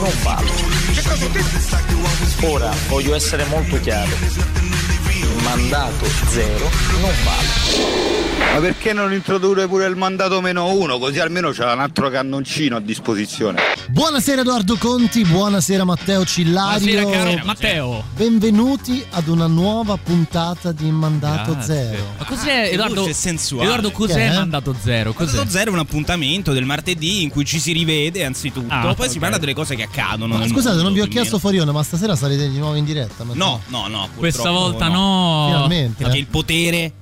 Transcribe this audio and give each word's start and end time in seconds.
Non 0.00 0.10
detto? 0.22 0.54
Ora 2.46 2.72
voglio 2.88 3.14
essere 3.14 3.44
molto 3.44 3.78
chiaro. 3.80 4.16
Mandato 5.42 6.04
zero 6.28 6.68
non 7.00 7.10
vale. 7.24 8.28
Ma 8.52 8.58
perché 8.60 8.92
non 8.92 9.12
introdurre 9.12 9.66
pure 9.68 9.86
il 9.86 9.96
mandato 9.96 10.40
meno 10.40 10.72
uno? 10.72 10.98
Così 10.98 11.18
almeno 11.20 11.50
c'è 11.50 11.70
un 11.72 11.80
altro 11.80 12.10
cannoncino 12.10 12.76
a 12.76 12.80
disposizione. 12.80 13.60
Buonasera 13.88 14.40
Edoardo 14.42 14.76
Conti, 14.76 15.24
buonasera 15.24 15.84
Matteo 15.84 16.24
Cillario. 16.24 17.00
Buonasera, 17.02 17.24
caro 17.34 17.44
Matteo. 17.44 18.04
Benvenuti 18.16 19.04
ad 19.10 19.28
una 19.28 19.46
nuova 19.46 19.96
puntata 19.96 20.72
di 20.72 20.90
Mandato 20.90 21.52
Grazie. 21.52 21.74
Zero. 21.74 22.04
Ma 22.18 22.24
cos'è 22.24 22.44
Che 22.64 22.70
Edoardo? 22.70 23.12
sensuale. 23.12 23.64
Edoardo, 23.64 23.90
cos'è 23.92 24.28
Che 24.28 24.34
mandato 24.34 24.74
zero? 24.80 25.12
Cos'è? 25.12 25.36
Mandato 25.36 25.50
zero 25.56 25.70
è 25.70 25.72
un 25.74 25.78
appuntamento 25.80 26.52
del 26.52 26.64
martedì 26.64 27.22
in 27.22 27.30
cui 27.30 27.44
ci 27.44 27.58
si 27.60 27.72
rivede 27.72 28.24
anzitutto, 28.24 28.72
Ah, 28.72 28.94
poi 28.94 29.08
si 29.08 29.16
ok. 29.16 29.20
parla 29.22 29.38
delle 29.38 29.54
cose 29.54 29.74
che 29.76 29.84
accadono. 29.84 30.36
Ma 30.38 30.46
scusate, 30.46 30.76
mondo, 30.76 30.82
non 30.82 30.92
vi 30.92 31.00
ho 31.00 31.06
chiesto 31.06 31.38
fuori 31.38 31.58
onda, 31.58 31.72
ma 31.72 31.82
stasera 31.82 32.14
sarete 32.16 32.48
di 32.50 32.58
nuovo 32.58 32.74
in 32.76 32.84
diretta? 32.84 33.24
Ma- 33.24 33.34
No, 33.34 33.60
no, 33.68 33.86
no. 33.88 34.08
Questa 34.16 34.50
volta 34.50 34.88
no. 34.88 35.29
Finalmente. 35.46 36.02
Perché 36.02 36.16
eh. 36.16 36.20
il 36.20 36.26
potere 36.26 36.92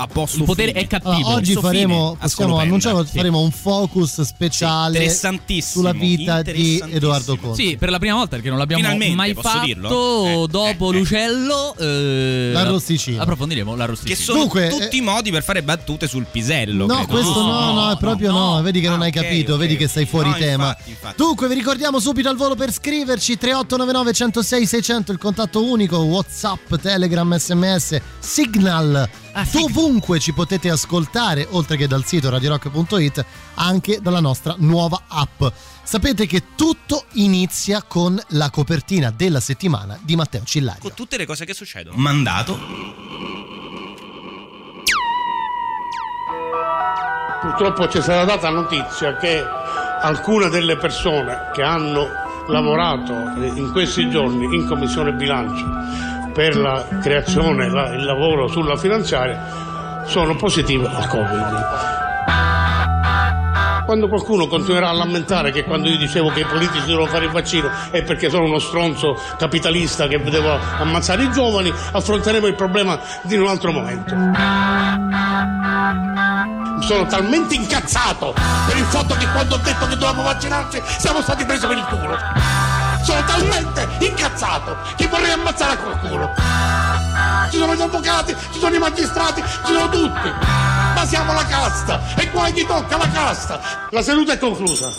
ha 0.00 0.06
posto 0.06 0.38
Il 0.38 0.44
potere 0.44 0.68
fine. 0.72 0.84
è 0.84 0.86
cattivo. 0.86 1.10
Allora, 1.14 1.34
oggi 1.34 1.52
Posto 1.54 1.68
faremo, 1.68 2.10
a 2.18 2.22
possiamo 2.22 2.58
annunciare, 2.58 3.06
Sì. 3.06 3.16
faremo 3.16 3.40
un 3.40 3.50
focus 3.50 4.20
speciale 4.22 4.96
Interessantissimo, 4.98 5.88
sulla 5.88 5.92
vita 5.92 6.42
di. 6.42 6.82
Edoardo 6.90 7.36
Conti. 7.36 7.62
Sì, 7.66 7.76
per 7.76 7.90
la 7.90 7.98
prima 7.98 8.14
volta 8.14 8.30
perché 8.36 8.48
non 8.48 8.58
l'abbiamo 8.58 8.82
Finalmente, 8.82 9.14
mai 9.14 9.34
fatto. 9.34 9.64
dirlo? 9.66 9.88
Eh, 10.26 10.46
dopo 10.48 10.92
eh, 10.92 10.94
eh. 10.94 10.98
l'ucello, 10.98 11.74
eh, 11.76 12.50
L'arrosticino. 12.52 13.20
Approfondiremo 13.22 13.72
Che 13.72 13.76
l'arrosticino. 13.78 14.18
sono 14.20 14.38
Dunque, 14.40 14.68
tutti 14.68 14.96
eh, 14.96 14.98
i 14.98 15.00
modi 15.00 15.30
per 15.30 15.42
fare 15.42 15.62
battute 15.62 16.08
sul 16.08 16.26
pisello. 16.30 16.86
No, 16.86 16.94
credo. 16.94 17.08
questo 17.12 17.42
no, 17.42 17.72
no, 17.72 17.90
è 17.92 17.96
proprio 17.98 18.32
no, 18.32 18.60
vedi 18.62 18.80
che 18.80 18.88
non 18.88 19.00
Ah, 19.00 19.04
hai 19.04 19.10
ok, 19.14 19.22
capito, 19.22 19.52
ok, 19.54 19.58
vedi 19.58 19.76
che 19.76 19.84
ok. 19.84 19.90
sei 19.90 20.06
fuori 20.06 20.30
No, 20.30 20.36
tema. 20.36 20.66
infatti, 20.68 20.90
infatti. 20.90 21.14
Dunque, 21.16 21.48
vi 21.48 21.54
ricordiamo 21.54 21.98
subito 22.00 22.28
al 22.28 22.36
volo 22.36 22.54
per 22.54 22.72
scriverci 22.72 23.36
3899 23.38 24.12
106 24.12 24.66
600 24.66 25.12
il 25.12 25.18
contatto 25.18 25.62
unico, 25.64 25.98
WhatsApp, 25.98 26.74
Telegram, 26.76 27.36
SMS, 27.36 28.00
Signal. 28.18 29.08
Ah. 29.32 29.46
Dovunque 29.50 30.18
ci 30.18 30.32
potete 30.32 30.70
ascoltare, 30.70 31.46
oltre 31.50 31.76
che 31.76 31.86
dal 31.86 32.04
sito 32.04 32.30
radiorock.it, 32.30 33.24
anche 33.54 34.00
dalla 34.00 34.20
nostra 34.20 34.54
nuova 34.58 35.02
app. 35.06 35.42
Sapete 35.82 36.26
che 36.26 36.54
tutto 36.56 37.04
inizia 37.14 37.82
con 37.82 38.20
la 38.28 38.50
copertina 38.50 39.12
della 39.14 39.40
settimana 39.40 39.98
di 40.02 40.16
Matteo 40.16 40.42
Cillario. 40.44 40.80
Con 40.80 40.94
tutte 40.94 41.16
le 41.16 41.26
cose 41.26 41.44
che 41.44 41.54
succedono. 41.54 41.96
Mandato. 41.96 42.58
Purtroppo 47.40 47.88
ci 47.88 48.02
sarà 48.02 48.24
data 48.24 48.50
notizia 48.50 49.16
che 49.16 49.42
alcune 50.02 50.48
delle 50.48 50.76
persone 50.76 51.50
che 51.54 51.62
hanno 51.62 52.06
lavorato 52.48 53.12
in 53.12 53.70
questi 53.72 54.10
giorni 54.10 54.44
in 54.54 54.66
Commissione 54.66 55.12
Bilancio 55.12 56.09
per 56.32 56.56
la 56.56 56.84
creazione, 57.02 57.68
la- 57.70 57.92
il 57.94 58.04
lavoro 58.04 58.46
sulla 58.48 58.76
finanziaria, 58.76 60.02
sono 60.06 60.34
positive 60.36 60.86
al 60.86 61.06
Covid. 61.06 61.98
Quando 63.84 64.08
qualcuno 64.08 64.46
continuerà 64.46 64.88
a 64.90 64.92
lamentare 64.92 65.50
che 65.50 65.64
quando 65.64 65.88
io 65.88 65.96
dicevo 65.96 66.28
che 66.28 66.40
i 66.40 66.44
politici 66.44 66.86
devono 66.86 67.06
fare 67.06 67.24
il 67.24 67.32
vaccino 67.32 67.68
è 67.90 68.02
perché 68.04 68.30
sono 68.30 68.44
uno 68.44 68.60
stronzo 68.60 69.20
capitalista 69.36 70.06
che 70.06 70.22
devo 70.22 70.56
ammazzare 70.78 71.24
i 71.24 71.32
giovani, 71.32 71.72
affronteremo 71.92 72.46
il 72.46 72.54
problema 72.54 73.00
di 73.22 73.36
un 73.36 73.48
altro 73.48 73.72
momento 73.72 74.14
sono 76.80 77.06
talmente 77.06 77.54
incazzato 77.54 78.32
per 78.66 78.76
il 78.76 78.84
fatto 78.84 79.14
che 79.14 79.26
quando 79.30 79.54
ho 79.54 79.58
detto 79.58 79.86
che 79.86 79.94
dovevamo 79.94 80.22
vaccinarci 80.22 80.82
siamo 80.98 81.20
stati 81.20 81.44
presi 81.44 81.66
per 81.66 81.76
il 81.76 81.84
culo. 81.84 82.16
Sono 83.02 83.24
talmente 83.24 83.88
incazzato 84.00 84.76
che 84.96 85.06
vorrei 85.08 85.30
ammazzare 85.30 85.72
a 85.72 85.76
qualcuno. 85.78 86.32
Ci 87.50 87.58
sono 87.58 87.74
gli 87.74 87.80
avvocati, 87.80 88.34
ci 88.52 88.58
sono 88.58 88.74
i 88.74 88.78
magistrati, 88.78 89.42
ci 89.42 89.72
sono 89.72 89.88
tutti. 89.88 90.28
Ma 90.94 91.04
siamo 91.06 91.32
la 91.32 91.44
casta 91.44 92.00
e 92.16 92.30
qua 92.30 92.48
gli 92.50 92.64
tocca 92.64 92.96
la 92.96 93.08
casta. 93.08 93.60
La 93.90 94.02
seduta 94.02 94.32
è 94.34 94.38
conclusa. 94.38 94.92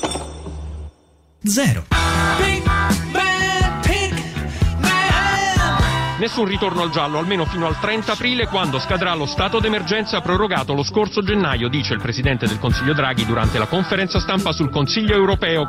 Zero. 1.43 1.85
Nessun 6.21 6.45
ritorno 6.45 6.83
al 6.83 6.91
giallo, 6.91 7.17
almeno 7.17 7.45
fino 7.45 7.65
al 7.65 7.79
30 7.79 8.11
aprile, 8.11 8.45
quando 8.45 8.77
scadrà 8.77 9.15
lo 9.15 9.25
stato 9.25 9.59
d'emergenza 9.59 10.21
prorogato 10.21 10.75
lo 10.75 10.83
scorso 10.83 11.23
gennaio, 11.23 11.67
dice 11.67 11.93
il 11.93 11.99
presidente 11.99 12.45
del 12.45 12.59
Consiglio 12.59 12.93
Draghi 12.93 13.25
durante 13.25 13.57
la 13.57 13.65
conferenza 13.65 14.19
stampa 14.19 14.51
sul 14.51 14.69
Consiglio 14.69 15.15
europeo. 15.15 15.67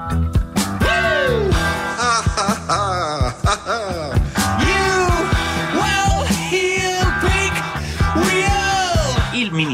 Il 1.30 1.81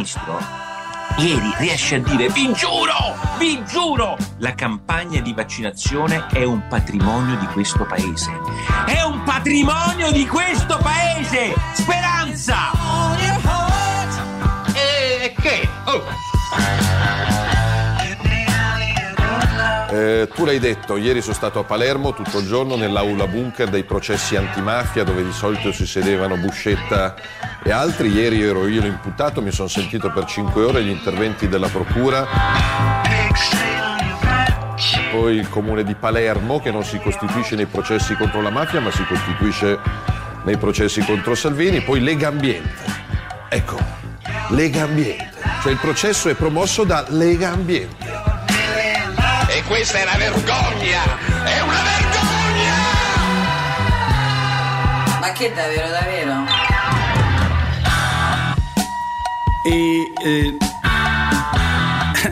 ministro 0.08 0.38
ieri 1.18 1.52
riesce 1.58 1.96
a 1.96 1.98
dire 1.98 2.28
vi 2.28 2.52
giuro, 2.54 2.94
vi 3.38 3.62
giuro, 3.66 4.16
la 4.38 4.54
campagna 4.54 5.20
di 5.20 5.34
vaccinazione 5.34 6.26
è 6.28 6.44
un 6.44 6.66
patrimonio 6.68 7.36
di 7.36 7.46
questo 7.46 7.84
paese. 7.84 8.30
È 8.86 9.02
un 9.02 9.22
patrimonio 9.24 10.10
di 10.12 10.26
questo 10.26 10.78
paese! 10.78 11.54
Speranza! 11.72 12.70
E 14.72 15.34
che? 15.40 15.68
Oh. 15.84 16.97
Eh, 19.98 20.28
tu 20.32 20.44
l'hai 20.44 20.60
detto, 20.60 20.96
ieri 20.96 21.20
sono 21.20 21.34
stato 21.34 21.58
a 21.58 21.64
Palermo 21.64 22.14
tutto 22.14 22.38
il 22.38 22.46
giorno 22.46 22.76
nell'aula 22.76 23.26
bunker 23.26 23.68
dei 23.68 23.82
processi 23.82 24.36
antimafia 24.36 25.02
dove 25.02 25.24
di 25.24 25.32
solito 25.32 25.72
si 25.72 25.86
sedevano 25.86 26.36
Buscetta 26.36 27.16
e 27.64 27.72
altri. 27.72 28.12
Ieri 28.12 28.40
ero 28.40 28.68
io 28.68 28.80
l'imputato, 28.80 29.42
mi 29.42 29.50
sono 29.50 29.66
sentito 29.66 30.12
per 30.12 30.24
5 30.24 30.62
ore 30.62 30.84
gli 30.84 30.88
interventi 30.88 31.48
della 31.48 31.66
procura. 31.66 32.28
Poi 35.10 35.34
il 35.34 35.48
comune 35.48 35.82
di 35.82 35.96
Palermo 35.96 36.60
che 36.60 36.70
non 36.70 36.84
si 36.84 37.00
costituisce 37.00 37.56
nei 37.56 37.66
processi 37.66 38.14
contro 38.14 38.40
la 38.40 38.50
mafia 38.50 38.78
ma 38.78 38.92
si 38.92 39.04
costituisce 39.04 39.80
nei 40.44 40.58
processi 40.58 41.00
contro 41.00 41.34
Salvini. 41.34 41.80
Poi 41.80 41.98
Lega 42.00 42.28
Ambiente. 42.28 42.70
Ecco, 43.48 43.78
Lega 44.50 44.84
Ambiente. 44.84 45.30
Cioè 45.60 45.72
il 45.72 45.78
processo 45.78 46.28
è 46.28 46.34
promosso 46.34 46.84
da 46.84 47.04
Lega 47.08 47.50
Ambiente. 47.50 48.17
Questa 49.68 49.98
è 49.98 50.02
una 50.02 50.16
vergogna! 50.16 51.44
È 51.44 51.60
una 51.60 51.82
vergogna! 51.82 52.74
Ma 55.20 55.32
che 55.32 55.52
davvero, 55.54 55.88
davvero? 55.90 56.46
E 59.62 60.12
eh, 60.24 60.56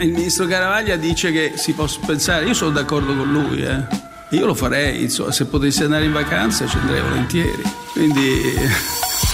il 0.02 0.12
ministro 0.12 0.46
Caravaglia 0.46 0.96
dice 0.96 1.30
che 1.30 1.52
si 1.56 1.74
può 1.74 1.86
pensare, 2.06 2.46
io 2.46 2.54
sono 2.54 2.70
d'accordo 2.70 3.14
con 3.14 3.30
lui, 3.30 3.62
eh. 3.62 3.84
io 4.30 4.46
lo 4.46 4.54
farei, 4.54 5.02
insomma, 5.02 5.30
se 5.30 5.44
potessi 5.44 5.82
andare 5.82 6.06
in 6.06 6.12
vacanza 6.12 6.66
ci 6.66 6.78
andrei 6.78 7.02
volentieri. 7.02 7.62
Quindi. 7.92 8.40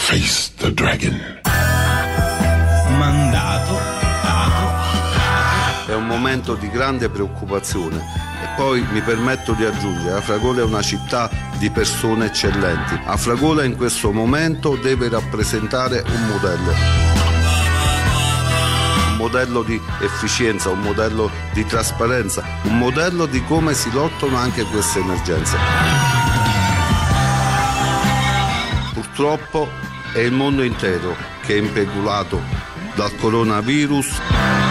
Face 0.07 0.51
the 0.57 0.75
dragon. 0.75 1.42
Momento 6.23 6.55
di 6.55 6.71
grande 6.71 7.09
preoccupazione 7.09 7.97
e 7.97 8.47
poi 8.55 8.87
mi 8.93 9.01
permetto 9.01 9.55
di 9.55 9.65
aggiungere, 9.65 10.19
Afragola 10.19 10.61
è 10.61 10.63
una 10.65 10.81
città 10.81 11.29
di 11.59 11.69
persone 11.69 12.27
eccellenti. 12.27 12.97
Afragola 13.07 13.65
in 13.65 13.75
questo 13.75 14.13
momento 14.13 14.77
deve 14.77 15.09
rappresentare 15.09 16.05
un 16.07 16.29
modello. 16.29 16.73
Un 19.09 19.17
modello 19.17 19.63
di 19.65 19.81
efficienza, 20.01 20.71
un 20.71 20.79
modello 20.79 21.29
di 21.55 21.67
trasparenza, 21.67 22.45
un 22.63 22.79
modello 22.79 23.27
di 23.27 23.43
come 23.43 23.75
si 23.75 23.91
lottano 23.91 24.37
anche 24.37 24.63
queste 24.63 25.01
emergenze. 25.01 25.57
Purtroppo 28.95 29.69
è 30.13 30.21
il 30.21 30.33
mondo 30.33 30.63
intero 30.63 31.17
che 31.41 31.57
è 31.57 31.59
impegulato 31.59 32.41
dal 32.95 33.13
coronavirus 33.17 34.62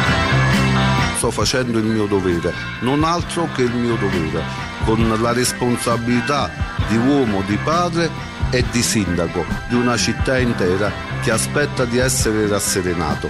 sto 1.21 1.29
facendo 1.29 1.77
il 1.77 1.85
mio 1.85 2.07
dovere, 2.07 2.51
non 2.79 3.03
altro 3.03 3.47
che 3.53 3.61
il 3.61 3.75
mio 3.75 3.95
dovere. 3.95 4.41
con 4.85 5.07
la 5.21 5.31
responsabilità 5.31 6.49
di 6.87 6.97
uomo, 6.97 7.43
di 7.45 7.55
padre 7.57 8.09
e 8.49 8.65
di 8.71 8.81
sindaco 8.81 9.45
di 9.69 9.75
una 9.75 9.95
città 9.97 10.39
intera 10.39 10.91
che 11.21 11.29
aspetta 11.29 11.85
di 11.85 11.99
essere 11.99 12.47
rasserenato. 12.47 13.29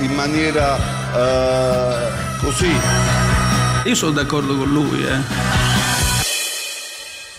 In 0.00 0.12
maniera 0.12 0.76
eh, 0.76 2.10
così. 2.42 2.70
Io 3.86 3.94
sono 3.94 4.12
d'accordo 4.12 4.54
con 4.58 4.70
lui, 4.70 5.02
eh. 5.02 5.18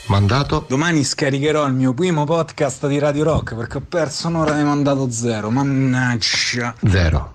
Mandato. 0.08 0.66
Domani 0.68 1.04
scaricherò 1.04 1.68
il 1.68 1.74
mio 1.74 1.94
primo 1.94 2.24
podcast 2.24 2.88
di 2.88 2.98
Radio 2.98 3.26
Rock 3.26 3.54
perché 3.54 3.78
ho 3.78 3.84
perso 3.88 4.28
un'ora 4.28 4.54
di 4.54 4.64
mandato 4.64 5.12
zero. 5.12 5.52
Mannaggia. 5.52 6.74
Zero. 6.90 7.34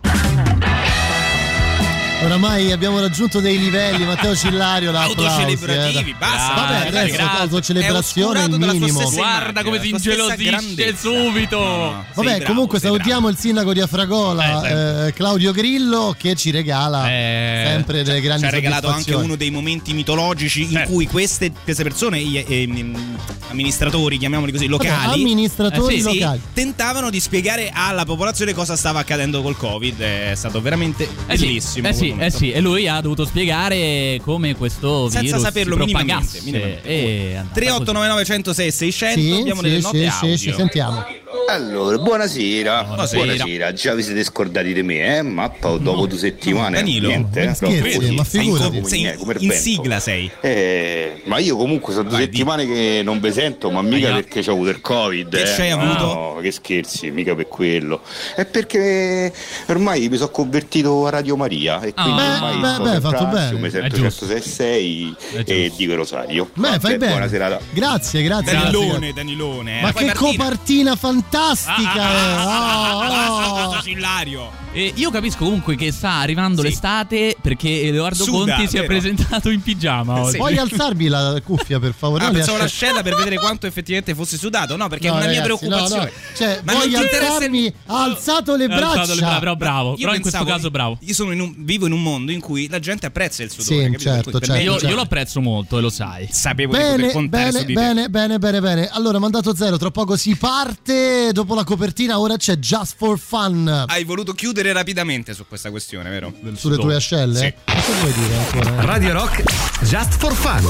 Oramai 2.23 2.73
abbiamo 2.73 2.99
raggiunto 2.99 3.41
dei 3.41 3.59
livelli, 3.59 4.05
Matteo 4.05 4.35
Cillario 4.35 4.91
la 4.91 5.03
Autocelebrativi, 5.03 6.15
basta. 6.19 6.55
Vabbè, 6.55 6.87
adesso 6.89 7.15
grazie. 7.15 7.39
autocelebrazione 7.41 8.41
è 8.41 8.45
il 8.47 8.59
minimo. 8.59 9.11
Guarda 9.11 9.63
come 9.63 9.81
si 9.81 9.91
ingelosisce 9.91 10.97
subito. 10.97 11.59
Vabbè, 11.59 12.05
Sei 12.15 12.25
bravo, 12.39 12.45
comunque 12.45 12.81
salutiamo 12.81 13.29
il 13.29 13.37
sindaco 13.37 13.73
di 13.75 13.81
Afragola, 13.81 15.07
eh, 15.07 15.13
Claudio 15.13 15.53
Grillo, 15.53 16.17
che 16.19 16.35
ci 16.35 16.51
regala 16.51 17.03
sempre 17.05 18.03
delle 18.03 18.21
grandi 18.23 18.43
ci 18.43 18.49
ha 18.49 18.51
regalato 18.51 18.89
anche 18.89 19.15
uno 19.15 19.37
dei 19.37 19.51
momenti 19.51 19.93
mitologici 19.93 20.63
in 20.63 20.71
Certo. 20.71 20.93
cui 20.93 21.07
queste, 21.07 21.53
queste 21.63 21.83
persone, 21.83 22.21
gli, 22.23 22.43
ehm, 22.45 23.17
amministratori, 23.51 24.17
chiamiamoli 24.19 24.53
così, 24.53 24.67
locali, 24.67 24.91
Vabbè, 25.07 25.19
amministratori 25.21 25.97
eh, 25.97 26.01
sì, 26.01 26.09
sì, 26.11 26.19
locali. 26.19 26.41
tentavano 26.55 27.11
di 27.11 27.21
spiegare 27.21 27.71
alla 27.73 28.05
popolazione 28.05 28.55
cosa 28.55 28.75
stava 28.75 29.01
accadendo 29.01 29.43
col 29.43 29.57
Covid. 29.57 30.01
È 30.01 30.33
stato 30.35 30.61
veramente 30.63 31.09
Eh 31.27 31.37
sì, 31.37 31.47
bellissimo. 31.47 31.89
eh 31.89 31.93
sì, 32.15 32.15
eh 32.19 32.31
sì, 32.31 32.53
e 32.53 32.61
lui 32.61 32.89
ha 32.89 33.01
dovuto 33.01 33.25
spiegare 33.25 34.21
come 34.23 34.55
questo 34.57 35.09
Senza 35.09 35.21
virus 35.21 35.41
saperlo 35.43 35.75
si 35.75 35.81
minimamente, 35.81 36.15
propagasse 36.15 36.41
minimamente. 36.45 36.89
e 36.89 37.33
è 37.33 37.35
andata 37.37 37.55
3899 37.55 38.25
106 38.25 38.71
600 38.73 39.21
Sì, 39.21 39.33
abbiamo 39.41 39.61
sì, 39.63 39.69
delle 39.69 39.81
sì, 39.81 39.85
note 39.85 39.99
sì, 39.99 40.07
audio. 40.07 40.37
sì, 40.37 40.53
sentiamo. 40.53 41.05
Allora, 41.49 41.99
buonasera. 41.99 42.85
Buonasera. 42.85 43.25
buonasera. 43.25 43.73
Già 43.73 43.95
vi 43.95 44.03
siete 44.05 44.23
scordati 44.23 44.73
di 44.73 44.83
me, 44.85 45.19
eh? 45.19 45.23
Mappa 45.23 45.77
dopo 45.77 46.07
due 46.07 46.19
settimane. 46.19 46.77
Danilo, 46.77 47.09
niente, 47.09 47.45
ma 47.45 47.51
eh? 47.51 47.55
scherzi, 47.55 48.15
ma 48.15 48.25
Sei 48.25 48.47
in 48.47 48.55
figurati. 48.55 48.85
Sei 48.87 49.01
in- 49.01 49.15
come 49.19 49.35
in 49.39 49.51
sigla 49.51 49.99
sei. 49.99 50.31
Eh, 50.41 51.23
ma 51.25 51.39
io 51.39 51.57
comunque 51.57 51.93
sono 51.95 52.09
due 52.09 52.19
Vai, 52.19 52.27
settimane 52.27 52.65
che 52.65 53.01
non 53.03 53.19
vi 53.19 53.33
sento, 53.33 53.71
ma 53.71 53.83
mica 53.83 54.07
Aia. 54.07 54.15
perché 54.23 54.49
ho 54.49 54.53
avuto 54.53 54.71
il 54.71 54.81
covid. 54.81 55.29
Che 55.29 55.43
eh. 55.43 55.57
c'hai 55.57 55.71
avuto? 55.73 56.05
No, 56.05 56.39
che 56.41 56.53
scherzi, 56.53 57.11
mica 57.11 57.35
per 57.35 57.49
quello. 57.49 58.03
È 58.37 58.45
perché 58.45 59.33
ormai 59.67 60.09
mi 60.09 60.17
sono 60.17 60.31
convertito 60.31 61.07
a 61.07 61.11
Radio 61.11 61.37
Maria 61.37 61.81
e 61.81 61.93
quindi 61.93 62.21
Beh, 62.21 62.35
ormai 62.35 62.79
beh, 62.79 62.91
beh, 62.91 63.01
fatto 63.01 63.27
bene. 63.27 63.59
mi 63.59 63.71
sento 63.71 63.97
giusto. 63.97 64.27
106 64.27 65.17
e 65.45 65.73
dico 65.77 65.95
rosario. 65.97 66.51
Beh, 66.55 66.79
fai 66.79 66.99
bene. 66.99 67.13
Buona 67.13 67.29
serata. 67.29 67.59
Grazie, 67.73 68.23
grazie. 68.23 68.53
Danilone. 68.53 69.13
Danilone. 69.13 69.81
Ma 69.81 69.89
eh, 69.89 69.93
poi 69.93 70.07
che 70.07 70.15
copertina 70.15 70.95
fantastica! 70.95 71.26
Ah, 71.69 71.77
eh. 71.79 72.35
Basta 72.35 72.95
Oh, 72.95 73.41
con 73.43 73.49
oh. 73.49 73.69
questo 73.69 73.83
Cillario. 73.83 74.53
E 74.77 74.93
io 74.97 75.11
capisco 75.11 75.45
comunque 75.45 75.75
che 75.75 75.91
sta 75.91 76.17
arrivando 76.17 76.61
Sì. 76.61 76.69
l'estate 76.69 77.35
perché 77.41 77.81
Edoardo 77.85 78.25
Suda, 78.25 78.57
Conti 78.57 78.69
si 78.69 78.77
è 78.77 78.81
vero? 78.81 78.93
presentato 78.93 79.49
in 79.49 79.63
pigiama 79.63 80.21
oggi. 80.21 80.33
Sì. 80.33 80.37
Puoi 80.37 80.59
alzarmi 80.59 81.09
la 81.09 81.41
cuffia, 81.43 81.79
per 81.81 81.95
favore? 81.97 82.25
Ah, 82.25 82.27
No, 82.27 82.33
pensavo 82.35 82.59
asce- 82.63 82.85
l'ascella 82.85 83.03
per 83.03 83.15
vedere 83.17 83.37
quanto 83.39 83.67
effettivamente 83.67 84.15
fosse 84.15 84.37
sudato. 84.37 84.77
No, 84.77 84.89
perché 84.89 85.07
No, 85.09 85.15
è 85.15 85.17
una 85.17 85.31
mia 85.31 85.41
ragazzi, 85.41 85.65
no, 85.65 85.69
preoccupazione. 85.71 86.05
no. 86.15 86.35
Cioè, 86.37 86.61
Ma 86.63 86.73
vuoi 86.73 86.91
non 86.91 86.99
ti 87.01 87.05
interessa 87.07 87.33
alzarmi? 87.37 87.75
Ha 87.87 88.03
alzato 88.03 88.57
le 88.57 88.65
Ha 88.67 88.75
alzato 88.75 88.93
braccia. 88.93 89.15
le 89.15 89.21
braccia, 89.21 89.39
però 89.39 89.57
bravo. 89.57 89.91
Io 89.93 89.97
però 89.97 90.15
in 90.15 90.21
questo 90.21 90.45
caso 90.45 90.71
bravo. 90.71 90.99
Io 91.01 91.15
sono 91.15 91.33
in 91.33 91.41
un- 91.41 91.55
vivo 91.57 91.87
in 91.87 91.93
un 91.93 92.03
mondo 92.03 92.31
in 92.33 92.41
cui 92.41 92.69
la 92.69 92.79
gente 92.79 93.07
apprezza 93.07 93.43
il 93.43 93.51
sudore. 93.51 93.87
Sì, 93.93 93.99
certo, 93.99 94.31
certo, 94.31 94.53
me 94.53 94.63
Io, 94.63 94.73
certo. 94.73 94.89
io 94.89 94.95
lo 94.95 95.01
apprezzo 95.01 95.41
molto 95.41 95.79
e 95.79 95.81
lo 95.81 95.89
sai. 95.89 96.29
Sapevo 96.31 96.73
di 96.77 96.79
poter 96.83 96.97
Bene, 96.99 97.13
contare 97.13 97.45
bene, 97.45 97.59
su 97.61 97.65
di 97.65 97.73
te. 97.73 97.81
bene, 97.81 98.09
bene, 98.11 98.39
bene, 98.39 98.61
bene. 98.61 98.89
Allora, 98.93 99.19
mandato 99.19 99.57
zero, 99.57 99.79
tra 99.79 99.91
poco 99.91 100.17
si 100.19 100.37
parte. 100.37 101.31
Dopo 101.33 101.55
la 101.55 101.65
copertina, 101.65 102.19
ora 102.21 102.37
c'è 102.37 102.57
Just 102.59 102.97
for 102.99 103.19
Fun. 103.19 103.85
Hai 103.87 104.05
voluto 104.05 104.35
chiudere 104.35 104.65
rapidamente 104.73 105.35
su 105.35 105.47
questa 105.49 105.71
questione, 105.71 106.11
vero? 106.11 106.33
Sulle 106.55 106.77
tue 106.77 106.95
ascelle? 106.95 107.39
Sì. 107.39 107.55
Che 107.65 107.93
vuoi 108.01 108.13
dire 108.13 108.35
ancora? 108.37 108.85
Radio 108.85 109.13
Rock 109.13 109.43
Just 109.83 110.17
for 110.19 110.35
Fun. 110.35 110.65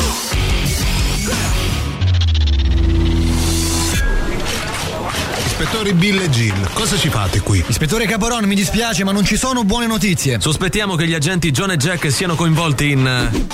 Ispettore 5.44 5.94
Bill 5.94 6.20
e 6.20 6.28
Jill, 6.28 6.72
cosa 6.74 6.96
ci 6.98 7.08
fate 7.08 7.40
qui? 7.40 7.64
Ispettore 7.66 8.06
Caporon, 8.06 8.44
mi 8.44 8.54
dispiace, 8.54 9.04
ma 9.04 9.12
non 9.12 9.24
ci 9.24 9.36
sono 9.36 9.64
buone 9.64 9.86
notizie. 9.86 10.38
Sospettiamo 10.40 10.96
che 10.96 11.06
gli 11.06 11.14
agenti 11.14 11.50
John 11.50 11.70
e 11.70 11.76
Jack 11.76 12.10
siano 12.12 12.34
coinvolti 12.34 12.90
in. 12.90 13.06
eh, 13.06 13.44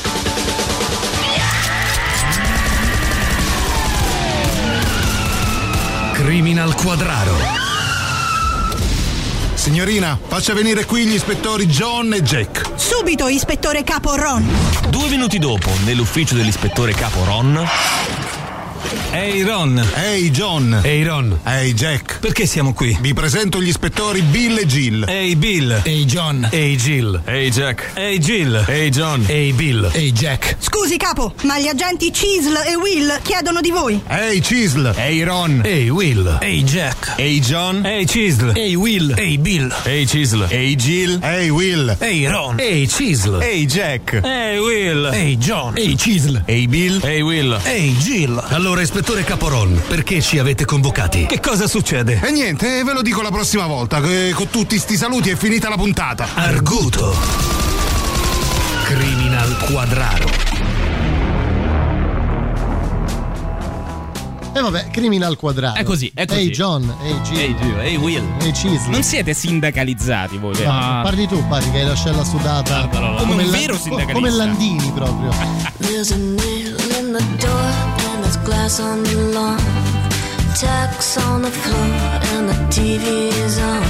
Criminal 6.14 6.74
Quadraro. 6.74 7.61
Signorina, 9.62 10.18
faccia 10.20 10.54
venire 10.54 10.84
qui 10.84 11.06
gli 11.06 11.14
ispettori 11.14 11.66
John 11.66 12.12
e 12.12 12.20
Jack. 12.20 12.72
Subito, 12.74 13.28
ispettore 13.28 13.84
capo 13.84 14.16
Ron. 14.16 14.44
Due 14.88 15.08
minuti 15.08 15.38
dopo, 15.38 15.70
nell'ufficio 15.84 16.34
dell'ispettore 16.34 16.92
capo 16.94 17.22
Ron. 17.22 17.64
Ehi 19.12 19.42
Ron. 19.42 19.82
Ehi 19.94 20.30
John. 20.30 20.80
Ehi 20.82 21.04
Ron. 21.04 21.38
Ehi 21.44 21.74
Jack. 21.74 22.18
Perché 22.20 22.46
siamo 22.46 22.72
qui? 22.72 22.96
Vi 23.00 23.12
presento 23.12 23.60
gli 23.60 23.68
ispettori 23.68 24.22
Bill 24.22 24.58
e 24.58 24.66
Jill. 24.66 25.04
Ehi 25.06 25.36
Bill. 25.36 25.80
Ehi 25.82 26.04
John. 26.06 26.48
Ehi 26.50 26.76
Jill. 26.76 27.20
Ehi 27.24 27.50
Jack. 27.50 27.90
Ehi 27.94 28.18
Jill. 28.18 28.64
Ehi 28.66 28.90
John. 28.90 29.24
Ehi 29.26 29.52
Bill. 29.52 29.90
Ehi 29.92 30.12
Jack. 30.12 30.56
Scusi 30.58 30.96
capo, 30.96 31.34
ma 31.42 31.58
gli 31.58 31.66
agenti 31.66 32.10
Chisel 32.10 32.56
e 32.66 32.74
Will 32.76 33.20
chiedono 33.22 33.60
di 33.60 33.70
voi. 33.70 34.00
Ehi 34.08 34.40
Chisel. 34.40 34.94
Ehi 34.96 35.22
Ron. 35.22 35.60
Ehi 35.64 35.90
Will. 35.90 36.38
Ehi 36.40 36.64
Jack. 36.64 37.14
Ehi 37.16 37.40
John. 37.40 37.84
Ehi 37.84 38.06
Chisel. 38.06 38.52
Ehi 38.56 38.74
Will. 38.74 39.14
Ehi 39.16 39.38
Bill. 39.38 39.74
Ehi 39.84 40.06
Chisel. 40.06 40.46
Ehi 40.48 40.74
Jill. 40.76 41.18
Ehi 41.22 41.50
Will. 41.50 41.96
Ehi 42.00 42.26
Ron. 42.28 42.58
Ehi 42.58 42.88
Chisel. 42.88 43.42
Ehi 43.42 43.66
Jack. 43.66 44.20
Ehi 44.24 44.58
Will. 44.58 45.10
Ehi 45.12 45.36
John. 45.36 45.76
Ehi 45.76 45.96
Chisel. 45.96 46.42
Ehi 46.46 46.66
Bill. 46.66 47.00
Ehi 47.04 47.20
Will. 47.20 47.58
Ehi 47.64 47.94
Jill. 47.98 48.42
Allora, 48.48 48.71
ispettore 48.80 49.22
Caporon, 49.24 49.82
perché 49.86 50.22
ci 50.22 50.38
avete 50.38 50.64
convocati? 50.64 51.26
Che 51.26 51.40
cosa 51.40 51.66
succede? 51.66 52.20
E 52.22 52.30
niente, 52.30 52.82
ve 52.82 52.92
lo 52.94 53.02
dico 53.02 53.20
la 53.20 53.30
prossima 53.30 53.66
volta, 53.66 54.00
che 54.00 54.32
con 54.34 54.48
tutti 54.48 54.78
sti 54.78 54.96
saluti 54.96 55.28
è 55.28 55.36
finita 55.36 55.68
la 55.68 55.76
puntata. 55.76 56.28
Arguto. 56.34 57.14
Criminal 58.84 59.56
Quadraro. 59.58 60.30
E 64.54 64.60
vabbè, 64.60 64.88
Criminal 64.90 65.36
Quadraro. 65.36 65.76
È 65.78 65.82
così, 65.82 66.10
è 66.14 66.26
così. 66.26 66.40
Ehi 66.40 66.50
John, 66.50 66.94
ehi 67.02 67.20
Jill. 67.22 67.38
Ehi 67.38 67.54
Jill, 67.54 67.78
ehi 67.80 67.96
Will. 67.96 68.24
Ehi 68.42 68.52
Chisel. 68.52 68.90
Non 68.90 69.02
siete 69.02 69.32
sindacalizzati 69.34 70.36
voi, 70.36 70.54
vero? 70.54 70.70
No, 70.70 71.00
parli 71.02 71.26
tu, 71.26 71.46
parli 71.48 71.70
che 71.70 71.78
hai 71.78 71.86
l'ascella 71.86 72.22
sudata. 72.22 72.86
Come 72.88 73.44
un 73.44 73.50
la- 73.50 73.56
vero 73.56 73.76
sindacalista. 73.76 74.12
Come 74.12 74.30
Landini 74.30 74.92
proprio. 74.94 75.30
Glass 78.44 78.80
on 78.80 79.04
the 79.04 79.16
lawn. 79.34 79.58
Tacks 80.56 81.16
on 81.16 81.42
the 81.42 81.50
floor 81.50 81.90
and 82.32 82.48
the 82.48 82.58
TV's 82.74 83.58
on. 83.58 83.84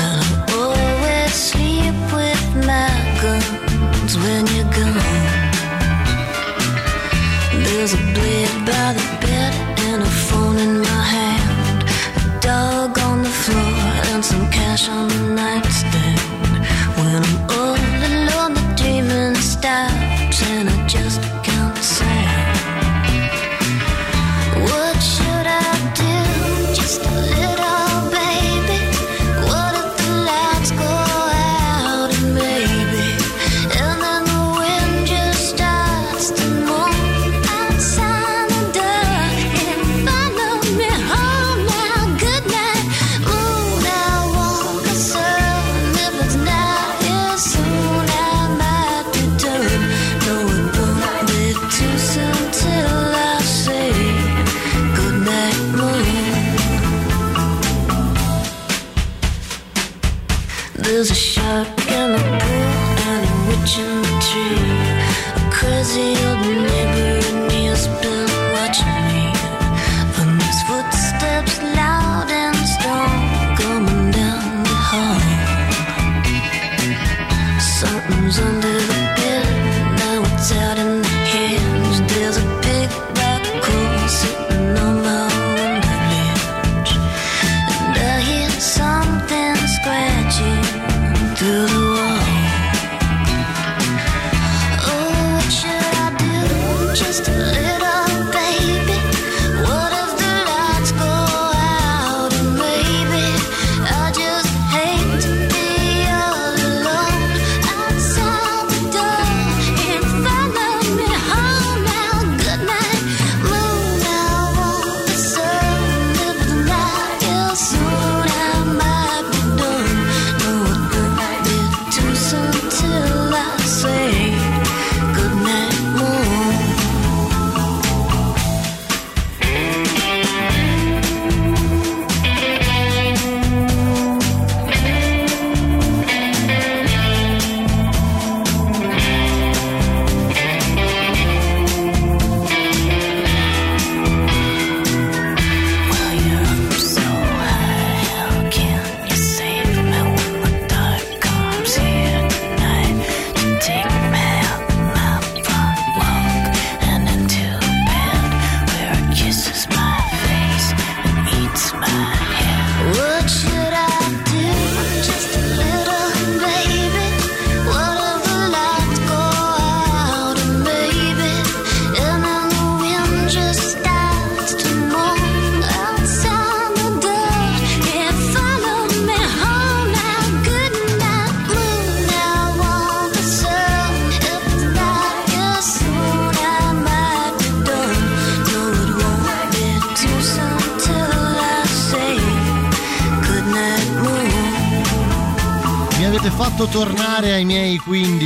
And 0.00 0.20
I 0.20 0.44
always 0.56 1.32
sleep 1.34 1.96
with 2.18 2.44
my 2.70 2.90
guns 3.20 4.12
when 4.22 4.46
you're 4.54 4.72
gone. 4.78 5.40
There's 7.64 7.92
a 7.92 8.02
blade 8.16 8.56
by 8.64 8.88
the 8.98 9.06
bed 9.20 9.52
and 9.88 10.02
a 10.02 10.12
phone 10.26 10.56
in 10.56 10.80
my 10.80 11.02
hand. 11.14 11.84
A 12.16 12.40
dog 12.40 12.98
on 12.98 13.22
the 13.22 13.34
floor 13.42 13.76
and 14.12 14.24
some 14.24 14.50
cash 14.50 14.88
on 14.88 15.08
the 15.08 15.22
nightstand. 15.34 16.20
When 16.96 17.22
I'm 17.22 17.50
all 17.58 17.76
alone, 18.08 18.54
the 18.54 18.64
dreaming 18.76 19.34
stops 19.36 20.19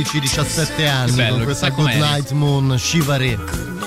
15-17 0.05 0.87
anni 0.87 1.11
bello, 1.13 1.35
con 1.35 1.43
questa 1.45 1.69
Good. 1.69 1.89
Night 1.95 2.31
Moon 2.31 2.77
Shivare. 2.77 3.37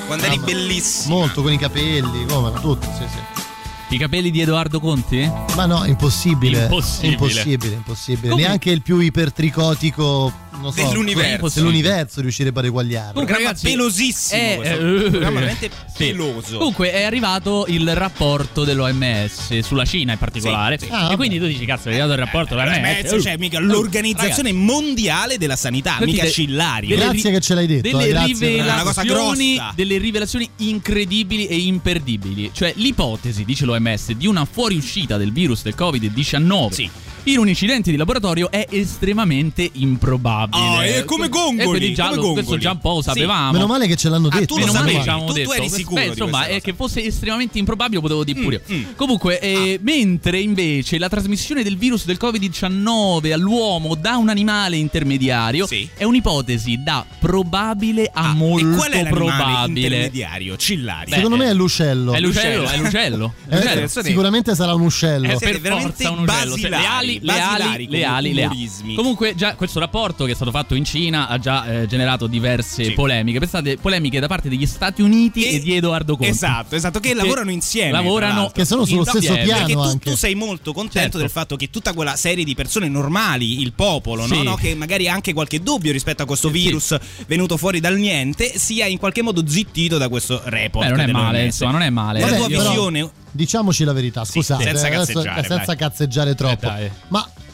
Quando 0.07 0.25
eri 0.27 0.39
bellissimo. 0.41 1.19
Molto 1.19 1.43
con 1.43 1.53
i 1.53 1.59
capelli, 1.59 2.27
come 2.27 2.53
tutto, 2.61 2.87
sì, 2.99 3.05
sì. 3.09 3.95
I 3.95 3.99
capelli 3.99 4.31
di 4.31 4.41
Edoardo 4.43 4.81
Conti? 4.81 5.31
Ma 5.55 5.65
no, 5.65 5.85
impossibile. 5.87 6.63
Impossibile. 6.65 7.13
Impossibile, 7.13 7.75
impossibile. 7.75 8.35
Neanche 8.35 8.71
il 8.71 8.83
più 8.83 8.99
ipertricotico 8.99 10.31
non 10.61 10.73
so, 10.73 10.83
Dell'universo. 10.89 11.49
dell'universo 11.55 12.21
riuscirebbe 12.21 12.59
a 12.59 12.63
riguagliarlo. 12.65 13.13
Comunque, 13.13 13.35
Programma 13.35 13.51
ragazzi, 13.57 13.71
pelosissimo 13.71 14.43
è- 14.43 14.57
questo. 14.57 14.75
eh, 14.75 15.11
Programma 15.11 15.39
veramente. 15.41 15.71
Peloso. 15.99 16.57
Comunque 16.59 16.93
è 16.93 17.03
arrivato 17.03 17.65
il 17.69 17.95
rapporto 17.95 18.65
dell'OMS 18.65 19.59
sulla 19.61 19.85
Cina 19.85 20.13
in 20.13 20.19
particolare. 20.19 20.79
Sì, 20.79 20.87
sì. 20.87 20.93
Ah, 20.93 21.13
e 21.13 21.17
quindi 21.17 21.39
tu 21.39 21.47
dici, 21.47 21.65
cazzo, 21.65 21.89
è 21.89 21.93
arrivato 21.93 22.13
il 22.13 22.19
rapporto 22.19 22.55
dell'OMS. 22.55 23.11
L'OMS, 23.11 23.23
cioè 23.23 23.37
mica 23.37 23.59
l'organizzazione 23.61 24.53
mondiale 24.53 25.39
della 25.39 25.57
sanità, 25.57 25.97
Sentite, 25.99 26.23
mica 26.23 26.27
Cillario. 26.29 26.89
delle 26.89 27.11
Grazie 27.11 27.31
che 27.31 27.41
ce 27.41 27.55
l'hai 27.55 27.67
detto, 27.67 27.97
Delle 27.97 28.09
eh, 28.09 28.25
rivelazioni, 28.27 29.61
delle 29.75 29.99
rivelazioni 29.99 30.49
incredibili 30.57 31.47
e 31.47 31.57
imperdibili. 31.57 32.51
Cioè, 32.53 32.73
l'ipotesi, 32.77 33.45
dice 33.45 33.65
l'OMS, 33.65 34.13
di 34.13 34.27
una 34.27 34.45
fuoriuscita 34.45 35.17
del 35.17 35.33
virus 35.33 35.63
del 35.63 35.75
Covid-19 35.77 36.71
Sì. 36.71 36.91
In 37.33 37.39
un 37.39 37.49
incidente 37.49 37.91
di 37.91 37.97
laboratorio 37.97 38.51
è 38.51 38.67
estremamente 38.71 39.69
improbabile. 39.75 40.63
Oh, 40.63 40.81
è 40.81 41.05
come 41.05 41.29
Gongoli, 41.29 41.63
E 41.63 41.67
quindi 41.67 41.95
già 41.95 42.05
come 42.09 42.17
lo- 42.17 42.23
questo 42.33 42.41
Gongoli. 42.43 42.61
già 42.61 42.71
un 42.73 42.79
po' 42.79 42.89
lo 42.95 42.97
Sì. 43.03 43.09
sapevamo. 43.09 43.53
Meno 43.53 43.67
male 43.67 43.87
che 43.87 43.97
ce 43.97 44.09
l'hanno 44.09 44.29
Ah, 44.29 44.39
detto. 44.39 44.55
tu 44.55 44.61
lo 44.61 44.67
Meno 44.67 44.73
male 44.73 44.79
sapevi, 44.87 45.05
che 45.05 45.11
avevamo 45.11 45.27
tu- 45.27 45.33
tu 45.33 45.39
detto. 45.39 45.51
eri 45.53 45.61
Questo- 45.61 45.77
sicuro 45.79 46.01
beh, 46.01 46.07
insomma, 46.07 46.47
è 46.47 46.61
che 46.61 46.75
fosse 46.75 47.05
estremamente 47.05 47.59
improbabile, 47.59 48.01
potevo 48.01 48.25
dire 48.25 48.41
pure 48.41 48.63
io. 48.67 48.77
mm. 48.77 48.83
Comunque, 48.97 49.41
eh, 49.41 49.79
mentre 49.83 50.41
invece 50.41 50.99
la 50.99 51.09
trasmissione 51.09 51.63
del 51.63 51.77
virus 51.77 52.05
del 52.05 52.17
Covid-19 52.19 53.33
all'uomo 53.33 53.95
da 53.95 54.17
un 54.17 54.29
animale 54.29 54.77
intermediario 54.77 55.67
Sì. 55.67 55.89
è 55.97 56.05
un'ipotesi 56.05 56.83
da 56.83 57.05
probabile 57.19 58.11
a 58.13 58.33
molto 58.35 58.67
e 58.73 58.75
qual 58.75 58.91
è 58.91 59.03
l'animale 59.03 59.11
probabile. 59.15 59.87
intermediario? 59.87 60.57
Cillario. 60.57 61.15
Secondo 61.15 61.37
me 61.37 61.49
è 61.51 61.55
l'uccello. 61.55 62.13
È 62.13 62.21
l'ucello, 62.21 62.69
è 62.69 62.77
l'ucello. 62.79 63.35
Eh, 63.49 63.57
L'ucello. 63.57 64.03
sicuramente 64.03 64.55
sarà 64.55 64.75
un 64.75 64.83
uccello. 64.83 65.27
È 65.29 65.37
veramente 65.59 66.05
forza 66.05 66.11
un 66.11 66.19
ucello. 66.21 66.55
Se- 66.57 66.63
Le 66.63 66.69
basilari, 66.69 67.18
ali, 67.25 67.61
le 67.61 67.65
ali, 67.67 67.89
le 67.89 68.05
ali, 68.05 68.35
le 68.35 68.45
ali. 68.45 68.95
Comunque, 68.95 69.35
già 69.35 69.55
questo 69.55 69.79
rapporto 69.81 70.25
che 70.25 70.33
è 70.33 70.35
stato 70.35 70.51
fatto 70.51 70.75
in 70.75 70.85
Cina 70.85 71.29
ha 71.29 71.39
già 71.39 71.83
eh, 71.83 71.87
generato 71.87 72.27
diverse 72.27 72.85
Sì. 72.85 72.93
polemiche. 72.93 73.39
Pensate, 73.39 73.77
polemiche 73.77 74.21
da 74.21 74.27
parte 74.27 74.49
degli 74.49 74.67
Stati 74.67 75.03
Uniti 75.03 75.45
e, 75.45 75.55
E- 75.57 75.61
di 75.61 75.75
Edoardo 75.77 76.17
Conti. 76.17 76.31
Esatto, 76.33 76.75
esatto, 76.77 77.01
che 77.01 77.09
Che 77.11 77.15
lavorano 77.15 77.51
insieme. 77.51 77.91
lavorano-. 77.93 78.51
Che 78.53 78.65
sono 78.65 78.85
sullo 78.85 79.01
Insieme, 79.03 79.21
stesso 79.27 79.43
piano 79.43 79.59
Perché 79.59 79.73
tu, 79.73 79.79
anche. 79.81 80.11
tu 80.11 80.17
sei 80.17 80.35
molto 80.35 80.73
contento 80.73 81.01
Certo. 81.01 81.19
del 81.19 81.31
fatto 81.31 81.57
che 81.57 81.71
tutta 81.71 81.93
quella 81.93 82.17
serie 82.17 82.45
di 82.45 82.55
persone 82.55 82.89
normali, 82.89 83.61
il 83.61 83.73
popolo, 83.73 84.27
no? 84.27 84.35
Sì. 84.35 84.43
No? 84.43 84.55
che 84.57 84.75
magari 84.75 85.09
ha 85.09 85.13
anche 85.13 85.33
qualche 85.33 85.61
dubbio 85.61 85.93
rispetto 85.93 86.23
a 86.23 86.27
questo 86.27 86.49
Sì. 86.49 86.55
virus 86.55 86.97
venuto 87.27 87.57
fuori 87.57 87.81
dal 87.81 87.97
niente, 87.97 88.59
sia 88.59 88.87
in 88.87 88.99
qualche 88.99 89.23
modo 89.23 89.43
zittito 89.47 89.99
da 89.99 90.09
questo 90.09 90.41
report. 90.45 90.87
Beh, 90.89 90.97
non 90.97 91.01
è 91.09 91.13
male, 91.13 91.45
insomma, 91.45 91.73
non 91.73 91.83
è 91.83 91.91
male. 91.91 92.21
La 92.21 92.27
Vabbè, 92.27 92.39
tua 92.39 92.49
visione 92.49 93.11
Diciamoci 93.31 93.85
la 93.85 93.93
verità, 93.93 94.25
scusate, 94.25 94.65
senza 94.65 94.87
eh, 94.87 94.91
cazzeggiare, 94.91 95.41
eh, 95.41 95.45
senza 95.45 95.75
cazzeggiare 95.77 96.35
troppo. 96.35 96.67
Eh, 96.67 96.71
dai. 96.71 96.91
ma 97.08 97.08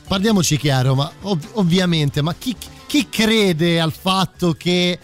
parliamoci 0.06 0.56
chiaro, 0.56 0.94
ma 0.94 1.11
ov- 1.23 1.50
ovviamente, 1.54 2.23
ma 2.23 2.34
chi, 2.34 2.54
chi 2.87 3.08
crede 3.08 3.80
al 3.80 3.92
fatto 3.92 4.52
che 4.52 4.99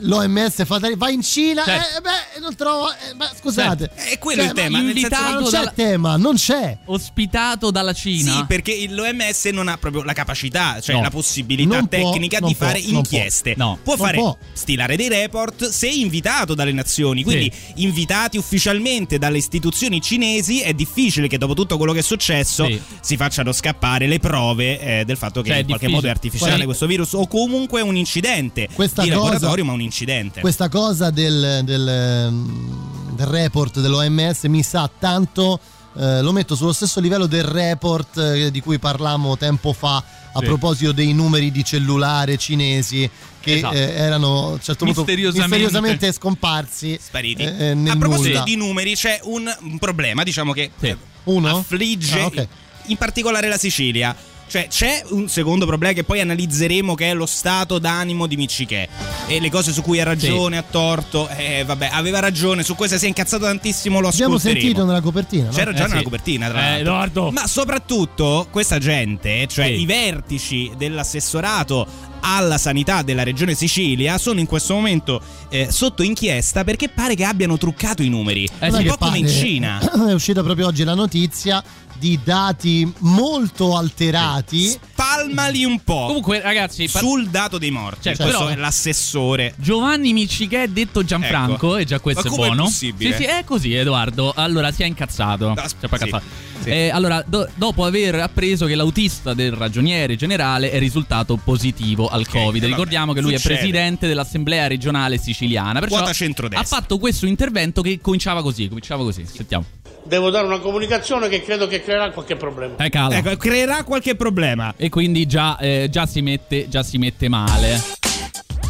l'OMS 0.00 0.64
fa 0.64 0.80
va 0.96 1.10
in 1.10 1.22
Cina 1.22 1.64
Certo. 1.64 1.98
eh, 1.98 2.00
beh 2.00 2.40
non 2.40 2.54
trovo 2.54 2.90
eh, 2.90 3.14
beh, 3.14 3.28
scusate 3.40 3.90
È 3.94 4.18
quello 4.18 4.40
Cioè, 4.42 4.50
il 4.50 4.56
tema. 4.56 4.78
invitato 4.78 5.32
non 5.34 5.44
c'è 5.44 5.50
dalla- 5.50 5.72
tema 5.74 6.16
non 6.16 6.34
c'è 6.36 6.78
Ospitato 6.86 7.70
dalla 7.70 7.92
Cina. 7.92 8.32
Sì, 8.36 8.44
perché 8.46 8.86
l'OMS 8.88 9.44
non 9.46 9.68
ha 9.68 9.76
proprio 9.76 10.02
la 10.02 10.12
capacità, 10.12 10.80
cioè 10.80 10.96
No. 10.96 11.02
la 11.02 11.10
possibilità 11.10 11.76
Non 11.76 11.86
può, 11.88 12.10
tecnica 12.12 12.38
non 12.40 12.48
di 12.48 12.54
può, 12.54 12.66
fare 12.66 12.80
può. 12.80 12.90
inchieste. 12.98 13.54
No. 13.56 13.78
Può 13.82 13.96
Non 13.96 14.06
fare 14.06 14.16
può. 14.18 14.36
stilare 14.52 14.96
dei 14.96 15.08
report 15.08 15.68
se 15.68 15.86
invitato 15.88 16.54
dalle 16.54 16.72
nazioni, 16.72 17.22
quindi 17.22 17.50
invitati 17.76 18.36
ufficialmente 18.36 19.18
dalle 19.18 19.38
istituzioni 19.38 20.00
cinesi. 20.00 20.60
È 20.60 20.72
difficile 20.72 21.28
che 21.28 21.38
dopo 21.38 21.54
tutto 21.54 21.76
quello 21.76 21.92
che 21.92 22.00
è 22.00 22.02
successo 22.02 22.64
Sì. 22.66 22.80
si 23.00 23.16
facciano 23.16 23.52
scappare 23.52 24.06
le 24.06 24.18
prove 24.18 24.80
eh, 25.00 25.04
del 25.04 25.16
fatto 25.16 25.40
che 25.42 25.50
Cioè, 25.50 25.58
in 25.58 25.66
qualche 25.66 25.86
difficile. 25.86 25.92
modo 25.92 26.06
è 26.06 26.10
artificiale 26.10 26.58
Sì. 26.58 26.64
questo 26.64 26.86
virus 26.86 27.12
o 27.12 27.26
comunque 27.26 27.80
un 27.80 27.96
incidente 27.96 28.68
Questa 28.72 29.02
di 29.02 29.10
cosa- 29.10 29.20
laboratorio, 29.22 29.64
ma 29.68 29.72
un 29.74 29.80
incidente. 29.80 30.40
questa 30.40 30.68
cosa 30.68 31.10
del, 31.10 31.60
del, 31.64 32.28
mm, 32.30 33.14
del 33.16 33.26
report 33.26 33.80
dell'OMS 33.80 34.44
mi 34.44 34.62
sa 34.62 34.90
tanto 34.98 35.58
eh, 35.96 36.20
lo 36.22 36.32
metto 36.32 36.54
sullo 36.54 36.72
stesso 36.72 37.00
livello 37.00 37.26
del 37.26 37.42
report 37.44 38.18
eh, 38.18 38.50
di 38.50 38.60
cui 38.60 38.78
parlammo 38.78 39.36
tempo 39.36 39.72
fa 39.72 39.96
a 40.32 40.40
Sì. 40.40 40.44
proposito 40.44 40.92
dei 40.92 41.12
numeri 41.14 41.50
di 41.50 41.64
cellulare 41.64 42.36
cinesi 42.36 43.08
che 43.40 43.56
Esatto. 43.56 43.74
eh, 43.74 43.78
erano 43.94 44.26
a 44.26 44.46
un 44.52 44.60
certo 44.60 44.84
punto 44.84 45.00
Misteriosamente. 45.00 45.56
misteriosamente 45.56 46.12
scomparsi 46.12 46.98
Spariti. 47.00 47.42
eh, 47.42 47.66
eh, 47.70 47.74
nel 47.74 47.92
a 47.92 47.96
proposito 47.96 48.28
nulla. 48.28 48.42
di 48.44 48.56
numeri, 48.56 48.94
c'è 48.94 49.20
un, 49.24 49.50
un 49.60 49.78
problema, 49.78 50.22
diciamo 50.22 50.52
che 50.52 50.70
Sì. 50.78 50.86
eh, 50.88 50.96
Uno? 51.24 51.56
affligge 51.58 52.20
Ah, 52.20 52.26
ok. 52.26 52.48
in 52.86 52.96
particolare 52.98 53.48
la 53.48 53.56
Sicilia. 53.58 54.14
Cioè, 54.48 54.66
c'è 54.68 55.04
un 55.10 55.28
secondo 55.28 55.66
problema 55.66 55.92
che 55.92 56.04
poi 56.04 56.20
analizzeremo, 56.20 56.94
che 56.94 57.10
è 57.10 57.14
lo 57.14 57.26
stato 57.26 57.78
d'animo 57.78 58.26
di 58.26 58.36
Michiché. 58.36 58.88
E 59.26 59.40
le 59.40 59.50
cose 59.50 59.72
su 59.72 59.82
cui 59.82 60.00
ha 60.00 60.04
ragione, 60.04 60.56
ha 60.56 60.64
torto. 60.68 61.28
Eh, 61.28 61.64
vabbè, 61.66 61.90
aveva 61.92 62.18
ragione. 62.18 62.62
Su 62.62 62.74
questa 62.74 62.96
si 62.96 63.04
è 63.04 63.08
incazzato 63.08 63.44
tantissimo. 63.44 64.00
Lo 64.00 64.08
abbiamo 64.08 64.38
sentito 64.38 64.84
nella 64.86 65.00
copertina 65.02 65.46
no? 65.46 65.52
C'era 65.52 65.72
già 65.72 65.84
Eh, 65.84 65.88
nella 65.88 65.98
sì. 65.98 66.04
copertina, 66.04 66.48
tra 66.48 66.76
Eh, 66.78 66.82
l'altro. 66.82 67.30
Ma 67.30 67.46
soprattutto 67.46 68.46
questa 68.50 68.78
gente, 68.78 69.46
cioè 69.48 69.66
Sì. 69.66 69.80
i 69.80 69.86
vertici 69.86 70.70
dell'assessorato 70.76 71.86
alla 72.20 72.58
sanità 72.58 73.02
della 73.02 73.22
regione 73.22 73.54
Sicilia, 73.54 74.18
sono 74.18 74.40
in 74.40 74.46
questo 74.46 74.74
momento 74.74 75.20
eh, 75.50 75.68
sotto 75.70 76.02
inchiesta 76.02 76.64
perché 76.64 76.88
pare 76.88 77.14
che 77.14 77.24
abbiano 77.24 77.56
truccato 77.58 78.02
i 78.02 78.08
numeri. 78.08 78.48
Eh 78.58 78.68
un 78.68 78.74
è 78.76 78.84
po' 78.84 78.96
come 78.96 79.18
in 79.18 79.28
Cina. 79.28 79.78
è 80.08 80.12
uscita 80.12 80.42
proprio 80.42 80.66
oggi 80.66 80.84
la 80.84 80.94
notizia 80.94 81.62
di 81.98 82.18
dati 82.22 82.90
molto 82.98 83.76
alterati 83.76 84.66
Spalmali 84.68 85.64
un 85.64 85.80
po'. 85.82 86.06
Comunque, 86.06 86.40
ragazzi, 86.40 86.88
par- 86.88 87.02
sul 87.02 87.28
dato 87.28 87.58
dei 87.58 87.70
morti. 87.70 88.02
Certo, 88.02 88.22
questo 88.24 88.40
però- 88.44 88.50
è 88.52 88.56
l'assessore. 88.56 89.54
Giovanni 89.56 90.12
Miccichè 90.12 90.68
detto 90.68 91.04
Gianfranco, 91.04 91.54
Ecco. 91.54 91.76
e 91.76 91.84
già 91.84 92.00
questo 92.00 92.22
Ma 92.28 92.28
è 92.28 92.34
buono. 92.36 92.62
possibile? 92.64 93.16
Sì, 93.16 93.22
sì, 93.22 93.28
è 93.28 93.44
così, 93.44 93.74
Edoardo. 93.74 94.32
Allora 94.34 94.70
si 94.72 94.82
è 94.82 94.86
incazzato. 94.86 95.48
No, 95.48 95.54
Si 95.56 95.60
è 95.62 95.68
sì, 95.68 95.76
incazzato. 95.82 96.22
sì. 96.62 96.70
Eh, 96.70 96.88
allora, 96.90 97.22
do- 97.26 97.48
dopo 97.54 97.84
aver 97.84 98.16
appreso 98.16 98.66
che 98.66 98.74
l'autista 98.74 99.34
del 99.34 99.52
ragioniere 99.52 100.16
generale 100.16 100.70
è 100.70 100.78
risultato 100.78 101.36
positivo 101.36 102.08
al 102.08 102.26
Covid. 102.28 102.62
eh, 102.62 102.66
Ricordiamo 102.66 103.06
vabbè, 103.06 103.18
che 103.18 103.24
lui 103.24 103.34
succede. 103.36 103.54
è 103.54 103.56
presidente 103.58 104.06
dell'Assemblea 104.08 104.66
regionale 104.66 105.18
siciliana. 105.18 105.80
Perciò 105.80 106.02
Quota 106.02 106.58
ha 106.58 106.62
fatto 106.64 106.98
questo 106.98 107.26
intervento 107.26 107.82
che 107.82 108.00
cominciava 108.00 108.42
così. 108.42 108.68
Cominciava 108.68 109.02
così. 109.04 109.24
Sentiamo. 109.32 109.64
Devo 110.04 110.30
dare 110.30 110.46
una 110.46 110.58
comunicazione 110.58 111.28
che 111.28 111.42
credo 111.42 111.66
che 111.66 111.82
creerà 111.82 112.10
qualche 112.10 112.36
problema. 112.36 112.76
Eh, 112.76 112.88
cala. 112.88 113.16
Ecco, 113.16 113.36
creerà 113.36 113.82
qualche 113.84 114.14
problema. 114.14 114.72
E 114.76 114.88
quindi 114.88 115.26
già, 115.26 115.58
eh, 115.58 115.88
già 115.90 116.06
si 116.06 116.22
mette, 116.22 116.68
già 116.68 116.82
si 116.82 116.96
mette 116.98 117.28
male. 117.28 117.82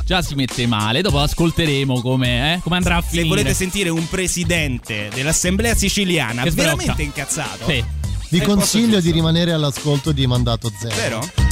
Già 0.04 0.22
si 0.22 0.34
mette 0.34 0.66
male. 0.66 1.00
Dopo 1.02 1.20
ascolteremo 1.20 2.00
come, 2.00 2.54
eh, 2.54 2.60
come 2.62 2.76
andrà 2.76 2.96
a 2.96 3.02
Se 3.02 3.08
finire. 3.10 3.28
volete 3.28 3.54
sentire 3.54 3.88
un 3.90 4.08
presidente 4.08 5.10
dell'Assemblea 5.14 5.74
siciliana 5.74 6.44
veramente 6.50 7.02
incazzato, 7.02 7.66
Sì. 7.66 7.84
vi 8.30 8.40
consiglio 8.40 9.00
di 9.00 9.10
rimanere 9.10 9.52
all'ascolto 9.52 10.10
di 10.12 10.26
Mandato 10.26 10.72
Zero 10.80 10.94
vero? 10.96 11.47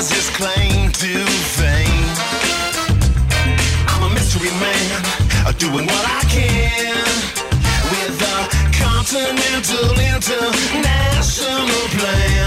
Is 0.00 0.10
his 0.10 0.30
claim 0.30 0.90
to 0.92 1.26
fame? 1.56 2.14
I'm 3.86 4.02
a 4.10 4.14
mystery 4.14 4.50
man, 4.64 5.02
uh, 5.46 5.52
doing 5.52 5.84
what 5.84 6.04
I 6.18 6.22
can 6.34 7.04
with 7.92 8.22
a 8.34 8.38
continental 8.80 9.92
international 10.16 11.82
plan. 11.98 12.39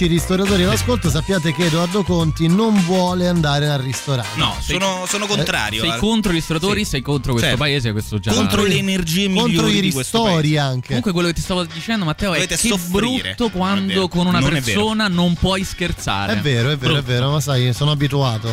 Amici 0.00 0.06
ristoratori 0.06 0.62
all'ascolto, 0.62 1.10
sappiate 1.10 1.52
che 1.52 1.66
Edoardo 1.66 2.02
Conti 2.02 2.46
non 2.48 2.74
vuole 2.84 3.28
andare 3.28 3.68
al 3.68 3.80
ristorante. 3.80 4.38
No, 4.38 4.54
sono, 4.60 5.04
sono 5.06 5.26
contrario. 5.26 5.80
Sei 5.80 5.90
al- 5.90 5.98
contro 5.98 6.32
i 6.32 6.36
ristoratori, 6.36 6.84
Sì. 6.84 6.90
sei 6.90 7.02
contro 7.02 7.32
questo 7.32 7.48
Certo. 7.50 7.62
paese, 7.64 7.92
questo 7.92 8.18
già. 8.18 8.32
Contro 8.32 8.64
le 8.64 8.76
energie 8.76 9.28
migliori 9.28 9.54
contro 9.56 9.68
i 9.68 9.80
ristori 9.80 10.56
anche. 10.56 10.86
Comunque 10.88 11.12
quello 11.12 11.28
che 11.28 11.34
ti 11.34 11.40
stavo 11.42 11.64
dicendo 11.64 12.04
Matteo 12.06 12.32
Dovete 12.32 12.54
è 12.54 12.56
che 12.58 12.68
soffrire. 12.68 13.34
brutto 13.34 13.46
è 13.46 13.50
quando 13.50 14.08
con 14.08 14.26
una 14.26 14.38
Non 14.38 14.56
è 14.56 14.60
persona 14.62 15.08
non 15.08 15.34
puoi 15.34 15.64
scherzare. 15.64 16.32
È 16.34 16.36
vero, 16.38 16.70
è 16.70 16.76
vero, 16.78 16.92
è 16.92 17.02
Brutto. 17.02 17.12
vero, 17.12 17.30
ma 17.32 17.40
sai, 17.40 17.72
sono 17.74 17.90
abituato. 17.90 18.48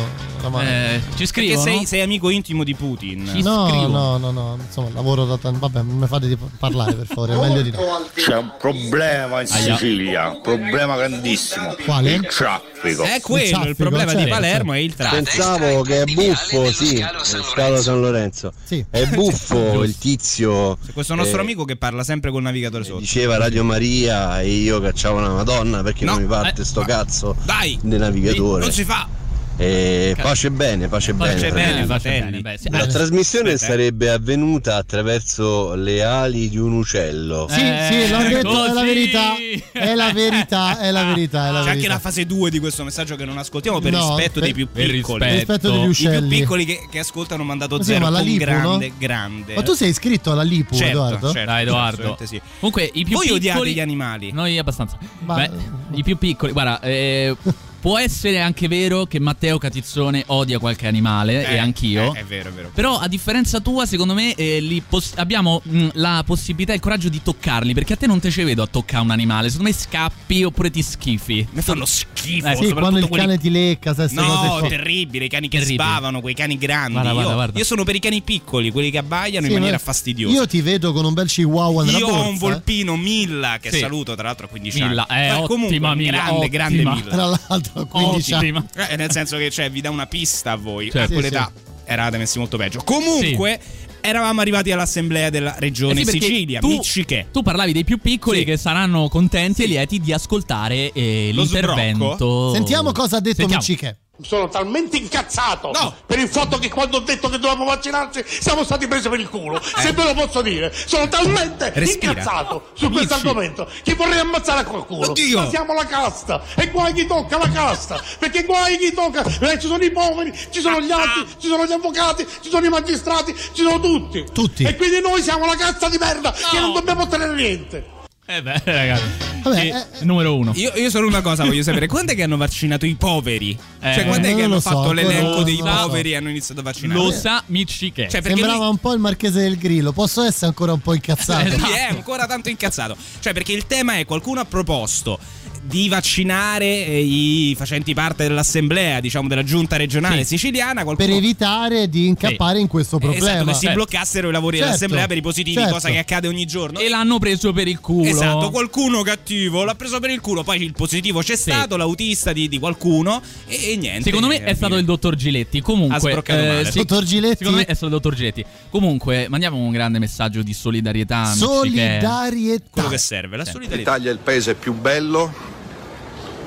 Eh, 0.60 1.00
ci 1.00 1.08
Perché 1.08 1.26
scrivono? 1.26 1.62
sei, 1.62 1.84
sei 1.86 2.00
amico 2.02 2.30
intimo 2.30 2.62
di 2.62 2.74
Putin. 2.74 3.22
no, 3.42 3.86
no, 3.88 4.16
no, 4.18 4.30
no, 4.30 4.58
insomma, 4.64 4.88
lavoro 4.92 5.24
da 5.24 5.36
tanto. 5.38 5.58
Vabbè, 5.60 5.82
non 5.82 5.96
mi 5.98 6.06
fate 6.06 6.28
di 6.28 6.36
parlare 6.58 6.94
per 6.94 7.06
favore, 7.06 7.34
è 7.34 7.36
meglio 7.38 7.62
di 7.62 7.70
no. 7.70 7.78
C'è 8.14 8.36
un 8.36 8.52
problema 8.58 9.40
in. 9.40 9.46
Sicilia, 9.46 10.38
problema 10.42 10.96
grandissimo. 10.96 11.36
Quale? 11.84 12.12
Il 12.12 12.26
traffico. 12.26 13.02
È 13.02 13.20
quello, 13.20 13.64
il 13.64 13.76
problema 13.76 14.14
di 14.14 14.26
Palermo 14.26 14.72
è 14.72 14.78
il 14.78 14.94
traffico. 14.94 15.22
Pensavo 15.22 15.82
che 15.82 16.02
è 16.02 16.04
buffo, 16.04 16.70
sì, 16.72 17.04
Scalo 17.22 17.80
San 17.80 18.00
Lorenzo. 18.00 18.52
È 18.90 19.06
buffo 19.12 19.82
il 19.82 19.96
tizio. 19.96 20.78
Questo 20.92 21.14
nostro 21.14 21.38
eh, 21.38 21.42
amico 21.42 21.64
che 21.64 21.76
parla 21.76 22.02
sempre 22.04 22.30
col 22.30 22.42
navigatore 22.42 22.84
sotto. 22.84 23.00
Diceva 23.00 23.36
Radio 23.36 23.64
Maria 23.64 24.40
e 24.40 24.48
io 24.48 24.80
cacciavo 24.80 25.18
una 25.18 25.32
Madonna 25.32 25.82
perché 25.82 26.04
No, 26.04 26.12
non 26.12 26.22
mi 26.22 26.28
parte 26.28 26.62
eh, 26.62 26.64
sto 26.64 26.82
cazzo 26.82 27.36
Dai! 27.44 27.78
del 27.82 28.00
navigatore. 28.00 28.60
Non 28.60 28.72
si 28.72 28.84
fa! 28.84 29.18
E 29.60 30.14
pace 30.16 30.52
bene, 30.52 30.86
pace, 30.86 31.14
Pace 31.14 31.50
bene. 31.50 31.52
bene, 31.52 31.86
pace 31.86 32.08
bene, 32.10 32.40
beh, 32.40 32.58
sì. 32.58 32.70
La 32.70 32.84
Eh, 32.84 32.86
trasmissione 32.86 33.52
aspetta, 33.54 33.72
eh. 33.72 33.76
sarebbe 33.76 34.08
avvenuta 34.10 34.76
attraverso 34.76 35.74
le 35.74 36.04
ali 36.04 36.48
di 36.48 36.58
un 36.58 36.74
uccello. 36.74 37.48
Sì, 37.50 37.56
sì, 37.58 38.08
l'ho 38.08 38.18
detto, 38.18 38.64
è 38.64 38.68
la 38.68 38.72
così. 38.72 38.84
verità. 38.86 39.34
È 39.72 39.94
la 39.96 40.12
verità, 40.12 40.78
è 40.78 40.90
la 40.92 41.02
verità, 41.04 41.48
è 41.48 41.50
la 41.50 41.52
C'è 41.54 41.58
anche 41.58 41.72
verità. 41.72 41.92
la 41.94 41.98
fase 41.98 42.24
2 42.24 42.50
di 42.50 42.60
questo 42.60 42.84
messaggio 42.84 43.16
che 43.16 43.24
non 43.24 43.36
ascoltiamo 43.36 43.80
per 43.80 43.90
No, 43.90 43.98
rispetto 44.16 44.34
per- 44.34 44.42
dei 44.44 44.52
più 44.54 44.68
per 44.70 44.90
piccoli. 44.90 45.24
rispetto. 45.24 45.34
Rispetto 45.34 45.70
degli 45.72 45.82
I 45.84 45.88
uccelli. 45.88 46.28
più 46.28 46.38
piccoli 46.38 46.64
che, 46.64 46.86
che 46.88 46.98
ascoltano 47.00 47.34
hanno 47.40 47.48
mandato 47.48 47.76
Ma 47.78 47.82
zero 47.82 48.08
la 48.10 48.18
con 48.18 48.26
Lipu, 48.28 48.44
grande, 48.44 48.86
no? 48.88 48.94
grande. 48.96 49.54
Ma 49.54 49.62
tu 49.62 49.72
sei 49.72 49.88
iscritto 49.90 50.30
alla 50.30 50.42
Lipu, 50.42 50.74
Certo, 50.76 50.90
Edoardo? 50.92 51.32
certo, 51.32 51.50
Dai, 51.50 51.62
Edoardo. 51.62 51.86
assolutamente 52.02 52.26
sì. 52.26 52.40
Comunque, 52.60 52.84
i 52.94 53.02
più 53.04 53.14
Voi 53.14 53.22
piccoli. 53.26 53.30
odiate 53.40 53.70
gli 53.70 53.80
animali. 53.80 54.30
Noi 54.30 54.56
abbastanza. 54.56 54.96
Ma- 55.24 55.34
Beh, 55.34 55.50
i 55.96 56.02
più 56.04 56.16
piccoli, 56.16 56.52
guarda, 56.52 56.80
eh, 56.80 57.34
può 57.80 57.98
essere 57.98 58.40
anche 58.40 58.68
vero 58.68 59.06
che 59.06 59.18
Matteo 59.20 59.58
Catizzone 59.58 60.24
odia 60.26 60.58
qualche 60.58 60.86
animale 60.86 61.46
Eh, 61.48 61.54
e 61.54 61.58
anch'io. 61.58 62.14
eh, 62.14 62.20
è 62.20 62.24
vero, 62.24 62.48
è 62.48 62.52
vero. 62.52 62.70
Però 62.74 62.98
a 62.98 63.06
differenza 63.08 63.60
tua, 63.60 63.86
secondo 63.86 64.14
me, 64.14 64.34
eh, 64.34 64.60
li 64.60 64.82
pos- 64.86 65.12
abbiamo 65.16 65.60
mh, 65.64 65.88
la 65.94 66.22
possibilità 66.26 66.72
e 66.72 66.76
il 66.76 66.80
coraggio 66.80 67.08
di 67.08 67.22
toccarli. 67.22 67.74
Perché 67.74 67.92
a 67.94 67.96
te 67.96 68.06
non 68.06 68.20
te 68.20 68.30
ci 68.30 68.42
vedo 68.42 68.62
a 68.62 68.66
toccare 68.66 69.02
un 69.02 69.10
animale. 69.10 69.48
Secondo 69.50 69.70
me 69.70 69.76
scappi 69.76 70.42
oppure 70.44 70.70
ti 70.70 70.82
schifi. 70.82 71.46
Mi 71.52 71.62
fanno 71.62 71.84
schifo. 71.84 72.46
Eh, 72.48 72.56
Sì, 72.56 72.72
quando 72.72 72.98
il 72.98 73.06
quelli- 73.06 73.24
cane 73.26 73.38
ti 73.38 73.50
lecca, 73.50 73.94
cose 73.94 74.14
No, 74.14 74.60
terribile, 74.68 75.26
i 75.26 75.28
cani 75.28 75.48
che 75.48 75.58
Terribile. 75.58 75.84
sbavano, 75.84 76.20
quei 76.20 76.34
cani 76.34 76.58
grandi. 76.58 76.92
Guarda, 76.92 77.12
guarda, 77.12 77.30
io, 77.30 77.36
guarda. 77.36 77.58
io 77.58 77.64
sono 77.64 77.84
per 77.84 77.94
i 77.94 78.00
cani 78.00 78.20
piccoli, 78.22 78.70
quelli 78.70 78.90
che 78.90 78.98
abbaiano 78.98 79.46
Sì, 79.46 79.52
in 79.52 79.58
maniera 79.58 79.76
ma 79.76 79.82
fastidiosa. 79.82 80.34
Io 80.34 80.46
ti 80.46 80.60
vedo 80.60 80.92
con 80.92 81.04
un 81.04 81.14
bel 81.14 81.28
chihuahua 81.28 81.84
nella 81.84 81.98
Io 81.98 82.06
borsa. 82.06 82.20
ho 82.24 82.28
un 82.28 82.38
volpino 82.38 82.96
Milla 82.96 83.58
che 83.60 83.70
Sì. 83.70 83.78
saluto 83.78 84.14
tra 84.14 84.24
l'altro 84.24 84.46
a 84.46 84.48
15 84.48 84.82
Milla, 84.82 85.06
anni. 85.08 85.22
eh, 85.24 85.28
Ma 85.28 85.34
ottima 85.36 85.46
comunque, 85.46 85.94
Milla, 85.94 86.10
grande, 86.10 86.48
grande 86.48 86.74
ottima. 86.76 86.94
Milla. 86.94 87.10
Tra 87.10 87.24
l'altro, 87.26 87.67
a 87.74 87.84
15 87.84 88.34
anni. 88.34 88.62
Eh, 88.88 88.96
nel 88.96 89.10
senso 89.10 89.36
che 89.36 89.50
cioè, 89.50 89.70
vi 89.70 89.80
dà 89.80 89.90
una 89.90 90.06
pista 90.06 90.52
a 90.52 90.56
voi. 90.56 90.90
Certo. 90.90 91.12
a 91.12 91.14
quell'età 91.14 91.52
eravate 91.84 92.18
messi 92.18 92.38
molto 92.38 92.56
peggio. 92.56 92.82
Comunque, 92.84 93.58
eravamo 94.00 94.40
arrivati 94.40 94.70
all'assemblea 94.72 95.30
della 95.30 95.54
regione 95.58 96.00
Eh 96.02 96.04
sì, 96.04 96.18
Sicilia. 96.20 96.60
tu- 96.60 96.68
Micciche. 96.68 97.28
Tu 97.32 97.42
parlavi 97.42 97.72
dei 97.72 97.84
più 97.84 97.98
piccoli 97.98 98.38
Sì. 98.40 98.44
che 98.44 98.56
saranno 98.56 99.08
contenti 99.08 99.62
e 99.64 99.66
lieti 99.66 99.98
di 100.00 100.12
ascoltare 100.12 100.92
eh, 100.92 101.30
l'intervento. 101.32 102.14
sbrocco? 102.14 102.52
Sentiamo 102.54 102.92
cosa 102.92 103.16
ha 103.16 103.20
detto 103.20 103.36
Sentiamo. 103.48 103.62
Micciche. 103.66 103.98
Sono 104.20 104.48
talmente 104.48 104.96
incazzato 104.96 105.70
per 106.04 106.18
il 106.18 106.28
fatto 106.28 106.58
che 106.58 106.68
quando 106.68 106.96
ho 106.96 107.00
detto 107.00 107.28
che 107.28 107.38
dovevamo 107.38 107.64
vaccinarci 107.64 108.24
siamo 108.26 108.64
stati 108.64 108.88
presi 108.88 109.08
per 109.08 109.20
il 109.20 109.28
culo. 109.28 109.60
Se 109.62 109.92
ve 109.92 110.02
lo 110.02 110.14
posso 110.14 110.42
dire, 110.42 110.72
sono 110.86 111.06
talmente 111.08 111.70
Respira. 111.72 112.12
incazzato 112.12 112.70
su 112.74 112.90
questo 112.90 113.14
argomento 113.14 113.68
che 113.84 113.94
vorrei 113.94 114.18
ammazzare 114.18 114.64
qualcuno. 114.64 115.10
Oddio. 115.10 115.42
Ma 115.42 115.48
siamo 115.48 115.72
la 115.72 115.86
casta 115.86 116.42
e 116.56 116.68
guai 116.70 116.92
chi 116.94 117.06
tocca 117.06 117.38
la 117.38 117.48
casta. 117.48 118.02
Perché 118.18 118.42
guai 118.42 118.76
chi 118.78 118.92
tocca. 118.92 119.24
Eh, 119.24 119.60
ci 119.60 119.68
sono 119.68 119.84
i 119.84 119.90
poveri, 119.92 120.36
ci 120.50 120.60
sono 120.60 120.80
gli 120.80 120.90
altri, 120.90 121.26
ci 121.38 121.46
sono 121.46 121.64
gli 121.64 121.72
avvocati, 121.72 122.26
ci 122.40 122.50
sono 122.50 122.66
i 122.66 122.70
magistrati, 122.70 123.32
ci 123.34 123.62
sono 123.62 123.78
tutti. 123.78 124.24
Tutti. 124.32 124.64
E 124.64 124.74
quindi 124.74 125.00
noi 125.00 125.22
siamo 125.22 125.46
la 125.46 125.54
cazza 125.54 125.88
di 125.88 125.96
merda 125.96 126.32
che 126.32 126.58
non 126.58 126.72
dobbiamo 126.72 127.02
ottenere 127.02 127.34
niente. 127.34 127.96
Eh 128.30 128.42
beh, 128.42 128.60
ragazzi. 128.64 129.04
Vabbè, 129.42 129.58
Sì, 129.58 129.68
eh, 129.68 130.04
numero 130.04 130.36
uno. 130.36 130.52
Io, 130.54 130.70
io 130.74 130.90
solo 130.90 131.06
una 131.06 131.22
cosa 131.22 131.46
voglio 131.46 131.62
sapere: 131.62 131.86
quando 131.86 132.12
è 132.12 132.14
che 132.14 132.24
hanno 132.24 132.36
vaccinato 132.36 132.84
i 132.84 132.94
poveri? 132.94 133.58
Eh, 133.80 133.94
cioè, 133.94 134.04
quando 134.04 134.28
è 134.28 134.34
che 134.34 134.42
hanno 134.42 134.60
so, 134.60 134.68
fatto 134.68 134.92
l'elenco 134.92 135.42
dei 135.42 135.56
so. 135.56 135.62
poveri 135.64 136.12
e 136.12 136.16
hanno 136.16 136.28
iniziato 136.28 136.60
a 136.60 136.64
vaccinare? 136.64 137.00
Lo 137.00 137.10
sa 137.10 137.42
Micciche. 137.46 138.06
Cioè, 138.10 138.20
Sembrava 138.20 138.56
lui, 138.56 138.68
un 138.68 138.76
po' 138.76 138.92
il 138.92 139.00
marchese 139.00 139.40
del 139.40 139.56
grillo. 139.56 139.92
Posso 139.92 140.22
essere 140.22 140.44
ancora 140.44 140.74
un 140.74 140.80
po' 140.80 140.92
incazzato? 140.92 141.48
lui 141.56 141.70
è 141.70 141.88
ancora 141.88 142.26
tanto 142.26 142.50
incazzato. 142.50 142.98
Cioè, 143.18 143.32
perché 143.32 143.52
il 143.52 143.66
tema 143.66 143.96
è: 143.96 144.04
qualcuno 144.04 144.40
ha 144.40 144.44
proposto 144.44 145.18
di 145.62 145.88
vaccinare 145.88 146.64
eh, 146.86 147.00
i 147.00 147.54
facenti 147.56 147.94
parte 147.94 148.26
dell'assemblea, 148.26 149.00
diciamo, 149.00 149.28
della 149.28 149.42
giunta 149.42 149.76
regionale 149.76 150.18
Sì. 150.24 150.36
siciliana. 150.36 150.84
per 150.84 150.94
Qualcuno... 150.94 151.16
evitare 151.16 151.88
di 151.88 152.06
incappare 152.06 152.58
in 152.60 152.66
questo 152.66 152.96
Esatto, 152.98 153.12
problema. 153.12 153.44
che 153.44 153.54
si 153.54 153.60
Certo. 153.60 153.74
bloccassero 153.76 154.28
i 154.28 154.32
lavori 154.32 154.56
Certo, 154.56 154.66
dell'assemblea 154.72 155.06
per 155.06 155.16
i 155.16 155.20
positivi, 155.22 155.56
certo. 155.56 155.72
cosa 155.74 155.88
che 155.90 155.98
accade 155.98 156.28
ogni 156.28 156.46
giorno. 156.46 156.78
E 156.78 156.88
l'hanno 156.88 157.18
preso 157.18 157.52
per 157.52 157.68
il 157.68 157.80
culo. 157.80 158.08
Esatto, 158.08 158.50
qualcuno 158.50 159.02
cattivo 159.02 159.64
l'ha 159.64 159.74
preso 159.74 160.00
per 160.00 160.10
il 160.10 160.20
culo, 160.20 160.42
poi 160.44 160.62
il 160.62 160.72
positivo 160.72 161.20
c'è 161.20 161.36
stato, 161.36 161.76
l'autista 161.76 162.32
di, 162.32 162.48
di 162.48 162.58
qualcuno 162.58 163.20
e, 163.46 163.72
e 163.72 163.76
niente. 163.76 164.02
Secondo 164.04 164.26
me 164.28 164.42
è 164.42 164.54
stato 164.54 164.76
il 164.76 164.84
dottor 164.84 165.14
Giletti. 165.14 165.60
Comunque, 165.60 165.96
Ha 165.96 166.00
sbroccato 166.00 166.42
male. 166.42 166.70
sì, 166.70 166.78
Dottor 166.78 167.04
Giletti? 167.04 167.36
Secondo 167.38 167.58
me 167.58 167.64
è 167.64 167.70
stato 167.74 167.86
il 167.86 167.90
dottor 167.92 168.14
Giletti. 168.14 168.44
Comunque, 168.70 169.26
mandiamo 169.28 169.56
un 169.56 169.70
grande 169.70 169.98
messaggio 169.98 170.42
di 170.42 170.52
solidarietà. 170.52 171.24
Solidarietà. 171.34 172.68
quello 172.70 172.88
che 172.88 172.98
serve, 172.98 173.36
la 173.36 173.44
solidarietà. 173.44 173.92
L'Italia 173.94 174.10
è 174.10 174.14
il 174.14 174.20
paese 174.22 174.54
più 174.54 174.72
bello 174.74 175.32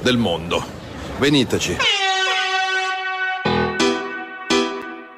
del 0.02 0.18
mondo. 0.18 0.64
Veniteci. 1.18 1.78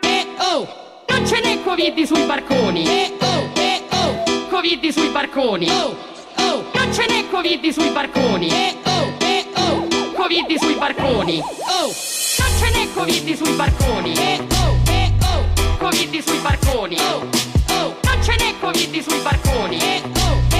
Eh 0.02 0.28
oh, 0.38 0.68
non 1.08 1.26
ce 1.26 1.40
n'è 1.40 1.64
Covid 1.64 2.04
sui 2.04 2.24
barconi. 2.26 2.86
Eh 2.86 3.14
oh, 3.20 3.50
eh 3.56 3.84
oh, 3.92 4.48
Covid 4.50 4.90
sui 4.90 5.08
barconi. 5.10 5.70
Oh, 5.70 5.96
oh, 6.38 6.64
non 6.74 6.94
ce 6.94 7.06
n'è 7.08 7.30
Covid 7.30 7.70
sui 7.70 7.90
barconi. 7.90 8.50
Eh 8.50 8.76
oh, 8.84 9.14
eh 9.20 9.46
oh, 9.56 9.88
Covid 10.14 10.58
sui 10.60 10.74
barconi. 10.76 11.40
Oh, 11.40 11.86
non 11.88 12.52
ce 12.60 12.70
n'è 12.72 12.94
Covid 12.94 13.36
sui 13.36 13.54
barconi. 13.54 14.14
Eh 14.14 14.40
oh, 14.52 14.78
eh 14.92 15.12
oh, 15.24 15.44
Covid 15.78 16.22
sui 16.22 16.38
barconi. 16.40 16.98
Oh, 17.00 17.26
oh, 17.74 17.96
non 18.04 18.22
ce 18.22 18.36
n'è 18.36 18.54
Covid 18.60 19.02
sui 19.02 19.20
barconi. 19.20 19.80
Eh 19.80 20.02
oh, 20.20 20.53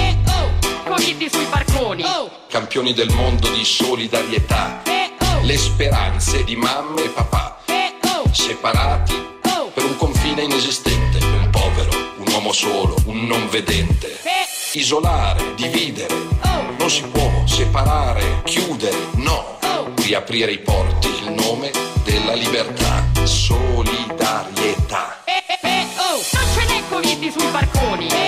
Covid 0.84 1.26
sui 1.30 1.46
barconi. 1.46 2.02
Oh, 2.04 2.30
campioni 2.48 2.92
del 2.92 3.10
mondo 3.12 3.48
di 3.50 3.64
solidarietà, 3.64 4.82
eh 4.84 5.12
oh, 5.18 5.40
le 5.42 5.56
speranze 5.56 6.44
di 6.44 6.54
mamma 6.56 7.00
e 7.02 7.08
papà, 7.08 7.58
eh 7.66 7.94
oh, 8.14 8.28
separati 8.32 9.14
oh, 9.56 9.70
per 9.72 9.84
un 9.84 9.96
confine 9.96 10.42
inesistente, 10.42 11.24
un 11.24 11.48
povero, 11.50 11.90
un 12.18 12.26
uomo 12.32 12.52
solo, 12.52 12.96
un 13.06 13.26
non 13.26 13.48
vedente. 13.48 14.20
eh! 14.22 14.78
Isolare, 14.78 15.54
dividere, 15.54 16.12
oh, 16.14 16.74
non 16.78 16.90
si 16.90 17.02
può 17.04 17.30
separare, 17.46 18.42
chiudere, 18.44 18.96
no. 19.14 19.58
oh. 19.62 19.92
Riaprire 19.96 20.52
i 20.52 20.58
porti, 20.58 21.08
il 21.08 21.32
nome 21.32 21.70
della 22.04 22.34
libertà, 22.34 23.04
solidarietà. 23.22 25.22
Eh, 25.24 25.42
eh, 25.46 25.58
eh, 25.62 25.86
non 25.96 26.20
ce 26.54 26.64
n'è 26.66 26.82
Covid 26.88 27.30
sui 27.30 27.50
barconi. 27.50 28.23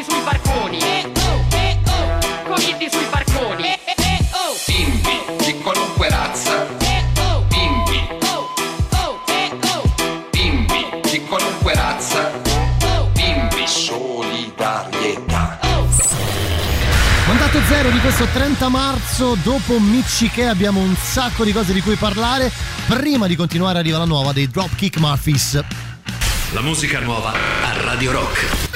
Covid 0.00 0.08
sui 0.08 0.22
barconi. 0.22 0.78
Eh, 0.78 1.12
oh, 1.14 1.44
eh, 1.56 1.78
oh, 1.84 2.54
Covid 2.54 2.90
sui 2.90 3.06
barconi. 3.10 3.62
Eh, 3.64 3.78
eh, 3.84 3.94
eh, 3.98 4.28
oh, 4.32 4.56
Bimbi 4.66 5.44
di 5.44 5.58
qualunque 5.60 6.08
razza, 6.08 6.66
eh, 6.78 7.04
oh, 7.18 7.44
bimbi, 7.48 8.08
oh, 8.22 8.54
oh, 8.92 9.20
eh, 9.28 9.58
oh, 9.74 9.94
bimbi 10.30 10.86
di 11.10 11.20
qualunque 11.26 11.74
razza, 11.74 12.30
oh, 12.82 13.10
bimbi 13.12 13.66
solidarietà. 13.66 15.58
contrarietà. 15.60 16.08
Mandato 17.26 17.60
zero 17.68 17.90
di 17.90 18.00
questo 18.00 18.26
30 18.32 18.68
marzo, 18.68 19.36
dopo 19.42 19.78
Michiché 19.78 20.46
abbiamo 20.46 20.80
un 20.80 20.96
sacco 20.96 21.44
di 21.44 21.52
cose 21.52 21.74
di 21.74 21.82
cui 21.82 21.96
parlare. 21.96 22.50
Prima 22.86 23.26
di 23.26 23.36
continuare 23.36 23.78
arriva 23.78 23.98
la 23.98 24.06
nuova 24.06 24.32
dei 24.32 24.48
Dropkick 24.48 24.96
Murphys. 24.96 25.62
La 26.52 26.62
musica 26.62 27.00
nuova 27.00 27.32
a 27.32 27.82
Radio 27.82 28.12
Rock. 28.12 28.69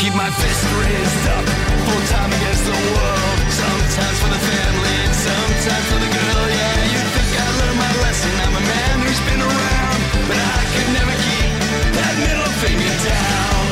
Keep 0.00 0.14
my 0.16 0.30
fist 0.32 0.64
raised 0.80 1.26
up, 1.28 1.44
full 1.84 2.02
time 2.08 2.32
against 2.32 2.64
the 2.64 2.72
world. 2.72 3.36
Sometimes 3.52 4.16
for 4.24 4.30
the 4.32 4.42
family, 4.48 4.96
and 5.04 5.12
sometimes 5.12 5.86
for 5.92 6.00
the 6.00 6.08
girl. 6.08 6.44
Yeah, 6.48 6.80
you 6.88 7.00
think 7.04 7.30
I 7.36 7.48
learned 7.60 7.78
my 7.84 7.92
lesson? 8.00 8.32
I'm 8.48 8.56
a 8.56 8.64
man 8.64 8.94
who's 9.04 9.22
been 9.28 9.42
around, 9.44 10.00
but 10.24 10.38
I 10.40 10.60
could 10.72 10.90
never 10.96 11.14
keep 11.28 11.52
that 12.00 12.14
middle 12.16 12.52
finger 12.64 12.94
down. 13.12 13.64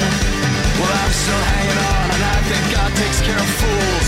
Well, 0.76 0.94
I'm 1.00 1.14
still 1.16 1.42
hanging 1.56 1.80
on, 1.96 2.06
and 2.12 2.22
I 2.36 2.38
think 2.44 2.62
God 2.76 2.90
takes 2.92 3.18
care 3.24 3.40
of 3.40 3.50
fools. 3.64 4.07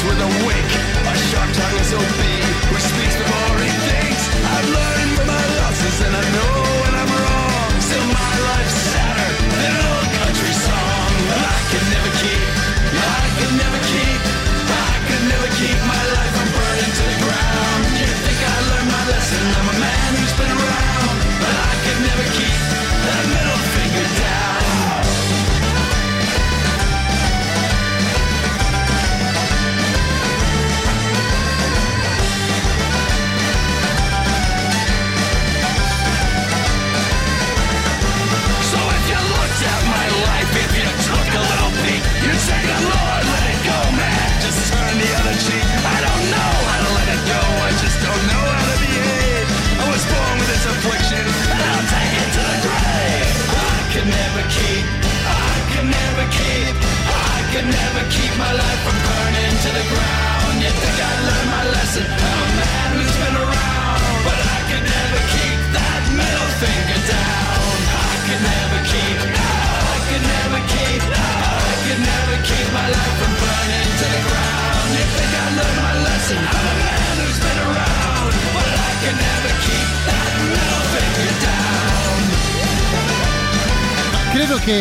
Feuds 0.00 0.08
with 0.08 0.20
a 0.20 0.30
wink. 0.46 0.70
A 1.06 1.14
sharp 1.28 1.50
tongue 1.52 1.78
is 1.80 1.92
OB 1.92 2.20
who 2.70 2.76
speaks 2.80 3.16
before 3.16 3.56
he 3.60 3.70
thinks. 3.88 4.22
I've 4.44 4.68
learned 4.68 5.10
from 5.16 5.26
my 5.26 5.44
losses 5.60 6.00
and 6.06 6.14
I 6.16 6.24
know 6.36 6.54
when 6.82 6.94
I'm 6.94 7.10
wrong. 7.10 7.70
Still 7.80 8.06
my 8.06 8.34
life's 8.50 8.78
sadder 8.92 9.30
than 9.60 9.72
an 9.80 9.86
old 9.94 10.10
country 10.20 10.52
song. 10.52 11.10
I 11.30 11.58
could 11.70 11.86
never 11.94 12.10
keep, 12.22 12.42
I 12.96 13.26
could 13.38 13.54
never 13.62 13.80
keep, 13.92 14.20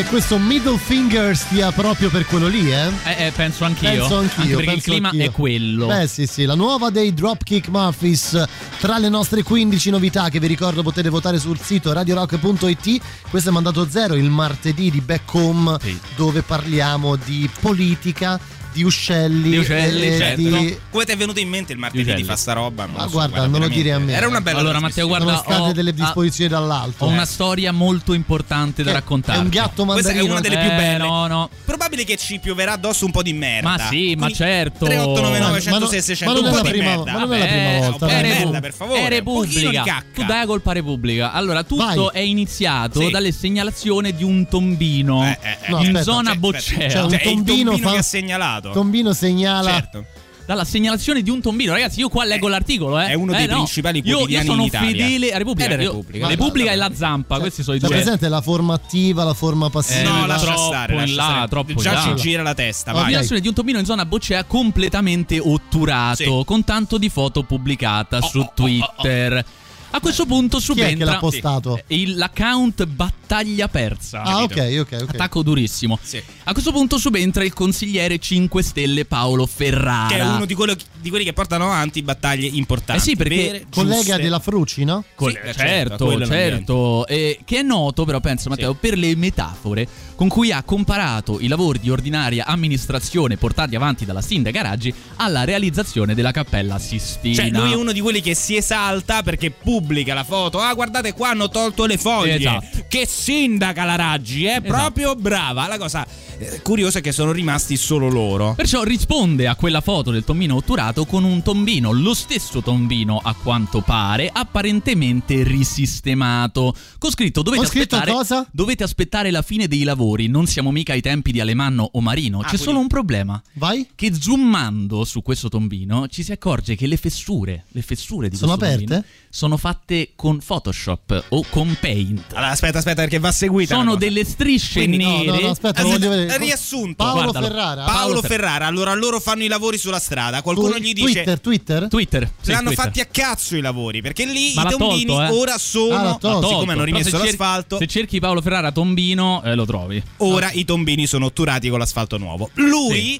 questo 0.10 0.40
middle 0.40 0.78
finger 0.78 1.38
stia 1.38 1.72
proprio 1.72 2.10
per 2.10 2.26
quello 2.26 2.48
lì, 2.48 2.72
eh? 2.72 2.88
Eh, 3.04 3.28
eh, 3.28 3.32
penso 3.32 3.64
anch'io. 3.64 3.90
Penso 3.90 4.18
anch'io. 4.18 4.42
Anche 4.42 4.56
perché 4.56 4.72
penso 4.72 4.78
il 4.78 4.82
clima 4.82 5.10
anch'io. 5.10 5.26
è 5.26 5.32
quello. 5.32 5.86
Beh, 5.86 6.08
sì, 6.08 6.26
sì, 6.26 6.46
la 6.46 6.56
nuova 6.56 6.90
dei 6.90 7.14
Dropkick 7.14 7.68
Murphys. 7.68 8.44
Tra 8.80 8.98
le 8.98 9.08
nostre 9.08 9.44
15 9.44 9.92
novità 9.92 10.30
che 10.30 10.40
vi 10.40 10.48
ricordo 10.48 10.82
potete 10.82 11.10
votare 11.10 11.38
sul 11.38 11.60
sito 11.60 11.94
radiorock.it. 11.94 13.02
Questo 13.30 13.50
è 13.50 13.52
mandato 13.54 13.88
zero 13.88 14.16
il 14.16 14.30
martedì 14.32 14.90
di 14.90 15.00
Back 15.00 15.32
Home, 15.36 15.78
dove 16.16 16.42
parliamo 16.42 17.16
di 17.16 17.48
politica, 17.60 18.40
di 18.72 18.84
uccelli. 18.84 19.50
Di 19.50 19.58
uccelli, 19.58 20.08
e 20.08 20.18
certo. 20.18 20.42
di- 20.42 20.78
Come 20.90 21.06
ti 21.06 21.12
è 21.12 21.18
venuto 21.18 21.40
in 21.40 21.50
mente 21.50 21.74
il 21.74 21.80
martedì 21.80 22.04
di 22.04 22.10
Uccelli. 22.10 22.26
fare 22.26 22.38
sta 22.38 22.54
roba? 22.54 22.86
Non 22.86 22.96
Ma 22.96 23.02
so, 23.04 23.10
guarda, 23.10 23.46
non 23.48 23.60
lo 23.62 23.68
dire 23.68 23.92
a 23.94 24.00
me. 24.00 24.14
Era 24.14 24.28
una 24.28 24.42
bella 24.42 24.60
Allora, 24.60 24.80
Matteo, 24.80 25.08
guarda, 25.08 25.26
Sono 25.38 25.42
state 25.44 25.62
ho- 25.70 25.72
delle 25.74 25.94
disposizioni 25.94 26.50
dall'alto. 26.50 27.06
Ho 27.06 27.08
una 27.08 27.26
storia 27.26 27.72
molto 27.72 28.14
importante 28.14 28.84
da 28.84 28.92
Che- 28.92 28.96
raccontare. 28.98 29.38
è 29.40 29.42
un 29.42 29.50
gatto 29.50 29.86
Questa 29.86 30.12
è 30.12 30.14
mandarino. 30.16 30.32
una 30.34 30.42
delle 30.42 30.58
più 30.58 30.70
Eh, 30.72 30.76
belle. 30.76 30.98
no, 30.98 31.28
no. 31.28 31.50
Probabile 31.66 32.04
che 32.04 32.18
ci 32.18 32.40
pioverà 32.40 32.74
addosso 32.74 33.06
un 33.06 33.12
po' 33.12 33.22
di 33.24 33.34
merda. 33.34 33.70
Ma 33.70 33.78
sì, 33.90 34.16
ma 34.18 34.30
certo. 34.30 34.86
3899 34.86 35.40
Ma 35.40 35.50
non- 35.50 35.62
106 35.62 36.02
600 36.02 36.34
ma 36.34 36.40
non 36.40 36.50
è 36.50 36.56
la 36.56 36.62
di 36.62 36.70
prima- 36.70 36.96
ma 36.98 37.12
non 37.20 37.34
è 37.34 37.40
la 37.40 37.46
prima 37.46 37.90
volta, 37.90 38.06
di 38.06 38.12
dai. 38.12 38.22
merda, 38.22 38.60
per 38.60 38.74
favore. 38.74 39.00
È 39.00 39.04
di 39.04 39.10
Repubblica. 39.10 40.04
Tu 40.14 40.24
dai 40.26 40.40
la 40.40 40.46
colpa 40.46 40.70
a 40.70 40.74
Repubblica. 40.74 41.32
Allora, 41.32 41.64
tutto 41.64 41.84
Vai. 41.86 42.10
è 42.14 42.20
iniziato 42.20 43.00
Sì. 43.02 43.10
dalle 43.12 43.32
segnalazioni 43.32 44.14
di 44.16 44.24
un 44.24 44.48
tombino 44.48 45.24
Eh, 45.26 45.38
eh, 45.42 45.58
eh. 45.66 45.70
No, 45.70 45.78
in 45.80 45.86
aspetta, 45.88 46.04
zona 46.04 46.30
Cioè, 46.32 46.38
Boccea. 46.40 46.90
Cioè, 46.90 47.02
un 47.04 47.10
Cioè, 47.10 47.20
è 47.20 47.28
il 47.28 47.34
tombino 47.34 47.64
tombino 47.72 47.78
fa- 47.88 47.92
che 47.94 47.98
ha 47.98 48.02
segnalato. 48.02 48.59
Tombino 48.62 49.14
segnala. 49.14 49.72
Certo. 49.72 50.06
Dalla 50.46 50.66
segnalazione 50.66 51.22
di 51.22 51.30
un 51.30 51.42
tombino, 51.42 51.74
ragazzi. 51.74 52.00
Io 52.00 52.10
qua 52.10 52.26
leggo 52.26 52.48
l'articolo. 52.48 53.00
Eh. 53.00 53.10
è 53.10 53.14
uno 53.14 53.34
Eh, 53.34 53.38
dei 53.38 53.48
no. 53.48 53.56
principali 53.58 54.02
Io- 54.04 54.16
quotidiani 54.18 54.46
Io 54.46 54.52
sono 54.52 54.62
in 54.64 54.68
Italia. 54.68 55.06
fedele 55.06 55.32
a 55.32 55.38
Repubblica. 55.38 55.70
È 55.70 55.76
la 55.76 55.82
Io- 55.84 55.90
Repubblica. 55.92 56.28
Repubblica 56.28 56.72
e 56.72 56.76
la 56.76 56.92
Zampa. 56.96 57.34
Cioè, 57.36 57.44
Questi 57.44 57.62
sono 57.64 57.76
i 57.76 57.80
due. 57.80 57.90
presente 57.90 58.30
la 58.30 58.42
forma 58.42 58.74
attiva, 58.74 59.24
la 59.24 59.36
forma 59.36 59.70
passiva? 59.70 60.00
Eh, 60.00 60.04
no, 60.12 60.20
no, 60.22 60.26
lascia 60.26 60.46
troppo 60.46 60.62
stare, 60.62 60.96
lascia 60.96 61.16
là, 61.16 61.24
stare. 61.24 61.48
troppo 61.50 61.74
Già 61.76 61.92
là. 61.94 62.02
ci 62.02 62.16
gira 62.16 62.42
la 62.42 62.54
testa, 62.56 62.92
vai. 62.94 63.04
Segnalazione 63.04 63.42
di 63.42 63.48
un 63.48 63.54
tombino 63.54 63.78
in 63.78 63.86
zona 63.86 64.06
Boccea 64.08 64.44
completamente 64.46 65.38
otturato, 65.40 66.40
Sì. 66.40 66.44
con 66.46 66.64
tanto 66.64 66.98
di 66.98 67.10
foto 67.10 67.44
pubblicata 67.44 68.20
su 68.22 68.44
Twitter. 68.56 69.46
A 69.92 70.00
questo 70.02 70.26
punto 70.26 70.58
Chi 70.60 70.64
è 70.64 70.68
che 70.76 70.82
subentra 70.82 71.12
l'ha 71.14 71.18
postato? 71.18 71.82
il- 71.88 72.16
l'account 72.16 72.86
Battaglia 72.86 73.68
Persa. 73.68 74.22
Ah, 74.22 74.44
ok, 74.44 74.78
ok, 74.82 74.98
ok. 75.04 75.10
Attacco 75.10 75.42
durissimo. 75.42 75.98
Sì. 76.02 76.22
A 76.44 76.52
questo 76.54 76.72
punto 76.72 76.98
subentra 77.00 77.44
il 77.44 77.54
consigliere 77.54 78.20
5 78.20 78.62
Stelle 78.62 79.06
Paolo 79.06 79.46
Ferrara. 79.48 80.08
Che 80.08 80.18
è 80.18 80.26
uno 80.28 80.46
di, 80.46 80.54
quello- 80.54 80.76
di 81.00 81.10
quelli 81.10 81.26
che 81.26 81.34
portano 81.34 81.66
avanti 81.66 82.02
battaglie 82.04 82.48
importanti. 82.48 83.02
Eh 83.02 83.04
sì, 83.04 83.16
perché 83.16 83.36
vere, 83.36 83.66
Collega 83.70 84.02
giuste. 84.02 84.22
della 84.22 84.40
Fruci, 84.40 84.84
no? 84.84 85.04
Col- 85.16 85.32
Sì, 85.32 85.38
certo, 85.54 86.10
certo, 86.10 86.26
certo, 86.26 87.08
eh, 87.08 87.40
che 87.44 87.60
è 87.60 87.62
noto 87.64 88.06
però, 88.06 88.20
penso 88.20 88.50
Matteo, 88.50 88.74
per 88.76 88.98
le 88.98 89.16
metafore 89.16 89.88
con 90.20 90.28
cui 90.28 90.52
ha 90.52 90.64
comparato 90.64 91.40
i 91.40 91.48
lavori 91.48 91.80
di 91.80 91.90
ordinaria 91.90 92.46
amministrazione 92.46 93.38
portati 93.38 93.78
avanti 93.78 94.04
dalla 94.04 94.20
sindaca 94.20 94.62
Raggi 94.62 94.94
alla 95.16 95.46
realizzazione 95.46 96.14
della 96.14 96.32
Cappella 96.32 96.78
Sistina. 96.78 97.36
Cioè, 97.36 97.50
lui 97.52 97.72
è 97.72 97.76
uno 97.76 97.94
di 97.94 98.02
quelli 98.02 98.20
che 98.20 98.36
si 98.36 98.58
esalta 98.58 99.24
perché 99.24 99.50
pubblica 99.50 100.14
la 100.14 100.26
foto. 100.26 100.60
Ah, 100.60 100.74
guardate 100.74 101.14
qua, 101.14 101.30
hanno 101.30 101.48
tolto 101.48 101.86
le 101.86 101.98
foglie. 101.98 102.36
Esatto. 102.36 102.84
Che 102.90 103.08
sindaca 103.08 103.86
la 103.86 103.96
Raggi, 103.96 104.44
è 104.44 104.60
proprio 104.60 105.16
brava. 105.16 105.70
La 105.70 105.78
cosa 105.78 106.06
eh, 106.38 106.62
curiosa 106.64 107.00
è 107.00 107.02
che 107.02 107.14
sono 107.14 107.32
rimasti 107.32 107.78
solo 107.78 108.10
loro. 108.10 108.56
Perciò 108.56 108.84
risponde 108.84 109.48
a 109.48 109.56
quella 109.56 109.80
foto 109.80 110.12
del 110.12 110.26
tombino 110.26 110.56
otturato 110.56 111.06
con 111.06 111.24
un 111.24 111.42
tombino, 111.42 111.94
lo 111.94 112.14
stesso 112.14 112.62
tombino 112.62 113.22
a 113.24 113.34
quanto 113.42 113.80
pare, 113.80 114.30
apparentemente 114.30 115.44
risistemato. 115.44 116.76
Con 116.98 117.10
scritto 117.10 117.42
dovete 117.42 117.68
scritto 117.68 117.96
aspettare 117.96 118.12
cosa? 118.12 118.46
dovete 118.52 118.84
aspettare 118.84 119.32
la 119.32 119.44
fine 119.44 119.70
dei 119.70 119.84
lavori 119.84 120.08
lavori 120.10 120.28
non 120.28 120.48
siamo 120.48 120.72
mica 120.72 120.94
ai 120.94 121.02
tempi 121.02 121.32
di 121.32 121.40
Alemanno 121.40 121.88
o 121.94 122.02
Marino. 122.02 122.40
C'è 122.40 122.48
quindi- 122.48 122.66
solo 122.66 122.80
un 122.80 122.88
problema. 122.88 123.42
Vai. 123.54 123.88
Che 123.94 124.12
zoomando 124.20 125.04
su 125.06 125.22
questo 125.22 125.50
tombino 125.50 126.08
ci 126.08 126.24
si 126.24 126.32
accorge 126.32 126.76
che 126.76 126.88
le 126.88 126.98
fessure, 126.98 127.66
le 127.70 127.82
fessure 127.82 128.28
di 128.30 128.36
Sono 128.36 128.56
questo 128.58 128.74
aperte? 128.76 128.94
tombino 128.94 129.14
sono 129.32 129.58
fatte 129.58 130.12
con 130.16 130.40
Photoshop 130.44 131.26
o 131.30 131.46
con 131.50 131.78
Paint. 131.80 132.34
Allora, 132.34 132.50
aspetta, 132.52 132.80
aspetta, 132.80 133.02
perché 133.02 133.20
va 133.20 133.32
seguita. 133.32 133.76
Sono 133.76 133.96
delle 133.96 134.26
strisce 134.26 134.80
Quindi- 134.86 134.98
No, 135.04 135.18
nere. 135.18 135.26
no, 135.26 135.40
no, 135.40 135.50
aspetta, 135.50 135.82
lo 135.82 135.90
Aspetta, 135.90 136.08
voglio 136.08 136.10
vedere. 136.10 136.38
riassunto. 136.44 136.96
Paolo 137.04 137.22
Guardalo. 137.22 137.46
Ferrara. 137.48 137.84
Paolo 137.84 137.98
Paolo 138.00 138.22
Fer- 138.22 138.32
Ferrara, 138.32 138.66
allora 138.66 138.94
loro 138.96 139.20
fanno 139.20 139.44
i 139.44 139.48
lavori 139.48 139.78
sulla 139.78 140.00
strada. 140.00 140.42
Qualcuno 140.42 140.74
Tu- 140.76 140.80
gli 140.82 140.94
dice. 140.94 141.12
Twitter, 141.12 141.40
Twitter? 141.40 141.88
Twitter. 141.88 142.32
sì, 142.42 142.52
L'hanno 142.52 142.64
Twitter. 142.72 142.86
fatti 142.86 143.00
a 143.02 143.06
cazzo 143.06 143.56
i 143.56 143.62
lavori 143.62 144.02
perché 144.02 144.26
lì 144.26 144.54
Ma 144.56 144.64
i 144.64 144.70
tombini 144.70 145.06
tolto, 145.06 145.34
eh. 145.34 145.38
ora 145.40 145.58
sono. 145.60 145.96
Ah, 146.10 146.16
tolto. 146.16 146.48
siccome 146.48 146.72
hanno 146.74 146.84
rimesso 146.84 147.04
se 147.06 147.12
cerchi- 147.12 147.26
l'asfalto, 147.28 147.78
Se 147.78 147.88
cerchi 147.88 148.20
Paolo 148.20 148.42
Ferrara 148.42 148.72
Tombino, 148.72 149.44
eh, 149.44 149.54
lo 149.56 149.66
trovi. 149.66 149.99
Ora 150.18 150.52
i 150.52 150.66
tombini 150.66 151.06
sono 151.08 151.26
otturati 151.26 151.70
con 151.70 151.80
l'asfalto 151.80 152.18
nuovo. 152.18 152.50
Lui. 152.56 153.20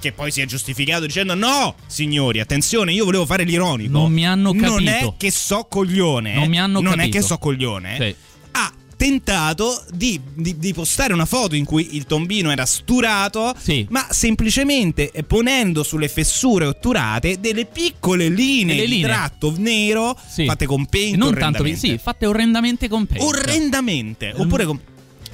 Che 0.00 0.12
poi 0.12 0.30
si 0.30 0.40
è 0.40 0.46
giustificato 0.46 1.04
dicendo: 1.04 1.34
No, 1.34 1.74
signori, 1.86 2.40
attenzione, 2.40 2.92
io 2.92 3.04
volevo 3.04 3.26
fare 3.26 3.44
l'ironico. 3.44 3.92
Non 3.92 4.10
mi 4.10 4.26
hanno 4.26 4.52
Non 4.52 4.86
è 4.88 4.92
capito. 4.92 5.14
che 5.18 5.30
so 5.30 5.66
coglione. 5.68 6.34
Non 6.34 6.48
mi 6.48 6.58
hanno 6.58 6.80
Non 6.80 6.94
è 6.94 6.96
capito. 6.96 7.18
che 7.18 7.22
so 7.22 7.36
coglione. 7.38 7.96
Sì. 8.00 8.14
Ha 8.52 8.72
tentato 8.96 9.84
di, 9.92 10.18
di- 10.34 10.56
di 10.58 10.72
postare 10.72 11.12
una 11.12 11.26
foto 11.26 11.54
in 11.54 11.66
cui 11.66 11.96
il 11.96 12.06
tombino 12.06 12.50
era 12.50 12.64
sturato, 12.64 13.54
Sì. 13.58 13.86
ma 13.90 14.06
semplicemente 14.10 15.10
eh, 15.10 15.22
ponendo 15.22 15.82
sulle 15.82 16.08
fessure 16.08 16.64
otturate 16.64 17.38
delle 17.38 17.66
piccole 17.66 18.28
linee 18.30 18.74
Delle 18.76 18.86
di 18.88 18.92
linee. 18.96 19.06
tratto 19.10 19.54
nero 19.58 20.18
Sì. 20.26 20.46
fatte 20.46 20.64
con 20.66 20.86
paint 20.86 21.16
non 21.16 21.34
tanto, 21.34 21.62
sì, 21.74 21.98
fatte 22.02 22.24
orrendamente 22.26 22.88
con 22.88 23.04
Paint. 23.06 23.22
orrendamente 23.22 24.32
oppure 24.34 24.64
con 24.64 24.80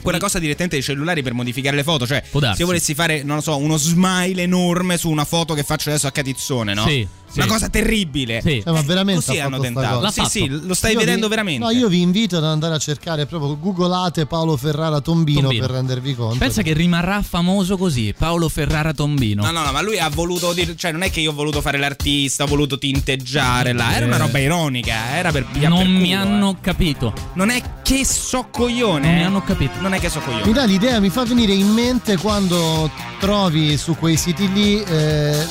quella 0.02 0.18
cosa 0.18 0.38
direttamente 0.38 0.76
dei 0.76 0.85
cellulari 0.85 1.22
per 1.22 1.32
modificare 1.32 1.76
le 1.76 1.82
foto 1.82 2.06
cioè 2.06 2.22
se 2.30 2.61
io 2.61 2.66
volessi 2.66 2.94
fare 2.94 3.22
non 3.22 3.37
lo 3.37 3.42
so 3.42 3.56
uno 3.56 3.76
smile 3.76 4.42
enorme 4.42 4.96
su 4.96 5.11
una 5.11 5.24
foto 5.24 5.54
che 5.54 5.62
faccio 5.62 5.88
adesso 5.88 6.06
a 6.06 6.11
Catizzone 6.11 6.74
no? 6.74 6.87
Sì, 6.87 7.06
sì. 7.30 7.38
una 7.40 7.48
cosa 7.48 7.68
terribile 7.68 8.40
Sì. 8.42 8.60
Cioè, 8.62 8.72
ma 8.72 8.82
veramente 8.82 9.24
così 9.24 9.38
ha 9.38 9.46
hanno 9.46 9.58
tentato 9.58 10.00
cosa? 10.00 10.10
sì 10.10 10.24
sì 10.28 10.46
lo 10.48 10.74
stai 10.74 10.92
Io 10.92 10.98
vedendo 10.98 11.22
vi- 11.28 11.30
veramente 11.34 11.64
No, 11.64 11.70
io 11.70 11.88
vi 11.88 12.00
invito 12.00 12.36
ad 12.36 12.44
andare 12.44 12.74
a 12.74 12.78
cercare 12.78 13.26
proprio 13.26 13.58
googolate 13.58 14.26
Paolo 14.26 14.56
Ferrara 14.56 15.00
Tombino, 15.00 15.40
Tombino. 15.42 15.66
per 15.66 15.74
rendervi 15.74 16.14
conto. 16.14 16.38
Pensa 16.38 16.62
che 16.62 16.72
rimarrà 16.72 17.22
famoso 17.22 17.76
così, 17.76 18.14
Paolo 18.16 18.48
Ferrara 18.48 18.92
Tombino. 18.92 19.42
No, 19.44 19.50
no, 19.50 19.64
no, 19.64 19.72
ma 19.72 19.80
lui 19.82 19.98
ha 19.98 20.08
voluto 20.08 20.52
dire, 20.52 20.76
cioè 20.76 20.92
non 20.92 21.02
è 21.02 21.10
che 21.10 21.20
io 21.20 21.30
ho 21.30 21.34
voluto 21.34 21.60
fare 21.60 21.78
l'artista, 21.78 22.44
ho 22.44 22.46
voluto 22.46 22.78
tinteggiare 22.78 23.72
là, 23.72 23.94
era 23.94 24.06
una 24.06 24.16
roba 24.16 24.38
ironica, 24.38 25.16
era 25.16 25.30
per 25.32 25.46
non 25.54 25.78
per 25.78 25.86
mi 25.86 26.08
culo, 26.10 26.20
hanno 26.20 26.50
eh. 26.50 26.56
capito. 26.60 27.12
Non 27.34 27.50
è 27.50 27.62
che 27.82 28.04
so 28.04 28.48
coglione. 28.50 29.06
Non 29.06 29.14
mi 29.14 29.20
eh. 29.20 29.24
hanno 29.24 29.42
capito. 29.42 29.80
Non 29.80 29.92
è 29.94 29.98
che 30.00 30.08
so 30.08 30.18
Mi 30.18 30.24
coglione. 30.24 30.52
dà 30.52 30.64
l'idea, 30.64 31.00
mi 31.00 31.08
fa 31.10 31.24
venire 31.24 31.52
in 31.52 31.68
mente 31.68 32.16
quando 32.16 32.90
trovi 33.18 33.76
su 33.76 33.96
quei 33.96 34.16
siti 34.16 34.50
lì 34.52 34.82
eh, 34.82 35.46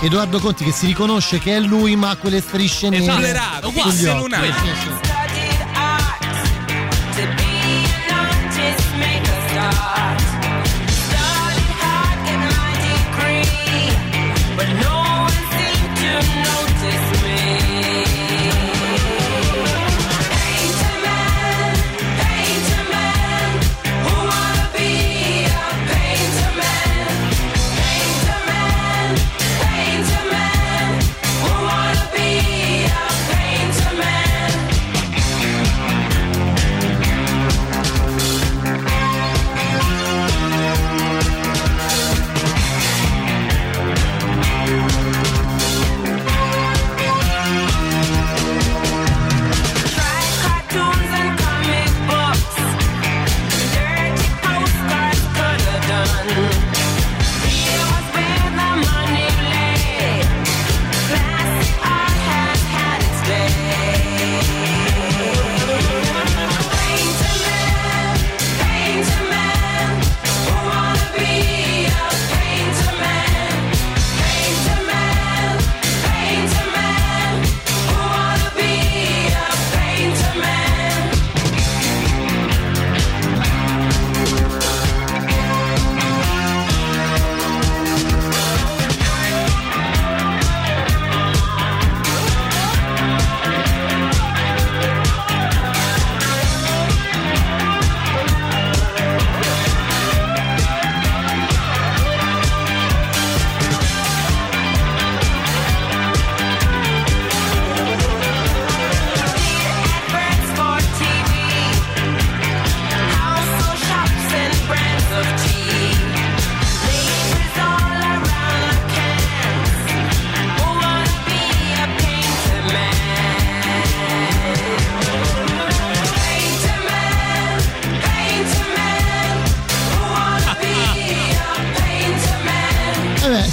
Edoardo 0.00 0.38
Conti 0.40 0.64
che 0.64 0.72
si 0.72 0.86
riconosce 0.86 1.38
che 1.38 1.56
è 1.56 1.60
lui 1.60 1.96
ma 1.96 2.10
ha 2.10 2.16
quelle 2.16 2.40
strisce 2.40 2.88
nere 2.88 3.02
Esagerato, 3.04 3.68
sugli 3.70 3.78
uguale, 3.78 4.08
occhi. 4.08 4.20
lunato. 4.20 4.44
Sì, 7.14 7.22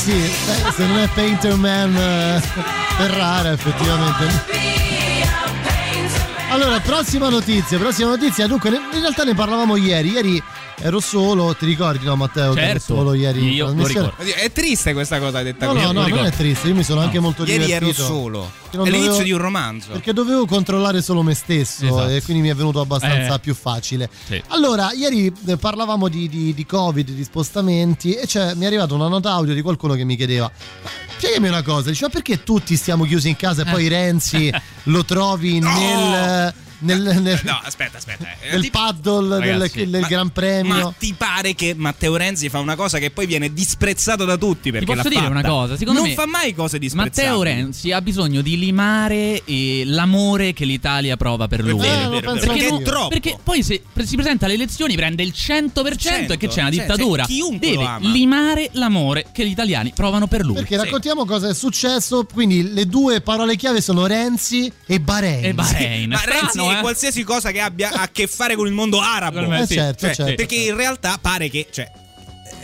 sì, 0.02 0.14
beh, 0.14 0.72
se 0.72 0.86
non 0.88 0.98
è 0.98 1.08
Painter 1.14 1.56
Man 1.56 1.96
eh, 1.96 2.42
Ferrara, 2.98 3.52
effettivamente. 3.52 4.50
Allora, 6.50 6.80
prossima 6.80 7.30
notizia, 7.30 7.78
prossima 7.78 8.10
notizia. 8.10 8.48
Dunque, 8.48 8.72
in 8.72 9.00
realtà 9.00 9.24
ne 9.24 9.36
parlavamo 9.36 9.76
ieri. 9.76 10.10
Ieri 10.10 10.44
ero 10.82 11.00
solo, 11.00 11.56
ti 11.56 11.65
ricordi, 11.65 12.04
no, 12.06 12.15
Matteo? 12.15 12.54
che 12.54 12.60
ero 12.62 12.80
Certo, 12.80 12.96
solo 12.96 13.13
ieri 13.13 13.54
io 13.54 13.72
lo 13.74 13.86
ricordo. 13.88 14.15
È 14.24 14.52
triste 14.52 14.94
questa 14.94 15.20
cosa 15.20 15.41
detta 15.41 15.65
No, 15.67 15.72
qui. 15.74 15.82
no, 15.82 15.91
no, 15.91 16.08
non 16.08 16.26
è 16.26 16.32
triste. 16.32 16.67
Io 16.67 16.76
mi 16.76 16.84
sono 16.84 17.02
anche 17.02 17.20
molto 17.20 17.44
Ieri 17.44 17.72
ero 17.72 17.86
divertito. 17.86 18.04
solo. 18.06 18.52
Che 18.70 18.78
È 18.78 18.80
non 18.80 18.86
l'inizio 18.86 19.08
dovevo- 19.10 19.24
di 19.26 19.32
un 19.34 19.38
romanzo. 19.39 19.91
Perché 19.91 20.13
dovevo 20.13 20.46
controllare 20.46 21.02
solo 21.02 21.22
me 21.24 21.34
stesso 21.34 21.86
Esatto. 21.86 22.10
e 22.10 22.22
quindi 22.24 22.41
mi 22.44 22.50
è 22.50 22.56
venuto 22.56 22.80
abbastanza 22.80 23.36
Eh. 23.36 23.39
più 23.39 23.54
facile. 23.54 24.10
Sì. 24.28 24.41
Allora, 24.48 24.91
ieri 24.94 25.32
eh, 25.48 25.58
parlavamo 25.58 26.08
di, 26.08 26.28
di- 26.30 26.54
di 26.54 26.65
Covid, 26.65 27.10
di 27.10 27.24
spostamenti 27.24 28.13
e 28.13 28.26
c'è- 28.26 28.54
mi 28.56 28.63
è 28.63 28.67
arrivata 28.67 28.94
una 28.94 29.08
nota 29.08 29.32
audio 29.32 29.54
di 29.54 29.62
qualcuno 29.62 29.94
che 29.96 30.04
mi 30.06 30.15
chiedeva 30.15 30.50
"Ma 30.84 30.89
spiegami 31.17 31.48
una 31.50 31.62
cosa, 31.63 31.89
dice, 31.89 32.06
ma 32.06 32.10
perché 32.10 32.44
tutti 32.44 32.76
stiamo 32.76 33.04
chiusi 33.06 33.30
in 33.30 33.36
casa 33.36 33.62
e 33.63 33.70
poi 33.72 33.88
Renzi 33.88 34.52
lo 34.84 35.04
trovi 35.06 35.60
nel... 35.62 36.54
nel, 36.82 37.02
nel- 37.22 37.39
No, 37.44 37.60
aspetta, 37.63 37.98
aspetta. 37.98 38.26
eh. 38.41 38.52
nel 38.52 38.62
Ti- 38.62 38.70
paddle 38.70 39.39
del, 39.39 39.52
Ragazzi, 39.54 39.89
del 39.89 40.02
ma- 40.02 40.08
Gran 40.08 40.30
Premio. 40.32 40.74
Ma 40.74 40.94
ti 40.98 41.13
pare 41.17 41.56
che 41.56 41.74
Matteo 41.76 42.15
Renzi 42.15 42.50
fa 42.50 42.60
una 42.60 42.76
cosa 42.76 42.98
che 43.00 43.10
poi 43.12 43.26
viene 43.26 43.52
disprezzato 43.54 44.26
da 44.26 44.38
tutti 44.38 44.72
perché 44.72 44.86
Ti 44.86 44.91
posso 44.94 45.04
l'ha 45.04 45.10
dire 45.10 45.22
fatta? 45.22 45.39
una 45.39 45.48
cosa? 45.50 45.78
Secondo 45.78 46.00
non 46.02 46.10
me 46.10 46.15
fa 46.15 46.26
mai 46.28 46.54
cose 46.54 46.78
disprezzate. 46.80 47.22
Matteo 47.28 47.44
Renzi 47.44 47.91
ha 47.91 48.02
bisogno 48.02 48.41
di 48.41 48.58
limare 48.58 49.41
eh, 49.46 49.84
l'amore 49.86 50.54
che 50.54 50.65
l'Italia 50.65 51.17
prova 51.17 51.48
per 51.48 51.62
lui. 51.63 51.80
vero, 51.80 52.08
è 52.08 52.10
vero. 52.22 52.32
perché, 52.34 52.48
Perché 52.48 52.70
non- 52.70 52.82
è 52.82 52.84
troppo. 52.84 53.08
perché 53.10 53.38
poi 53.44 53.63
se 53.63 53.82
si 54.04 54.15
presenta 54.15 54.46
alle 54.46 54.54
elezioni 54.56 54.96
prende 54.96 55.24
il 55.24 55.34
100% 55.36 56.34
e 56.34 56.38
che 56.38 56.48
c'è 56.48 56.62
una 56.62 56.72
Cioè, 56.72 56.82
dittatura. 56.82 57.24
cioè, 57.26 57.34
chiunque 57.34 57.67
lo 57.74 57.80
Deve 57.80 57.86
ama. 57.89 58.10
limare 58.12 58.70
l'amore 58.74 59.26
che 59.32 59.46
gli 59.46 59.52
italiani 59.52 59.91
provano 59.96 60.28
per 60.28 60.44
lui. 60.44 60.56
Perché 60.56 60.78
Sì. 60.78 60.84
raccontiamo 60.86 61.26
cosa 61.26 61.50
è 61.50 61.54
successo. 61.54 62.26
Quindi 62.32 62.74
le 62.74 62.86
due 62.88 63.22
parole 63.22 63.56
chiave 63.56 63.82
sono 63.82 64.06
Renzi 64.06 64.72
e 64.86 65.00
Bahrein. 65.00 65.46
E 65.46 65.54
Bahrein. 65.54 66.10
Ma 66.10 66.22
Renzi, 66.24 66.60
eh? 66.60 66.62
E 66.72 66.78
eh. 66.78 66.80
qualsiasi 66.80 67.24
cosa 67.24 67.52
che 67.52 67.60
abbia 67.60 67.92
a 67.92 68.10
che 68.10 68.28
fare 68.28 68.56
con 68.56 68.68
il 68.68 68.74
mondo 68.74 69.00
arabo. 69.00 69.40
Eh, 69.40 69.68
certo, 69.68 70.06
Cioè, 70.06 70.16
certo. 70.16 70.36
Perché 70.36 70.56
in 70.56 70.76
realtà 70.76 71.18
pare 71.22 71.50
che. 71.50 71.68
Cioè, 71.70 71.92
eh, 71.94 72.11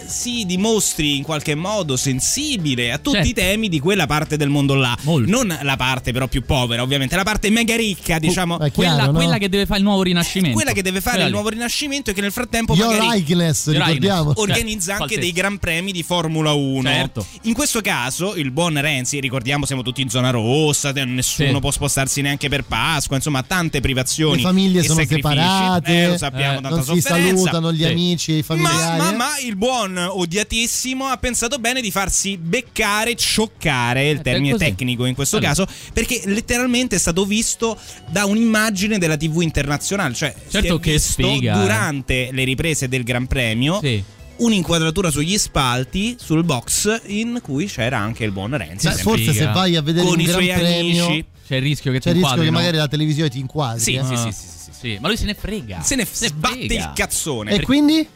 si 0.08 0.46
dimostri 0.46 1.18
in 1.18 1.24
qualche 1.24 1.56
modo 1.56 1.96
sensibile 1.98 2.92
a 2.92 2.98
tutti 2.98 3.16
Certo. 3.18 3.30
i 3.30 3.34
temi 3.34 3.70
di 3.70 3.80
quella 3.80 4.06
parte 4.06 4.38
del 4.38 4.50
mondo 4.50 4.74
là. 4.76 4.96
Non 5.04 5.58
la 5.62 5.76
parte 5.76 6.12
però 6.12 6.28
più 6.28 6.44
povera, 6.44 6.82
ovviamente, 6.82 7.16
la 7.16 7.24
parte 7.24 7.50
mega 7.50 7.76
ricca, 7.76 8.20
diciamo. 8.20 8.58
quella, 8.74 9.10
quella 9.10 9.38
che 9.38 9.50
deve 9.50 9.66
fare 9.66 9.80
il 9.80 9.86
nuovo 9.86 10.04
rinascimento. 10.04 10.56
quella 10.56 10.72
che 10.72 10.82
deve 10.82 11.00
fare 11.02 11.16
Quella 11.16 11.28
il 11.30 11.34
nuovo 11.34 11.50
rinascimento 11.50 12.12
e 12.12 12.14
che 12.14 12.22
nel 12.22 12.32
frattempo 12.32 12.74
Your 12.76 12.96
magari 12.98 13.20
Highness, 13.20 13.66
Your 13.68 13.78
ricordiamo. 13.84 14.34
organizza 14.36 14.92
Cioè, 14.94 15.02
anche 15.02 15.16
qualsiasi. 15.16 15.20
dei 15.20 15.32
gran 15.32 15.58
premi 15.58 15.92
di 15.92 16.04
Formula 16.04 16.52
1. 16.54 16.90
Certo. 16.90 17.26
In 17.44 17.54
questo 17.54 17.82
caso 17.82 18.36
il 18.36 18.52
buon 18.52 18.80
Renzi, 18.80 19.20
ricordiamo 19.20 19.66
siamo 19.66 19.82
tutti 19.84 20.02
in 20.02 20.10
zona 20.10 20.30
rossa, 20.30 20.92
nessuno 20.92 21.54
Sì. 21.54 21.60
può 21.60 21.72
spostarsi 21.72 22.22
neanche 22.22 22.50
per 22.50 22.64
Pasqua, 22.64 23.16
insomma 23.16 23.44
tante 23.44 23.80
privazioni. 23.82 24.38
Le 24.38 24.42
famiglie 24.44 24.84
sono 24.84 25.00
sacrifici. 25.00 25.16
separate, 25.36 26.04
Eh, 26.04 26.08
lo 26.08 26.18
sappiamo, 26.18 26.54
tanta 26.62 26.70
non 26.70 26.84
si 26.84 27.02
sofferenza. 27.02 27.36
salutano 27.44 27.74
gli 27.74 27.78
Sì. 27.84 27.84
amici 27.86 28.32
e 28.34 28.38
i 28.38 28.44
Ma, 28.48 28.56
familiari. 28.70 28.98
ma, 29.00 29.12
ma 29.12 29.28
il 29.46 29.56
buon 29.56 29.97
odiatissimo 29.98 31.06
ha 31.06 31.18
pensato 31.18 31.58
bene 31.60 31.82
di 31.82 31.92
farsi 31.92 32.38
beccare, 32.38 33.16
scioccare, 33.18 34.10
il 34.10 34.20
Eh, 34.20 34.22
termine 34.22 34.58
tecnico 34.58 35.06
in 35.06 35.16
questo 35.16 35.38
Allora. 35.38 35.52
caso, 35.54 35.68
perché 35.94 36.22
letteralmente 36.26 36.96
è 36.96 37.00
stato 37.00 37.26
visto 37.26 37.78
da 38.10 38.26
un'immagine 38.26 38.98
della 38.98 39.18
TV 39.18 39.42
internazionale, 39.42 40.14
cioè 40.14 40.34
si 40.36 40.52
Certo 40.52 40.76
è 40.78 40.80
che 40.80 40.92
visto 40.94 41.12
sfiga, 41.24 41.56
eh. 41.58 41.62
durante 41.62 42.30
le 42.32 42.44
riprese 42.44 42.88
del 42.88 43.04
Gran 43.04 43.28
Premio 43.28 43.80
un'inquadratura 44.38 45.10
sugli 45.10 45.38
spalti 45.38 46.16
sul 46.20 46.44
box 46.44 47.02
in 47.08 47.40
cui 47.42 47.66
c'era 47.66 47.98
anche 47.98 48.24
il 48.24 48.32
buon 48.32 48.56
Renzi. 48.56 48.88
Beh, 48.88 48.96
forse 48.96 49.34
se 49.34 49.46
vai 49.46 49.76
a 49.76 49.82
vedere 49.82 50.06
con 50.06 50.14
un 50.14 50.20
i 50.22 50.26
gran 50.26 50.36
suoi 50.44 50.54
premio 50.54 51.06
amici. 51.06 51.26
C'è 51.48 51.56
il 51.56 51.62
rischio 51.62 51.92
che 51.92 52.00
c'è 52.00 52.10
il 52.10 52.16
rischio 52.18 52.34
che 52.36 52.46
inquadrino. 52.46 52.52
magari 52.52 52.78
la 52.78 52.88
televisione 52.88 53.30
ti 53.30 53.40
inquadri. 53.40 53.82
Sì, 53.82 53.94
eh. 53.96 54.04
sì, 54.04 54.16
sì, 54.16 54.32
sì, 54.32 54.48
sì. 54.48 54.72
Sì, 54.80 54.98
ma 55.02 55.08
lui 55.08 55.18
se 55.18 55.26
ne 55.26 55.34
frega. 55.34 55.82
Se 55.82 55.96
ne 55.96 56.06
sbatte 56.06 56.66
frega. 56.68 56.74
il 56.84 56.92
cazzone. 56.94 57.50
E 57.50 57.52
Perché- 57.54 57.66
quindi? 57.66 58.08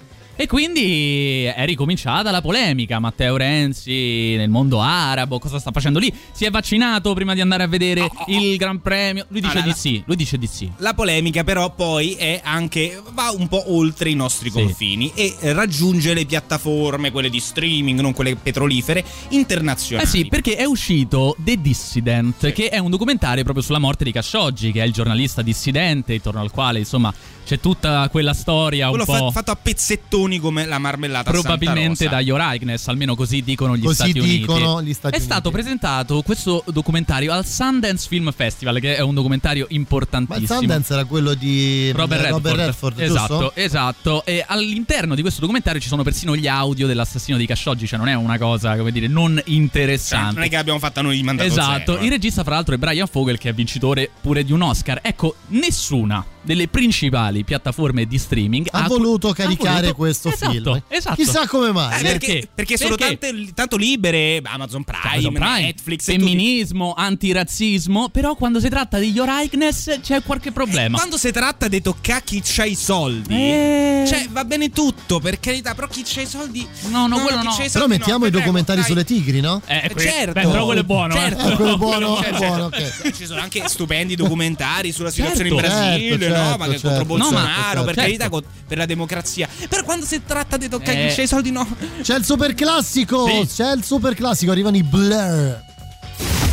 E 0.41 0.47
quindi 0.47 1.43
è 1.43 1.65
ricominciata 1.67 2.31
la 2.31 2.41
polemica. 2.41 2.97
Matteo 2.97 3.37
Renzi 3.37 4.35
nel 4.37 4.49
mondo 4.49 4.81
arabo, 4.81 5.37
cosa 5.37 5.59
sta 5.59 5.69
facendo 5.69 5.99
lì? 5.99 6.11
Si 6.31 6.45
è 6.45 6.49
vaccinato 6.49 7.13
prima 7.13 7.35
di 7.35 7.41
andare 7.41 7.61
a 7.61 7.67
vedere 7.67 8.09
il 8.25 8.57
Gran 8.57 8.81
Premio? 8.81 9.25
Lui 9.27 9.41
dice 9.41 9.59
Ah, 9.59 9.61
di 9.61 9.71
sì. 9.73 10.01
Lui 10.03 10.15
dice 10.15 10.39
di 10.39 10.47
sì. 10.47 10.67
La 10.77 10.95
polemica 10.95 11.43
però 11.43 11.71
poi 11.75 12.13
è 12.13 12.41
anche 12.43 12.99
va 13.11 13.29
un 13.37 13.47
po' 13.47 13.71
oltre 13.71 14.09
i 14.09 14.15
nostri 14.15 14.49
confini 14.49 15.11
e 15.13 15.35
raggiunge 15.53 16.15
le 16.15 16.25
piattaforme, 16.25 17.11
quelle 17.11 17.29
di 17.29 17.39
streaming, 17.39 17.99
non 17.99 18.13
quelle 18.13 18.35
petrolifere, 18.35 19.05
internazionali. 19.29 20.07
Eh 20.07 20.09
sì, 20.09 20.25
perché 20.25 20.55
è 20.55 20.63
uscito 20.63 21.35
The 21.37 21.61
Dissident, 21.61 22.51
che 22.51 22.69
è 22.69 22.79
un 22.79 22.89
documentario 22.89 23.43
proprio 23.43 23.63
sulla 23.63 23.77
morte 23.77 24.03
di 24.03 24.11
Khashoggi, 24.11 24.71
che 24.71 24.81
è 24.81 24.85
il 24.87 24.91
giornalista 24.91 25.43
dissidente, 25.43 26.15
intorno 26.15 26.41
al 26.41 26.49
quale, 26.49 26.79
insomma, 26.79 27.13
c'è 27.52 27.60
tutta 27.60 28.08
quella 28.10 28.34
storia 28.34 28.86
un 28.89 28.91
Quello 28.91 29.06
po'. 29.06 29.26
fa- 29.26 29.32
fatto 29.32 29.52
a 29.52 29.58
pezzettoni 29.62 30.39
come 30.39 30.66
la 30.66 30.78
marmellata 30.78 31.32
Probabilmente 31.32 32.06
Santa 32.06 32.24
da 32.24 32.54
Highness, 32.54 32.88
almeno 32.88 33.14
così 33.14 33.41
dicono 33.41 33.76
gli 33.76 33.82
Così 33.82 33.95
Stati 33.95 34.20
Uniti. 34.20 34.38
dicono 34.38 34.82
gli 34.82 34.93
Stati 34.93 35.18
è 35.18 35.20
stato 35.20 35.52
presentato 35.52 36.22
questo 36.22 36.64
documentario 36.68 37.34
al 37.34 37.45
Sundance 37.45 38.08
Film 38.08 38.32
Festival, 38.32 38.80
che 38.80 38.95
è 38.95 39.02
un 39.02 39.14
documentario 39.14 39.64
Ma 39.64 39.70
il 39.72 39.76
importantissimo. 39.76 40.60
Sundance 40.60 40.93
era 40.93 41.04
quello 41.04 41.34
di 41.34 41.91
Robert 41.91 42.22
Redford, 42.22 42.56
Redford, 42.56 42.99
esatto, 43.02 43.38
giusto? 43.38 43.52
esatto. 43.56 44.26
E 44.26 44.45
all'interno 44.47 45.14
di 45.16 45.22
questo 45.22 45.41
documentario 45.41 45.82
ci 45.82 45.89
sono 45.89 46.04
persino 46.04 46.34
gli 46.34 46.47
audio 46.47 46.88
dell'assassino 46.88 47.36
di 47.38 47.45
Khashoggi, 47.45 47.86
cioè 47.86 47.99
non 47.99 48.08
è 48.08 48.14
una 48.14 48.38
cosa, 48.38 48.78
come 48.78 48.91
dire, 48.93 49.08
non 49.08 49.36
Cioè, 49.43 49.54
interessante. 49.54 50.36
non 50.36 50.43
è 50.43 50.49
che 50.49 50.56
l'abbiamo 50.56 50.80
fatta 50.80 51.02
noi 51.02 51.22
mandato 51.22 51.49
Esatto, 51.49 51.91
zero, 51.93 51.99
eh. 51.99 52.06
il 52.06 52.12
regista 52.12 52.43
fra 52.43 52.56
l'altro 52.56 52.76
è 52.76 52.78
Brian 52.78 53.08
Fogel 53.08 53.38
che 53.38 53.49
è 53.49 53.54
vincitore 53.54 54.10
pure 54.22 54.45
di 54.45 54.54
un 54.54 54.62
Oscar. 54.62 54.99
Ecco, 55.04 55.36
nessuna 55.47 56.26
delle 56.43 56.68
principali 56.68 57.40
piattaforme 57.43 58.05
di 58.05 58.17
streaming 58.17 58.67
Ha 58.71 58.87
voluto 58.87 59.31
caricare 59.33 59.73
voluto- 59.81 59.95
questo 59.95 60.29
Esatto, 60.29 60.51
film. 60.51 60.81
esatto. 60.87 61.15
Chissà 61.15 61.47
come 61.47 61.71
mai. 61.71 61.99
Eh, 61.99 62.03
perché, 62.03 62.49
perché 62.53 62.77
sono 62.77 62.95
Tante, 62.95 63.51
tanto 63.53 63.77
libere 63.77 64.39
Amazon 64.43 64.83
Prime, 64.83 65.01
Amazon 65.03 65.33
Prime, 65.33 65.61
Netflix 65.61 66.07
e 66.07 66.11
femminismo, 66.13 66.93
antirazzismo, 66.95 68.09
però 68.09 68.35
quando 68.35 68.59
si 68.59 68.69
tratta 68.69 68.97
di 68.99 69.11
Your 69.11 69.29
Highness 69.29 69.99
c'è 70.01 70.21
qualche 70.23 70.51
problema. 70.51 70.97
Quando 70.97 71.17
si 71.17 71.31
tratta 71.31 71.67
di 71.67 71.81
toccare 71.81 72.21
chi 72.23 72.41
c'ha 72.43 72.65
i 72.65 72.75
soldi, 72.75 73.33
Eh. 73.35 74.03
cioè 74.07 74.27
va 74.29 74.43
bene 74.45 74.69
tutto, 74.69 75.19
per 75.19 75.39
carità, 75.39 75.73
però 75.73 75.87
chi 75.87 76.03
c'ha 76.05 76.21
i 76.21 76.25
soldi. 76.27 76.67
No, 76.89 77.07
no, 77.07 77.19
quello 77.19 77.39
chi 77.39 77.45
no. 77.45 77.53
c'ha 77.55 77.63
i 77.63 77.69
Però 77.69 77.87
mettiamo 77.87 78.19
no, 78.19 78.25
i 78.27 78.31
documentari 78.31 78.79
dai. 78.79 78.89
sulle 78.89 79.03
tigri, 79.03 79.39
no? 79.39 79.61
Eh, 79.65 79.89
Eh, 79.95 79.99
certo, 79.99 80.31
beh, 80.33 80.41
però 80.47 80.65
quello 80.65 80.81
è 80.81 80.83
buono, 80.83 81.13
certo. 81.13 81.49
Eh, 81.51 81.55
quello 81.55 81.77
buono, 81.77 82.17
Certo, 82.21 82.37
buono, 82.37 82.69
certo. 82.71 83.11
Ci 83.11 83.25
sono 83.25 83.41
anche 83.41 83.63
stupendi 83.67 84.15
documentari 84.15 84.91
sulla 84.91 85.09
situazione 85.11 85.49
Certo. 85.49 85.63
in 85.65 85.69
Brasile, 85.69 86.19
Certo, 86.19 86.27
no? 86.27 86.33
certo, 86.43 86.57
Ma 86.57 86.65
che 86.67 86.79
certo. 86.79 87.05
No, 87.22 87.32
ma- 87.32 87.41
Bolsonaro, 87.41 87.84
per 87.84 87.93
certo. 87.95 88.01
carità, 88.01 88.30
con- 88.30 88.43
per 88.67 88.78
la 88.78 88.86
democrazia. 88.86 89.47
Però 89.69 89.84
quando 89.84 90.05
si 90.05 90.22
tratta 90.26 90.57
di 90.57 90.67
toccare 90.69 91.07
Eh. 91.09 91.13
c'ha 91.15 91.22
i 91.24 91.28
soldi, 91.28 91.51
no. 91.51 91.67
C'è 92.01 92.15
il 92.17 92.26
super 92.26 92.53
classico, 92.53 93.28
Sì. 93.28 93.47
c'è 93.55 93.72
il 93.74 93.84
super 93.84 94.13
classico, 94.15 94.51
arrivano 94.51 94.78
i 94.78 94.84
Blur. 94.84 95.63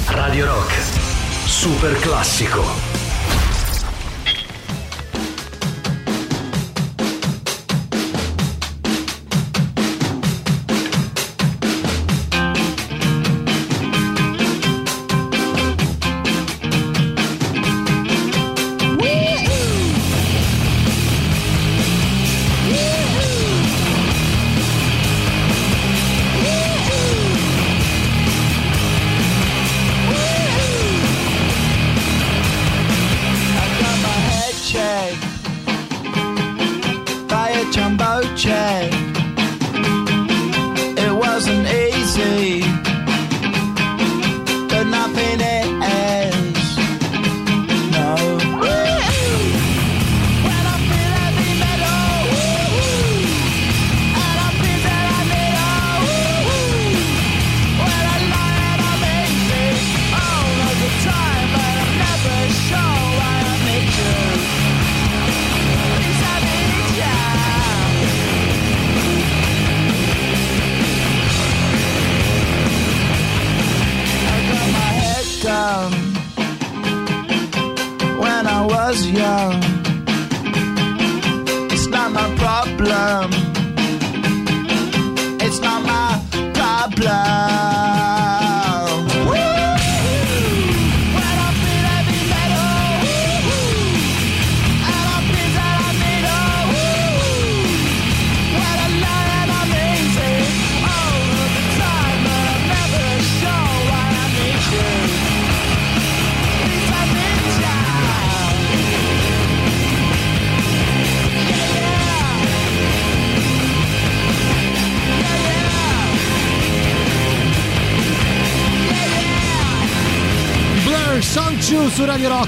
Radio 0.07 0.47
Rock. 0.47 0.73
Super 1.47 1.99
classico. 1.99 2.98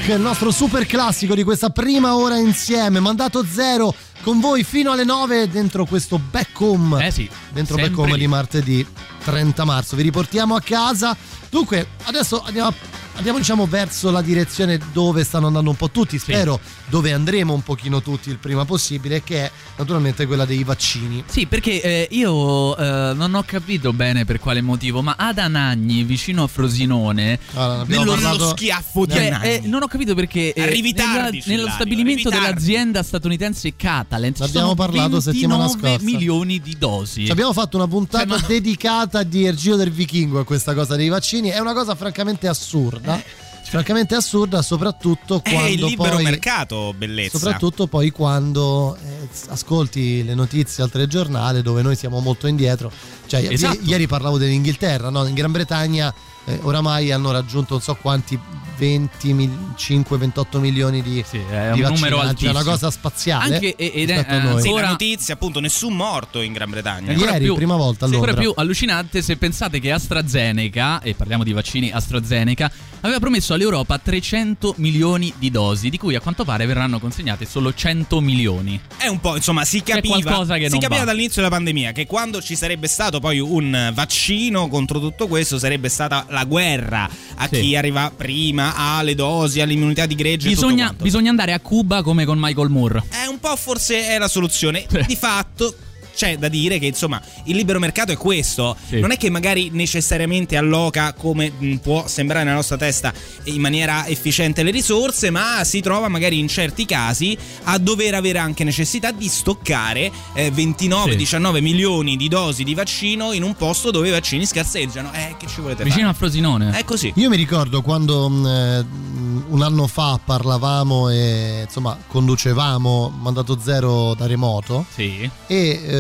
Rock, 0.00 0.08
il 0.08 0.20
nostro 0.20 0.50
super 0.50 0.86
classico 0.86 1.34
di 1.34 1.42
questa 1.42 1.70
prima 1.70 2.14
ora 2.16 2.36
insieme. 2.36 3.00
Mandato 3.00 3.44
zero 3.44 3.94
con 4.22 4.40
voi 4.40 4.64
fino 4.64 4.92
alle 4.92 5.04
9 5.04 5.48
dentro 5.48 5.84
questo 5.84 6.18
back 6.18 6.58
home. 6.60 7.06
Eh 7.06 7.10
sì, 7.10 7.28
Dentro 7.50 7.76
back 7.76 7.96
home 7.98 8.16
di 8.16 8.26
martedì 8.26 8.86
30 9.24 9.64
marzo. 9.64 9.96
Vi 9.96 10.02
riportiamo 10.02 10.54
a 10.54 10.60
casa. 10.60 11.16
Dunque, 11.48 11.88
adesso 12.04 12.42
andiamo 12.42 12.72
andiamo 13.14 13.38
diciamo 13.38 13.66
verso 13.66 14.10
la 14.10 14.22
direzione 14.22 14.78
dove 14.92 15.24
stanno 15.24 15.48
andando 15.48 15.70
un 15.70 15.76
po' 15.76 15.90
tutti, 15.90 16.18
spero 16.18 16.58
dove 16.90 17.12
andremo 17.12 17.54
un 17.54 17.62
pochino 17.62 18.02
tutti 18.02 18.28
il 18.30 18.36
prima 18.38 18.64
possibile, 18.64 19.22
che 19.22 19.44
è 19.46 19.50
naturalmente 19.76 20.26
quella 20.26 20.44
dei 20.44 20.64
vaccini. 20.64 21.22
Sì, 21.26 21.46
perché 21.46 21.80
eh, 21.80 22.08
io 22.10 22.76
eh, 22.76 23.12
non 23.14 23.34
ho 23.34 23.42
capito 23.44 23.92
bene 23.92 24.24
per 24.24 24.38
quale 24.40 24.60
motivo, 24.60 25.00
ma 25.00 25.14
ad 25.16 25.38
Anagni, 25.38 26.02
vicino 26.02 26.42
a 26.42 26.46
Frosinone, 26.48 27.38
Allora, 27.54 27.84
nello 27.86 28.12
parlato- 28.12 28.48
schiaffo 28.50 29.06
di 29.06 29.12
Cioè, 29.14 29.26
Anagni. 29.28 29.48
eh, 29.48 29.60
non 29.64 29.82
ho 29.82 29.86
capito 29.86 30.14
perché 30.14 30.52
eh, 30.52 30.62
Arrivi 30.62 30.92
nella- 30.92 31.04
tardi, 31.04 31.42
nello 31.46 31.62
Cillario, 31.62 31.70
stabilimento 31.74 32.28
dell'azienda 32.28 33.02
statunitense 33.02 33.76
Catalent 33.76 34.36
ci 34.36 34.42
abbiamo 34.42 34.74
parlato 34.74 35.20
settimana 35.20 35.64
29 35.66 35.90
scorsa. 35.98 36.04
milioni 36.04 36.60
di 36.60 36.76
dosi. 36.78 37.24
Ci 37.26 37.30
abbiamo 37.30 37.52
fatto 37.52 37.76
una 37.76 37.86
puntata 37.86 38.26
Cioè, 38.26 38.40
ma- 38.40 38.46
dedicata 38.46 39.22
di 39.22 39.44
Ergio 39.44 39.76
del 39.76 39.90
Vichingo 39.92 40.40
a 40.40 40.44
questa 40.44 40.74
cosa 40.74 40.96
dei 40.96 41.08
vaccini. 41.08 41.48
È 41.50 41.58
una 41.60 41.72
cosa 41.72 41.94
francamente 41.94 42.48
assurda. 42.48 43.22
Francamente 43.70 44.16
assurda, 44.16 44.62
soprattutto 44.62 45.40
È 45.44 45.50
quando 45.52 45.68
il 45.70 45.84
libero 45.84 46.14
poi. 46.16 46.24
mercato, 46.24 46.92
bellezza. 46.96 47.38
Soprattutto 47.38 47.86
poi 47.86 48.10
quando 48.10 48.96
eh, 48.96 49.28
ascolti 49.48 50.24
le 50.24 50.34
notizie 50.34 50.82
al 50.82 50.90
telegiornale 50.90 51.62
dove 51.62 51.80
noi 51.80 51.94
siamo 51.94 52.18
molto 52.18 52.48
indietro. 52.48 52.90
Cioè, 53.26 53.40
i- 53.40 53.52
Esatto. 53.52 53.78
ieri 53.84 54.08
parlavo 54.08 54.38
dell'Inghilterra, 54.38 55.08
no? 55.10 55.24
in 55.24 55.34
Gran 55.34 55.52
Bretagna 55.52 56.12
eh, 56.50 56.58
oramai 56.62 57.12
hanno 57.12 57.30
raggiunto 57.30 57.74
non 57.74 57.82
so 57.82 57.94
quanti 57.94 58.38
25-28 58.80 60.58
milioni 60.58 61.02
di, 61.02 61.20
è 61.20 61.70
di 61.72 61.82
un 61.82 61.92
numero 61.92 62.16
vaccinati. 62.16 62.16
È 62.16 62.28
altissimo. 62.28 62.50
una 62.50 62.64
cosa 62.64 62.90
spaziale. 62.90 63.54
Anche- 63.54 63.76
ed 63.76 64.08
è, 64.08 64.26
eh, 64.26 64.38
noi. 64.38 64.62
Sì, 64.62 64.68
Ora- 64.68 64.82
la 64.82 64.88
notizia, 64.90 65.34
appunto, 65.34 65.60
nessun 65.60 65.94
morto 65.94 66.40
in 66.40 66.54
Gran 66.54 66.70
Bretagna. 66.70 67.12
Ancora 67.12 67.32
Ieri, 67.32 67.52
prima 67.52 67.76
volta 67.76 68.06
a 68.06 68.08
sì, 68.08 68.14
ancora 68.14 68.32
più 68.34 68.52
allucinante 68.56 69.20
se 69.20 69.36
pensate 69.36 69.80
che 69.80 69.92
AstraZeneca, 69.92 71.02
e 71.02 71.14
parliamo 71.14 71.44
di 71.44 71.52
vaccini 71.52 71.90
AstraZeneca, 71.90 72.70
aveva 73.00 73.18
promesso 73.18 73.54
all'Europa 73.54 73.98
300 73.98 74.74
milioni 74.78 75.32
di 75.38 75.50
dosi, 75.50 75.90
di 75.90 75.98
cui 75.98 76.14
a 76.14 76.20
quanto 76.20 76.44
pare 76.44 76.66
verranno 76.66 76.98
consegnate 76.98 77.44
solo 77.44 77.74
100 77.74 78.20
milioni. 78.20 78.80
È 78.96 79.06
un 79.06 79.20
po', 79.20 79.36
insomma, 79.36 79.64
si 79.64 79.82
capiva, 79.82 80.20
qualcosa 80.20 80.56
che 80.56 80.64
si 80.64 80.70
non 80.70 80.80
capiva 80.80 81.00
va. 81.00 81.06
dall'inizio 81.06 81.42
della 81.42 81.54
pandemia 81.54 81.92
che 81.92 82.06
quando 82.06 82.40
ci 82.40 82.56
sarebbe 82.56 82.88
stato 82.88 83.20
poi 83.20 83.38
un 83.38 83.90
vaccino 83.94 84.68
contro 84.68 85.00
tutto 85.00 85.28
questo 85.28 85.58
sarebbe 85.58 85.88
stata 85.88 86.26
la 86.28 86.39
guerra 86.44 87.08
a 87.36 87.48
Sì. 87.50 87.60
chi 87.60 87.76
arriva 87.76 88.12
prima 88.14 88.74
alle 88.96 89.14
dosi, 89.14 89.60
all'immunità 89.60 90.06
di 90.06 90.14
gregge 90.14 90.48
tutto 90.50 90.66
Bisogna, 90.66 90.94
bisogna 90.96 91.30
andare 91.30 91.52
a 91.52 91.60
Cuba 91.60 92.02
come 92.02 92.24
con 92.24 92.38
Michael 92.38 92.68
Moore. 92.68 93.02
È 93.08 93.26
un 93.26 93.38
po' 93.38 93.56
forse 93.56 94.06
è 94.08 94.18
la 94.18 94.28
soluzione. 94.28 94.86
Di 95.06 95.16
fatto 95.16 95.74
c'è 96.14 96.36
da 96.38 96.48
dire 96.48 96.78
che 96.78 96.86
insomma 96.86 97.20
il 97.44 97.56
libero 97.56 97.78
mercato 97.78 98.12
è 98.12 98.16
questo. 98.16 98.76
Sì. 98.88 99.00
Non 99.00 99.10
è 99.10 99.16
che 99.16 99.30
magari 99.30 99.70
necessariamente 99.72 100.56
alloca 100.56 101.12
come 101.14 101.50
mh, 101.56 101.76
può 101.76 102.06
sembrare 102.06 102.44
nella 102.44 102.56
nostra 102.56 102.76
testa 102.76 103.12
in 103.44 103.60
maniera 103.60 104.06
efficiente 104.06 104.62
le 104.62 104.70
risorse, 104.70 105.30
ma 105.30 105.62
si 105.64 105.80
trova 105.80 106.08
magari 106.08 106.38
in 106.38 106.48
certi 106.48 106.84
casi 106.86 107.36
a 107.64 107.78
dover 107.78 108.14
avere 108.14 108.38
anche 108.38 108.64
necessità 108.64 109.10
di 109.10 109.28
stoccare 109.28 110.10
eh, 110.34 110.50
29-19 110.52 111.60
milioni 111.60 112.16
di 112.16 112.28
dosi 112.28 112.64
di 112.64 112.74
vaccino 112.74 113.32
in 113.32 113.42
un 113.42 113.54
posto 113.54 113.90
dove 113.90 114.08
i 114.08 114.10
vaccini 114.10 114.46
scarseggiano. 114.46 115.12
Eh, 115.12 115.34
che 115.38 115.46
ci 115.46 115.60
volete 115.60 115.84
Vicino 115.84 116.08
a 116.08 116.12
fare? 116.12 116.18
Frosinone. 116.18 116.76
È 116.78 116.84
così. 116.84 117.12
Io 117.16 117.28
mi 117.28 117.36
ricordo 117.36 117.82
quando 117.82 118.28
mh, 118.28 118.46
eh, 118.46 118.82
mh, 118.82 119.44
un 119.48 119.62
anno 119.62 119.86
fa 119.86 120.18
parlavamo 120.22 121.08
e 121.10 121.62
insomma 121.64 121.96
conducevamo 122.06 123.12
Mandato 123.20 123.58
Zero 123.62 124.14
da 124.14 124.26
remoto 124.26 124.86
Sì. 124.94 125.28
e 125.46 125.80
eh, 125.84 125.99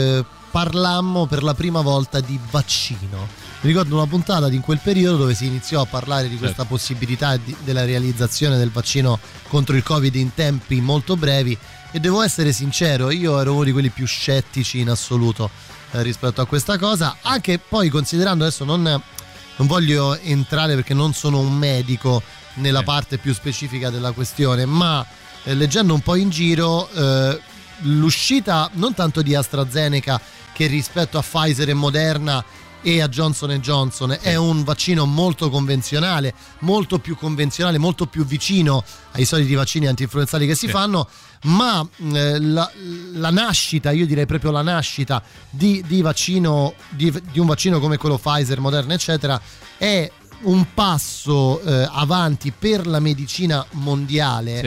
parlammo 0.50 1.26
per 1.26 1.42
la 1.42 1.54
prima 1.54 1.80
volta 1.80 2.20
di 2.20 2.38
vaccino. 2.50 3.28
Mi 3.62 3.68
ricordo 3.68 3.94
una 3.94 4.06
puntata 4.06 4.48
di 4.48 4.56
in 4.56 4.62
quel 4.62 4.80
periodo 4.82 5.18
dove 5.18 5.34
si 5.34 5.46
iniziò 5.46 5.82
a 5.82 5.86
parlare 5.86 6.28
di 6.28 6.38
questa 6.38 6.62
Certo. 6.62 6.74
possibilità 6.74 7.36
di- 7.36 7.54
della 7.62 7.84
realizzazione 7.84 8.56
del 8.56 8.70
vaccino 8.70 9.18
contro 9.48 9.76
il 9.76 9.82
Covid 9.82 10.14
in 10.14 10.32
tempi 10.34 10.80
molto 10.80 11.14
brevi 11.16 11.56
e 11.92 12.00
devo 12.00 12.22
essere 12.22 12.52
sincero, 12.52 13.10
io 13.10 13.38
ero 13.38 13.52
uno 13.54 13.64
di 13.64 13.72
quelli 13.72 13.90
più 13.90 14.06
scettici 14.06 14.78
in 14.78 14.88
assoluto 14.88 15.50
eh, 15.92 16.02
rispetto 16.02 16.40
a 16.40 16.46
questa 16.46 16.78
cosa, 16.78 17.18
anche 17.20 17.58
poi 17.58 17.88
considerando 17.90 18.44
adesso 18.44 18.64
non, 18.64 18.82
non 18.82 19.66
voglio 19.66 20.16
entrare 20.18 20.74
perché 20.74 20.94
non 20.94 21.12
sono 21.12 21.38
un 21.40 21.52
medico 21.54 22.22
nella 22.54 22.82
parte 22.82 23.18
più 23.18 23.34
specifica 23.34 23.90
della 23.90 24.12
questione, 24.12 24.64
ma 24.64 25.04
eh, 25.44 25.54
leggendo 25.54 25.92
un 25.92 26.00
po' 26.00 26.14
in 26.14 26.30
giro 26.30 26.88
eh, 26.90 27.40
l'uscita 27.82 28.68
non 28.74 28.94
tanto 28.94 29.22
di 29.22 29.34
AstraZeneca 29.34 30.20
che 30.52 30.66
rispetto 30.66 31.18
a 31.18 31.22
Pfizer 31.22 31.68
e 31.68 31.74
Moderna 31.74 32.44
e 32.82 33.02
a 33.02 33.08
Johnson 33.08 33.50
Johnson 33.60 34.16
è 34.22 34.36
un 34.36 34.64
vaccino 34.64 35.04
molto 35.04 35.50
convenzionale, 35.50 36.32
molto 36.60 36.98
più 36.98 37.14
convenzionale, 37.14 37.76
molto 37.76 38.06
più 38.06 38.24
vicino 38.24 38.82
ai 39.12 39.26
soliti 39.26 39.54
vaccini 39.54 39.86
antinfluenzali 39.86 40.46
che 40.46 40.54
si 40.54 40.66
Sì. 40.66 40.72
fanno, 40.72 41.06
ma 41.42 41.86
eh, 42.12 42.40
la, 42.40 42.70
la 43.14 43.30
nascita, 43.30 43.90
io 43.90 44.06
direi 44.06 44.24
proprio 44.24 44.50
la 44.50 44.62
nascita 44.62 45.22
di, 45.50 45.84
di 45.86 46.00
vaccino, 46.00 46.72
di, 46.88 47.12
di 47.30 47.38
un 47.38 47.46
vaccino 47.46 47.80
come 47.80 47.98
quello 47.98 48.16
Pfizer, 48.16 48.60
Moderna, 48.60 48.94
eccetera, 48.94 49.38
è 49.76 50.10
un 50.42 50.72
passo 50.72 51.60
eh, 51.60 51.86
avanti 51.90 52.50
per 52.50 52.86
la 52.86 52.98
medicina 52.98 53.64
mondiale. 53.72 54.60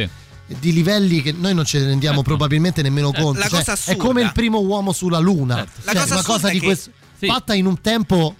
Di 0.60 0.74
livelli 0.74 1.22
che 1.22 1.32
noi 1.32 1.54
non 1.54 1.66
ce 1.66 1.80
ne 1.80 1.86
rendiamo 1.86 2.22
probabilmente 2.22 2.82
nemmeno 2.82 3.12
conto. 3.12 3.40
la 3.40 3.48
Cioè, 3.48 3.64
cosa 3.64 3.92
è 3.92 3.96
come 3.96 4.22
il 4.22 4.32
primo 4.34 4.60
uomo 4.60 4.92
sulla 4.92 5.20
Luna. 5.20 5.56
La 5.84 5.94
Cioè, 5.94 6.02
cosa 6.02 6.14
una 6.14 6.24
cosa 6.24 6.48
è 6.50 6.52
di 6.54 6.60
che- 6.60 6.66
questo 6.66 6.92
Sì. 7.20 7.28
fatta 7.28 7.54
in 7.54 7.66
un 7.66 7.80
tempo 7.82 8.36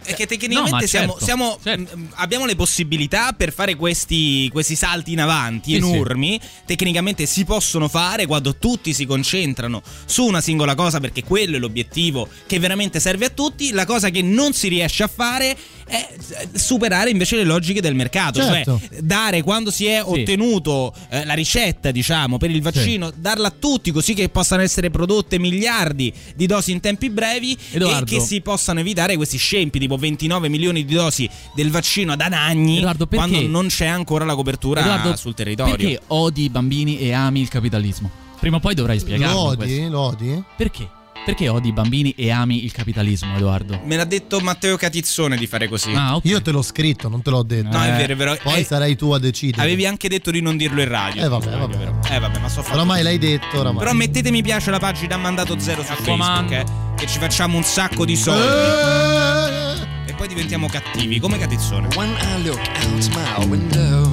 È 0.00 0.14
che 0.14 0.26
tecnicamente 0.26 0.70
No, 0.70 0.76
ma 0.78 0.86
siamo, 0.86 1.10
certo, 1.18 1.24
siamo- 1.24 1.58
certo. 1.62 1.96
mh, 1.96 2.08
abbiamo 2.14 2.46
le 2.46 2.56
possibilità 2.56 3.32
per 3.32 3.52
fare 3.52 3.74
questi, 3.74 4.48
questi 4.50 4.74
salti 4.74 5.12
in 5.12 5.20
avanti 5.20 5.72
Sì, 5.72 5.76
enormi. 5.76 6.40
Tecnicamente 6.64 7.26
si 7.26 7.44
possono 7.44 7.88
fare 7.88 8.24
quando 8.24 8.56
tutti 8.56 8.94
si 8.94 9.04
concentrano 9.04 9.82
su 10.06 10.24
una 10.24 10.40
singola 10.40 10.74
cosa, 10.74 10.98
perché 10.98 11.24
quello 11.24 11.56
è 11.56 11.58
l'obiettivo 11.58 12.26
che 12.46 12.58
veramente 12.58 13.00
serve 13.00 13.26
a 13.26 13.30
tutti. 13.30 13.72
La 13.72 13.84
cosa 13.84 14.08
che 14.08 14.22
non 14.22 14.54
si 14.54 14.68
riesce 14.68 15.02
a 15.02 15.08
fare 15.08 15.54
è 15.88 16.08
superare 16.52 17.10
invece 17.10 17.36
le 17.36 17.44
logiche 17.44 17.80
del 17.80 17.94
mercato. 17.94 18.40
Certo. 18.40 18.80
Cioè, 18.80 19.00
dare 19.00 19.42
quando 19.42 19.70
si 19.70 19.86
è 19.86 20.02
ottenuto 20.02 20.94
eh, 21.08 21.24
la 21.24 21.34
ricetta, 21.34 21.90
diciamo, 21.90 22.36
per 22.36 22.50
il 22.50 22.62
vaccino, 22.62 23.10
darla 23.14 23.48
a 23.48 23.54
tutti 23.58 23.90
così 23.90 24.14
che 24.14 24.28
possano 24.28 24.62
essere 24.62 24.90
prodotte 24.90 25.38
miliardi 25.38 26.12
di 26.36 26.46
dosi 26.46 26.72
in 26.72 26.80
tempi 26.80 27.10
brevi 27.10 27.56
Edoardo. 27.70 28.04
e 28.14 28.18
che 28.18 28.24
si 28.24 28.40
possano 28.40 28.80
evitare 28.80 29.16
questi 29.16 29.38
scempi 29.38 29.78
tipo 29.78 29.96
29 29.96 30.48
milioni 30.48 30.84
di 30.84 30.94
dosi 30.94 31.28
del 31.54 31.70
vaccino 31.70 32.12
ad 32.12 32.20
Anagni 32.20 32.78
Edoardo, 32.78 33.06
quando 33.06 33.40
non 33.46 33.68
c'è 33.68 33.86
ancora 33.86 34.24
la 34.24 34.34
copertura 34.34 34.80
Edoardo, 34.80 35.16
sul 35.16 35.34
territorio. 35.34 35.76
Perché 35.76 36.00
odi 36.08 36.44
i 36.44 36.50
bambini 36.50 36.98
e 36.98 37.12
ami 37.12 37.40
il 37.40 37.48
capitalismo? 37.48 38.10
Prima 38.38 38.56
o 38.56 38.60
poi 38.60 38.74
dovrai 38.74 38.98
spiegarlo. 38.98 39.50
lo 39.50 39.56
questo. 39.56 39.74
odi? 39.74 39.88
Lo 39.88 40.00
odi? 40.00 40.42
Perché? 40.56 40.88
Perché 41.28 41.50
odi 41.50 41.68
i 41.68 41.72
bambini 41.72 42.14
e 42.16 42.30
ami 42.30 42.64
il 42.64 42.72
capitalismo, 42.72 43.36
Edoardo? 43.36 43.82
Me 43.84 43.96
l'ha 43.96 44.06
detto 44.06 44.40
Matteo 44.40 44.78
Catizzone 44.78 45.36
di 45.36 45.46
fare 45.46 45.68
così. 45.68 45.92
Ah, 45.92 46.16
ok. 46.16 46.24
Io 46.24 46.40
te 46.40 46.50
l'ho 46.52 46.62
scritto, 46.62 47.10
non 47.10 47.20
te 47.20 47.28
l'ho 47.28 47.42
detto. 47.42 47.68
No, 47.76 47.82
è 47.84 47.90
vero, 47.94 48.14
è 48.14 48.16
vero. 48.16 48.38
Poi 48.42 48.60
Eh, 48.60 48.64
sarai 48.64 48.96
tu 48.96 49.10
a 49.10 49.18
decidere. 49.18 49.60
Avevi 49.62 49.84
anche 49.84 50.08
detto 50.08 50.30
di 50.30 50.40
non 50.40 50.56
dirlo 50.56 50.80
in 50.80 50.88
radio. 50.88 51.22
Eh 51.22 51.28
vabbè, 51.28 51.50
vabbè. 51.50 52.14
Eh 52.14 52.18
vabbè, 52.18 52.38
ma 52.38 52.48
so 52.48 52.62
fatto. 52.62 52.76
Oramai 52.76 53.02
l'hai 53.02 53.18
detto, 53.18 53.58
oramai. 53.58 53.78
Però 53.84 53.92
mettete 53.92 54.30
mi 54.30 54.40
piace 54.40 54.70
alla 54.70 54.78
pagina 54.78 55.18
Mandato 55.18 55.58
Zero 55.58 55.82
su. 55.82 55.92
Facebook, 55.92 56.50
eh, 56.50 56.64
che 56.96 57.06
ci 57.06 57.18
facciamo 57.18 57.58
un 57.58 57.62
sacco 57.62 58.06
di 58.06 58.16
soldi. 58.16 58.46
Eh! 58.46 60.10
E 60.10 60.14
poi 60.14 60.28
diventiamo 60.28 60.66
cattivi, 60.66 61.20
come 61.20 61.36
Catizzone. 61.36 61.88
When 61.94 62.08
I 62.08 62.42
look 62.42 62.58
out 62.86 63.08
my 63.14 63.44
window, 63.46 64.08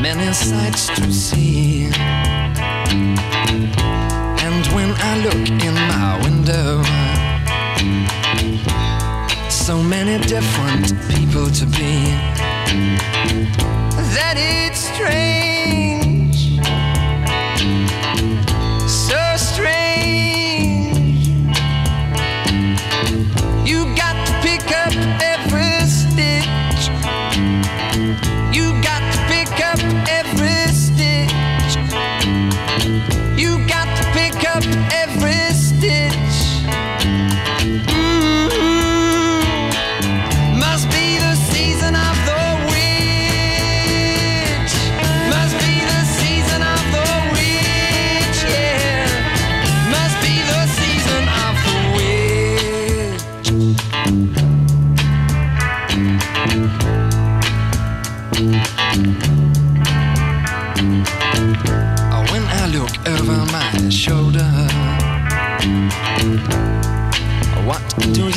many 0.00 0.32
sights 0.32 0.86
to 0.86 1.10
see. 1.10 1.90
When 4.74 4.90
I 4.96 5.18
look 5.24 5.48
in 5.66 5.74
my 5.74 6.18
window, 6.22 6.82
so 9.50 9.82
many 9.82 10.18
different 10.26 10.86
people 11.08 11.50
to 11.50 11.66
be. 11.66 12.14
That 14.14 14.36
it's 14.38 14.80
strange, 14.94 15.59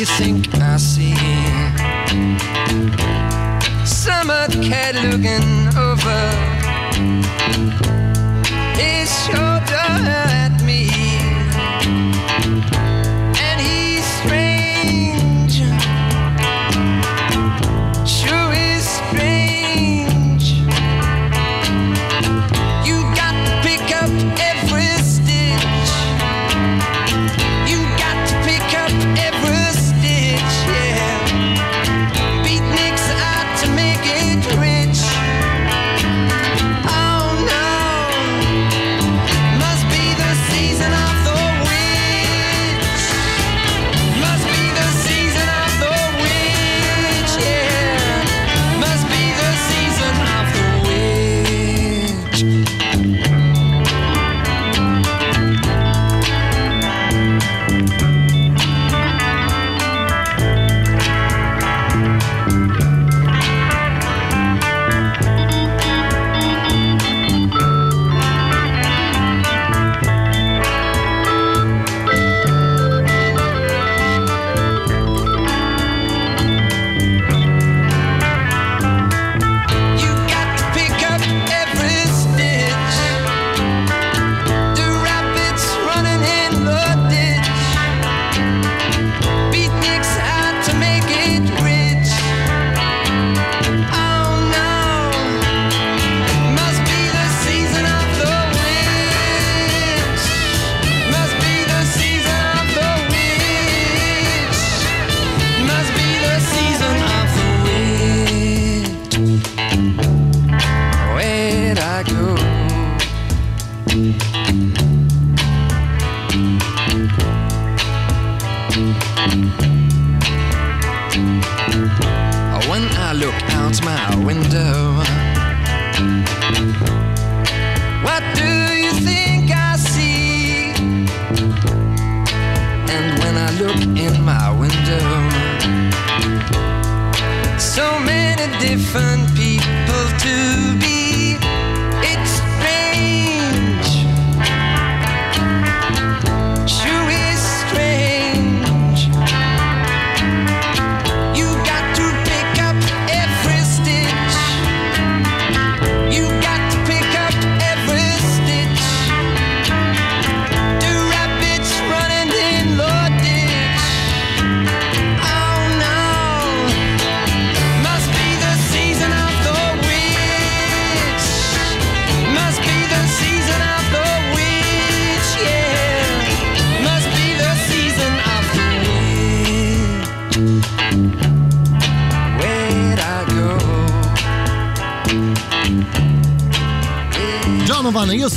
you 0.04 0.08
think 0.18 0.54
I 0.56 0.76
see? 0.76 1.16
Summer 3.86 4.47
cat 4.68 4.95
looking 4.95 5.49
over 5.78 6.22
his 8.76 9.10
shoulder 9.26 10.43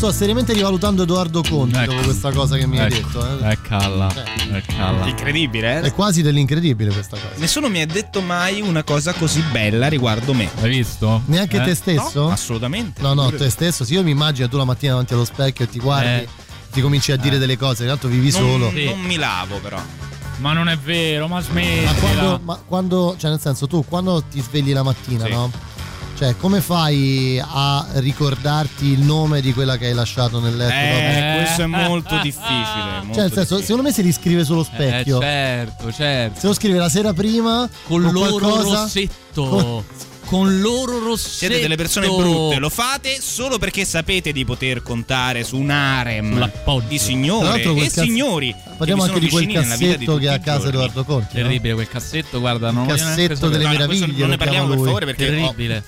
sto 0.06 0.12
seriamente 0.18 0.52
rivalutando 0.52 1.02
Edoardo 1.02 1.42
Conti 1.42 1.76
Ecco. 1.76 1.92
dopo 1.92 2.04
questa 2.04 2.30
cosa 2.30 2.56
che 2.56 2.66
mi 2.66 2.78
hai 2.78 2.92
Ecco, 2.92 3.18
detto. 3.18 3.44
eh. 3.44 3.48
È 3.50 3.60
calla. 3.60 4.08
È 4.52 4.62
calla. 4.62 5.06
Incredibile, 5.08 5.80
È 5.80 5.86
eh? 5.86 5.92
quasi 5.92 6.22
dell'incredibile 6.22 6.92
questa 6.92 7.16
cosa. 7.16 7.32
Nessuno 7.36 7.68
mi 7.68 7.80
ha 7.82 7.86
detto 7.86 8.20
mai 8.20 8.60
una 8.60 8.84
cosa 8.84 9.12
così 9.14 9.42
bella 9.50 9.88
riguardo 9.88 10.32
me. 10.32 10.48
Hai 10.60 10.68
visto? 10.68 11.22
Neanche 11.26 11.56
Eh? 11.56 11.64
te 11.64 11.74
stesso? 11.74 12.20
No, 12.26 12.30
assolutamente. 12.30 13.02
No, 13.02 13.14
no, 13.14 13.24
Pure- 13.24 13.36
te 13.38 13.50
stesso. 13.50 13.84
Se 13.84 13.94
io 13.94 14.04
mi 14.04 14.12
immagino 14.12 14.48
tu 14.48 14.56
la 14.56 14.64
mattina 14.64 14.92
davanti 14.92 15.14
allo 15.14 15.24
specchio 15.24 15.64
e 15.64 15.68
ti 15.68 15.80
guardi, 15.80 16.08
Eh. 16.22 16.28
ti 16.72 16.80
cominci 16.80 17.10
a 17.10 17.16
dire 17.16 17.38
delle 17.38 17.56
cose, 17.58 17.84
tanto 17.86 18.06
vivi 18.06 18.30
non, 18.30 18.40
solo. 18.40 18.70
non 18.70 19.00
mi 19.00 19.16
lavo 19.16 19.58
però. 19.58 19.80
Ma 20.38 20.52
non 20.52 20.68
è 20.68 20.76
vero, 20.76 21.26
ma 21.28 21.40
smetti. 21.40 21.84
Ma 21.84 21.92
quando, 21.94 22.40
ma 22.44 22.62
quando, 22.64 23.16
cioè 23.18 23.30
nel 23.30 23.40
senso, 23.40 23.66
tu 23.66 23.84
quando 23.88 24.22
ti 24.30 24.40
svegli 24.40 24.72
la 24.72 24.82
mattina, 24.82 25.24
Sì. 25.24 25.30
no? 25.32 25.50
Cioè, 26.16 26.34
come 26.38 26.62
fai 26.62 27.38
a 27.44 27.86
ricordarti 27.96 28.86
il 28.86 29.00
nome 29.00 29.42
di 29.42 29.52
quella 29.52 29.76
che 29.76 29.88
hai 29.88 29.92
lasciato 29.92 30.40
nel 30.40 30.56
letto? 30.56 30.72
Eh, 30.74 31.42
questo 31.42 31.60
è 31.60 31.64
Eh. 31.64 31.66
molto 31.66 32.18
difficile. 32.22 32.90
molto 33.02 33.12
Cioè, 33.14 33.22
nel 33.24 33.32
senso, 33.32 33.60
secondo 33.60 33.82
me 33.82 33.92
si 33.92 34.00
riscrive 34.00 34.42
sullo 34.42 34.62
specchio. 34.64 35.18
Eh, 35.18 35.22
certo, 35.22 35.92
certo. 35.92 36.40
Se 36.40 36.46
lo 36.46 36.54
scrive 36.54 36.78
la 36.78 36.88
sera 36.88 37.12
prima 37.12 37.68
Con 37.86 38.00
loro 38.00 38.38
qualcosa- 38.38 38.80
rossetto. 38.82 39.44
con- 39.46 39.84
Con 40.26 40.58
loro 40.60 40.98
rossetto. 40.98 41.36
Siete 41.36 41.60
delle 41.60 41.76
persone 41.76 42.08
brutte, 42.08 42.58
lo 42.58 42.68
fate 42.68 43.18
solo 43.20 43.58
perché 43.58 43.84
sapete 43.84 44.32
di 44.32 44.44
poter 44.44 44.82
contare 44.82 45.44
su 45.44 45.56
un 45.56 45.70
harem 45.70 46.50
di 46.88 46.98
signore 46.98 47.62
e 47.62 47.74
cazzo- 47.84 48.02
signori. 48.02 48.52
Parliamo 48.76 49.04
anche 49.04 49.20
di 49.20 49.28
quel 49.28 49.46
vita 49.46 49.60
di 49.60 49.68
cassetto 49.68 50.16
che 50.16 50.28
ha 50.28 50.32
a 50.32 50.38
casa. 50.40 50.66
Edoardo 50.66 51.04
Conti. 51.04 51.36
no? 51.36 51.42
Terribile 51.42 51.74
quel 51.74 51.86
cassetto, 51.88 52.40
guarda, 52.40 52.72
non 52.72 52.88
Il 52.88 52.94
neanche 52.96 53.28
cassetto 53.28 53.48
delle. 53.50 53.62
No, 53.64 53.70
meraviglie. 53.70 54.06
non 54.18 54.28
ne 54.30 54.36
parliamo 54.36 54.66
per 54.70 54.78
favore 54.78 55.04
perché 55.04 55.26
ho, 55.26 55.30
Terribile. 55.30 55.84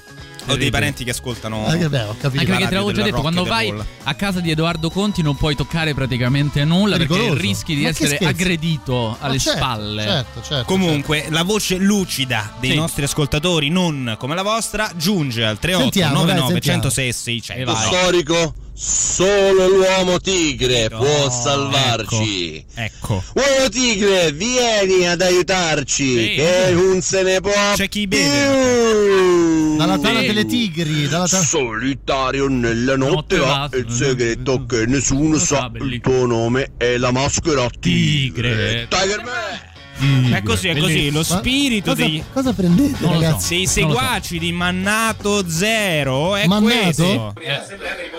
Ho 0.52 0.56
dei 0.56 0.70
parenti 0.70 1.04
che 1.04 1.10
ascoltano. 1.10 1.66
Ah, 1.66 1.76
che 1.76 1.88
bello, 1.88 2.10
ho 2.10 2.16
capito. 2.18 2.40
Anche 2.40 2.52
perché 2.52 2.68
te 2.68 2.74
l'avevo 2.74 2.92
già 2.92 3.02
detto, 3.02 3.20
quando 3.20 3.44
vai 3.44 3.74
a 4.04 4.14
casa 4.14 4.40
di 4.40 4.50
Edoardo 4.50 4.90
Conti 4.90 5.22
non 5.22 5.36
puoi 5.36 5.54
toccare 5.54 5.94
praticamente 5.94 6.64
nulla 6.64 6.96
perché 6.96 7.34
rischi 7.34 7.74
di 7.74 7.84
essere 7.84 8.18
aggredito 8.18 9.16
alle 9.20 9.38
certo, 9.38 9.58
spalle. 9.58 10.02
Certo, 10.02 10.42
certo. 10.42 10.64
Comunque, 10.64 11.26
la 11.30 11.42
voce 11.42 11.76
lucida 11.76 12.52
dei 12.60 12.70
Sì. 12.70 12.76
nostri 12.76 13.04
ascoltatori, 13.04 13.68
non 13.68 14.16
come 14.18 14.34
la 14.34 14.42
vostra, 14.42 14.90
giunge 14.96 15.44
al 15.44 15.58
38 15.58 15.82
Sentiamo, 15.92 16.24
dai, 16.24 16.36
99 16.36 16.52
sentiamo. 16.52 16.82
106 16.82 17.12
600. 17.12 17.62
E 17.62 17.64
vai. 17.64 17.86
Storico, 17.86 18.54
solo 18.80 19.66
l'uomo 19.66 20.20
tigre 20.20 20.88
può 20.88 21.24
Oh, 21.24 21.30
salvarci. 21.30 22.64
Ecco. 22.74 23.22
Uomo 23.34 23.68
tigre, 23.70 24.30
vieni 24.32 25.04
ad 25.08 25.20
aiutarci, 25.20 26.04
Sì. 26.16 26.34
che 26.36 26.70
non 26.72 27.00
se 27.02 27.22
ne 27.22 27.40
può 27.40 27.50
C'è 27.74 27.88
chi 27.88 28.06
beve. 28.06 29.76
Dalla 29.76 29.98
tana 29.98 30.20
Sì. 30.20 30.26
delle 30.26 30.46
tigri, 30.46 31.08
dalla 31.08 31.26
tana... 31.26 31.42
Solitario 31.44 32.46
nella 32.48 32.96
notte 32.96 33.36
Notte 33.36 33.38
va. 33.38 33.68
il 33.74 33.86
segreto 33.90 34.64
che 34.66 34.86
nessuno 34.86 35.38
sa, 35.38 35.70
il 35.74 36.00
tuo 36.00 36.26
nome 36.26 36.72
è 36.76 36.96
la 36.98 37.10
maschera 37.10 37.66
tigre. 37.80 38.86
Tigre. 38.86 38.86
Tiger 38.88 39.22
Man! 39.24 39.66
È 40.32 40.42
così, 40.42 40.68
è 40.68 40.76
così. 40.78 41.10
Lo 41.10 41.18
Ma 41.18 41.24
spirito 41.24 41.90
cosa, 41.90 42.02
degli, 42.04 42.22
cosa 42.32 42.52
prendete, 42.52 42.96
Non 43.00 43.14
so. 43.14 43.20
ragazzi? 43.20 43.54
dei 43.56 43.66
seguaci 43.66 44.38
di 44.38 44.52
Mannato 44.52 45.48
Zero 45.48 46.36
è 46.36 46.46
Mannato? 46.46 47.32
questo. 47.34 47.34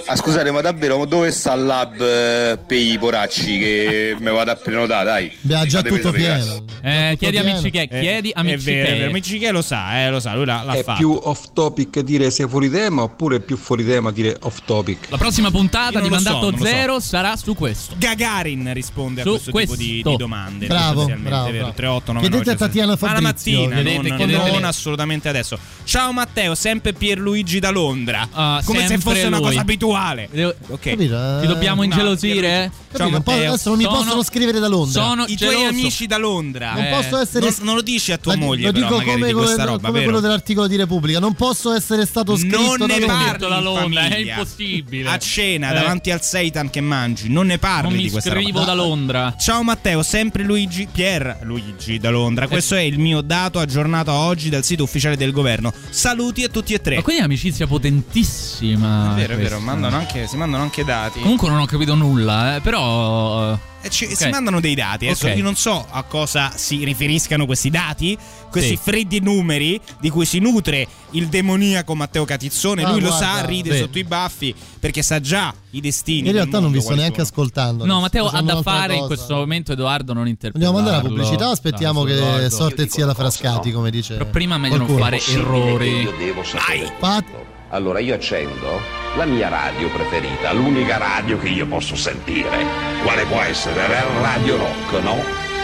Ah, 0.05 0.15
scusate, 0.15 0.51
ma 0.51 0.61
davvero 0.61 1.05
dove 1.05 1.31
sta 1.31 1.53
il 1.53 1.63
lab 1.65 2.01
eh, 2.01 2.57
per 2.65 2.77
i 2.77 2.97
poracci 2.97 3.57
che 3.59 4.15
mi 4.19 4.31
vado 4.31 4.51
a 4.51 4.55
prenotare? 4.55 5.05
Dai. 5.05 5.31
Abbiamo 5.43 5.65
già 5.65 5.81
tutto 5.81 6.11
pieno. 6.11 6.65
Eh, 6.81 7.15
chiedi 7.17 7.37
a 7.37 7.41
pieno. 7.41 7.57
amici 7.59 7.71
che, 7.71 7.81
Eh, 7.89 7.99
chiedi 8.01 8.29
a 8.33 8.37
È 8.37 8.39
amici 8.39 8.65
vero, 8.65 8.79
è 8.87 8.89
vero. 8.91 8.97
che. 8.97 9.09
Amici 9.09 9.37
che 9.37 9.51
lo 9.51 9.61
sa, 9.61 10.01
eh, 10.05 10.09
lo 10.09 10.19
sa, 10.19 10.33
lui 10.35 10.45
l'ha, 10.45 10.63
l'ha 10.63 10.73
È 10.73 10.83
fatto. 10.83 10.97
più 10.97 11.11
off 11.23 11.45
topic 11.53 11.99
dire 12.01 12.29
sei 12.31 12.47
fuori 12.49 12.69
tema 12.69 13.03
oppure 13.03 13.37
è 13.37 13.39
più 13.39 13.55
fuori 13.57 13.85
tema 13.85 14.11
dire 14.11 14.35
off 14.41 14.59
topic? 14.65 15.07
La 15.09 15.17
prossima 15.17 15.51
puntata 15.51 15.99
di 15.99 16.07
so, 16.07 16.13
Mandato 16.13 16.51
so. 16.57 16.65
Zero 16.65 16.99
sarà 16.99 17.35
su 17.35 17.53
questo. 17.55 17.93
Gagarin 17.97 18.73
risponde 18.73 19.21
Su 19.21 19.27
a 19.29 19.31
questo, 19.51 19.51
tipo 19.51 19.75
di, 19.75 19.89
questo. 19.91 20.09
di 20.09 20.15
domande. 20.17 20.67
Bravo, 20.67 21.05
bravo, 21.05 21.47
è 21.47 21.51
vero? 21.51 21.63
bravo. 21.65 21.68
38, 21.73 22.13
Chiedete 22.19 22.51
a 22.51 22.55
Tatiana 22.55 22.87
Ma 22.87 22.91
la 22.91 22.97
Fabrizio. 23.21 23.59
mattina, 23.59 23.75
Chiedete, 23.81 24.07
non, 24.09 24.17
chiedete. 24.17 24.51
non 24.51 24.63
assolutamente 24.63 25.29
adesso. 25.29 25.57
Ciao 25.83 26.11
Matteo, 26.11 26.55
sempre 26.55 26.93
Pierluigi 26.93 27.59
da 27.59 27.69
Londra. 27.69 28.27
Ah, 28.31 28.61
Come 28.63 28.85
se 28.87 28.97
fosse 28.97 29.25
una 29.25 29.37
lui. 29.37 29.45
cosa 29.47 29.59
abituale. 29.61 30.27
Devo- 30.31 30.53
Ok. 30.67 30.79
Capito? 30.89 31.37
Ti 31.41 31.47
dobbiamo 31.47 31.81
Eh, 31.81 31.85
ingelosire? 31.85 32.71
non 32.97 33.09
po- 33.23 33.31
Matteo. 33.31 33.49
adesso 33.49 33.69
non 33.69 33.77
mi 33.77 33.83
Sono- 33.85 33.97
possono 33.97 34.23
scrivere 34.23 34.59
da 34.59 34.67
Londra. 34.67 35.01
sono 35.03 35.23
I 35.25 35.35
tuoi 35.37 35.49
geloso. 35.49 35.67
amici 35.67 36.05
da 36.07 36.17
Londra. 36.17 36.73
non 36.73 36.83
eh, 36.85 36.89
posso 36.89 37.17
essere 37.17 37.45
non, 37.45 37.55
non 37.61 37.75
lo 37.75 37.81
dici 37.81 38.11
a 38.11 38.17
tua 38.17 38.33
La- 38.33 38.39
moglie, 38.39 38.65
lo 38.67 38.71
però, 38.71 38.85
dico 38.85 38.97
magari 38.97 39.13
come, 39.13 39.27
di 39.27 39.33
questa 39.33 39.53
quello- 39.55 39.69
roba, 39.71 39.87
come 39.87 39.91
vero? 39.99 40.03
quello 40.05 40.19
dell'articolo 40.19 40.67
di 40.67 40.75
Repubblica. 40.75 41.19
Non 41.19 41.33
posso 41.33 41.73
essere 41.73 42.05
stato 42.05 42.35
scritto 42.35 42.57
non 42.57 42.77
da 42.77 42.85
ne 42.87 42.99
Londra. 42.99 43.15
parli 43.17 43.37
da 43.47 43.59
Londra, 43.59 44.01
è 44.07 44.17
impossibile. 44.17 45.09
A 45.09 45.17
cena, 45.17 45.71
Eh. 45.71 45.73
davanti 45.73 46.11
al 46.11 46.21
seitan 46.23 46.69
che 46.69 46.81
mangi, 46.81 47.29
non 47.29 47.47
ne 47.47 47.57
parli 47.57 47.87
Non 47.89 47.97
mi 47.97 48.03
di 48.03 48.09
questa 48.11 48.29
scrivo 48.31 48.59
roba. 48.59 48.65
da 48.65 48.73
Londra. 48.73 49.35
Ciao 49.39 49.63
Matteo, 49.63 50.03
sempre 50.03 50.43
Luigi 50.43 50.87
Pier 50.91 51.37
Luigi 51.43 51.58
da 51.99 52.09
Londra. 52.09 52.47
Questo 52.47 52.75
è 52.75 52.81
il 52.81 52.99
mio 52.99 53.21
dato 53.21 53.59
aggiornato 53.59 54.11
oggi 54.11 54.49
dal 54.49 54.63
sito 54.63 54.83
ufficiale 54.83 55.15
del 55.15 55.31
governo. 55.31 55.71
Saluti 55.89 56.43
a 56.43 56.49
tutti 56.49 56.73
e 56.73 56.81
tre. 56.81 56.95
Ma 56.95 57.01
quindi 57.01 57.21
è 57.21 57.25
amicizia 57.25 57.67
potentissima. 57.67 59.13
È 59.13 59.15
vero, 59.15 59.33
è 59.33 59.37
vero, 59.37 59.59
mandano 59.59 59.97
anche- 59.97 60.27
si 60.27 60.37
mandano 60.37 60.63
anche 60.63 60.83
dati. 60.83 61.19
Comunque 61.21 61.49
non 61.49 61.59
ho 61.59 61.65
capito 61.65 61.95
nulla, 61.95 62.55
eh, 62.55 62.61
però. 62.61 63.68
Eh, 63.81 63.87
Eh, 63.87 63.89
ci- 63.89 64.05
ok. 64.05 64.15
Si 64.15 64.29
mandano 64.29 64.59
dei 64.59 64.75
dati. 64.75 65.05
Adesso 65.05 65.27
Ok. 65.27 65.35
io 65.37 65.43
non 65.43 65.55
so 65.55 65.85
a 65.89 66.03
cosa 66.03 66.51
si 66.55 66.83
riferiscano 66.83 67.45
questi 67.45 67.69
dati, 67.69 68.17
questi 68.51 68.75
Sì. 68.75 68.79
freddi 68.81 69.19
numeri 69.21 69.79
di 69.99 70.09
cui 70.09 70.25
si 70.25 70.39
nutre 70.39 70.87
il 71.11 71.27
demoniaco 71.27 71.95
Matteo 71.95 72.25
Catizzone. 72.25 72.83
Ah, 72.83 72.91
Lui 72.91 73.01
lo 73.01 73.07
guarda, 73.09 73.25
sa, 73.39 73.45
ride 73.45 73.71
sì. 73.73 73.77
sotto 73.79 73.97
i 73.99 74.03
baffi 74.03 74.53
perché 74.79 75.01
sa 75.01 75.19
già 75.19 75.53
i 75.71 75.81
destini. 75.81 76.27
In 76.27 76.33
realtà 76.33 76.59
non 76.59 76.71
vi 76.71 76.81
sto 76.81 76.93
neanche 76.95 77.15
sono. 77.15 77.27
ascoltando. 77.27 77.85
No, 77.85 77.99
Matteo 78.01 78.27
ha 78.27 78.41
da 78.41 78.61
fare 78.61 78.93
in 78.93 78.99
cosa. 79.01 79.13
questo 79.15 79.35
momento, 79.35 79.71
Edoardo, 79.73 80.13
non 80.13 80.27
interpreta. 80.27 80.65
Andiamo 80.65 80.77
a 80.77 80.81
mandare 80.91 81.03
la 81.03 81.09
pubblicità, 81.09 81.49
aspettiamo 81.49 82.03
che 82.03 82.13
Edoardo. 82.13 82.49
sorte 82.49 82.87
sia 82.89 83.05
la 83.05 83.13
Frascati, 83.13 83.71
come 83.71 83.89
dice. 83.91 84.15
Però 84.15 84.29
prima 84.29 84.57
meglio 84.57 84.77
non 84.77 84.87
qualcuno. 84.87 85.17
fare 85.17 85.39
errori. 85.39 86.01
Io 86.01 86.13
devo 86.17 86.43
sapere. 86.43 86.93
Pat- 86.99 87.25
Allora 87.71 87.99
io 87.99 88.15
accendo 88.15 88.81
la 89.15 89.25
mia 89.25 89.47
radio 89.47 89.89
preferita, 89.89 90.51
l'unica 90.53 90.97
radio 90.97 91.37
che 91.37 91.49
io 91.49 91.67
posso 91.67 91.95
sentire. 91.95 92.65
Quale 93.03 93.25
può 93.25 93.41
essere? 93.41 93.75
La 93.87 94.21
Radio 94.21 94.57
Rock, 94.57 95.03
no? 95.03 95.23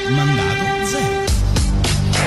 Mandato 0.10 0.86
zero. 0.86 1.24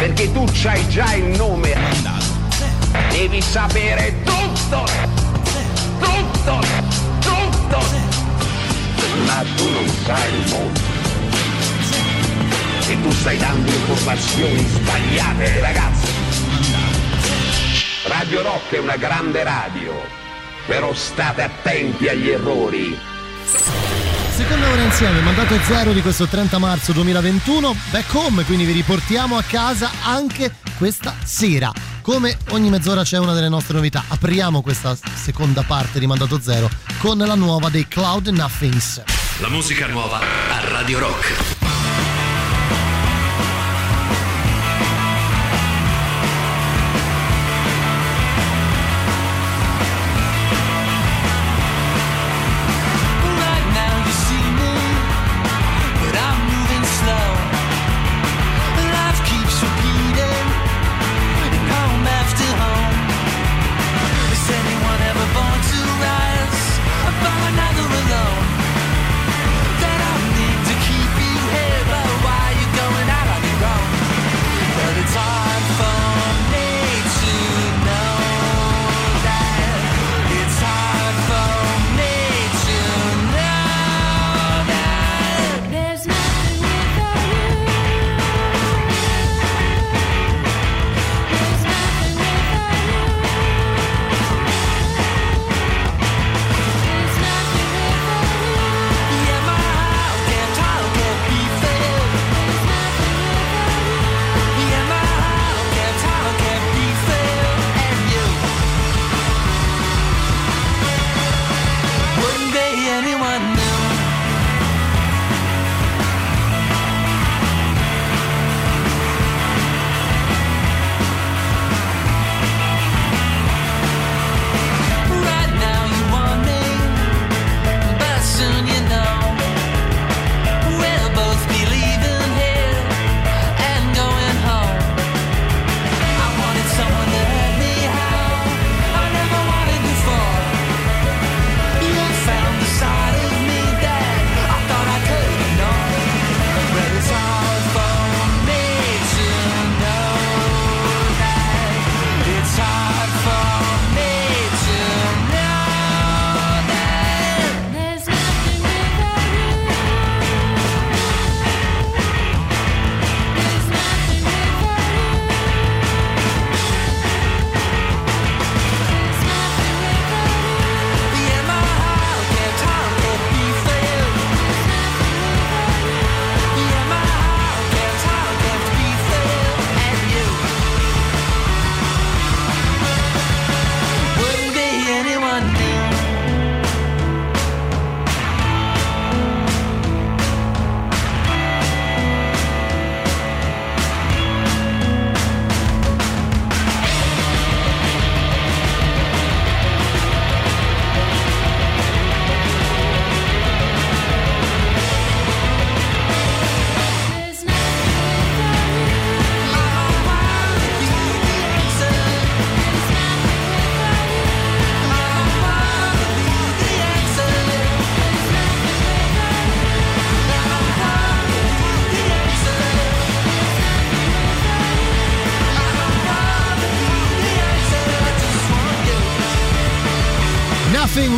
Perché 0.01 0.33
tu 0.33 0.45
c'hai 0.53 0.89
già 0.89 1.14
il 1.14 1.26
nome. 1.37 1.74
Mandato 1.76 2.24
zero. 2.49 3.09
Devi 3.11 3.41
sapere 3.41 4.16
tutto! 4.24 4.85
Tutto! 6.01 6.59
Tutto! 7.20 7.79
Ma 9.26 9.45
tu 9.55 9.70
non 9.70 9.89
sai 10.05 10.35
il 10.35 10.51
mondo. 10.51 10.81
E 12.89 13.01
tu 13.01 13.11
stai 13.12 13.37
dando 13.37 13.70
informazioni 13.70 14.59
sbagliate 14.59 15.61
ragazzi. 15.61 16.18
Radio 18.19 18.43
Rock 18.43 18.75
è 18.75 18.79
una 18.79 18.97
grande 18.97 19.45
radio, 19.45 19.93
però 20.66 20.93
state 20.93 21.41
attenti 21.41 22.09
agli 22.09 22.29
errori. 22.29 22.99
Seconda 24.35 24.69
ora 24.71 24.83
insieme, 24.83 25.21
mandato 25.21 25.57
zero 25.62 25.93
di 25.93 26.03
questo 26.03 26.27
30 26.27 26.59
marzo 26.59 26.91
2021, 26.95 27.77
back 27.93 28.12
home, 28.12 28.43
quindi 28.43 28.64
vi 28.64 28.73
riportiamo 28.73 29.37
a 29.37 29.45
casa 29.45 29.93
anche 30.03 30.53
questa 30.77 31.14
sera. 31.23 31.71
Come 32.03 32.37
ogni 32.49 32.71
mezz'ora 32.71 33.05
c'è 33.05 33.19
una 33.19 33.35
delle 33.35 33.49
nostre 33.49 33.75
novità, 33.75 34.03
apriamo 34.09 34.62
questa 34.62 34.97
seconda 35.14 35.62
parte 35.62 36.01
di 36.01 36.09
mandato 36.09 36.41
zero 36.41 36.69
con 36.99 37.19
la 37.19 37.37
nuova 37.37 37.69
dei 37.69 37.87
Cloud 37.87 38.27
Nothings. 38.27 39.01
La 39.39 39.49
musica 39.49 39.87
nuova 39.87 40.19
a 40.19 40.69
Radio 40.71 40.99
Rock. 40.99 41.78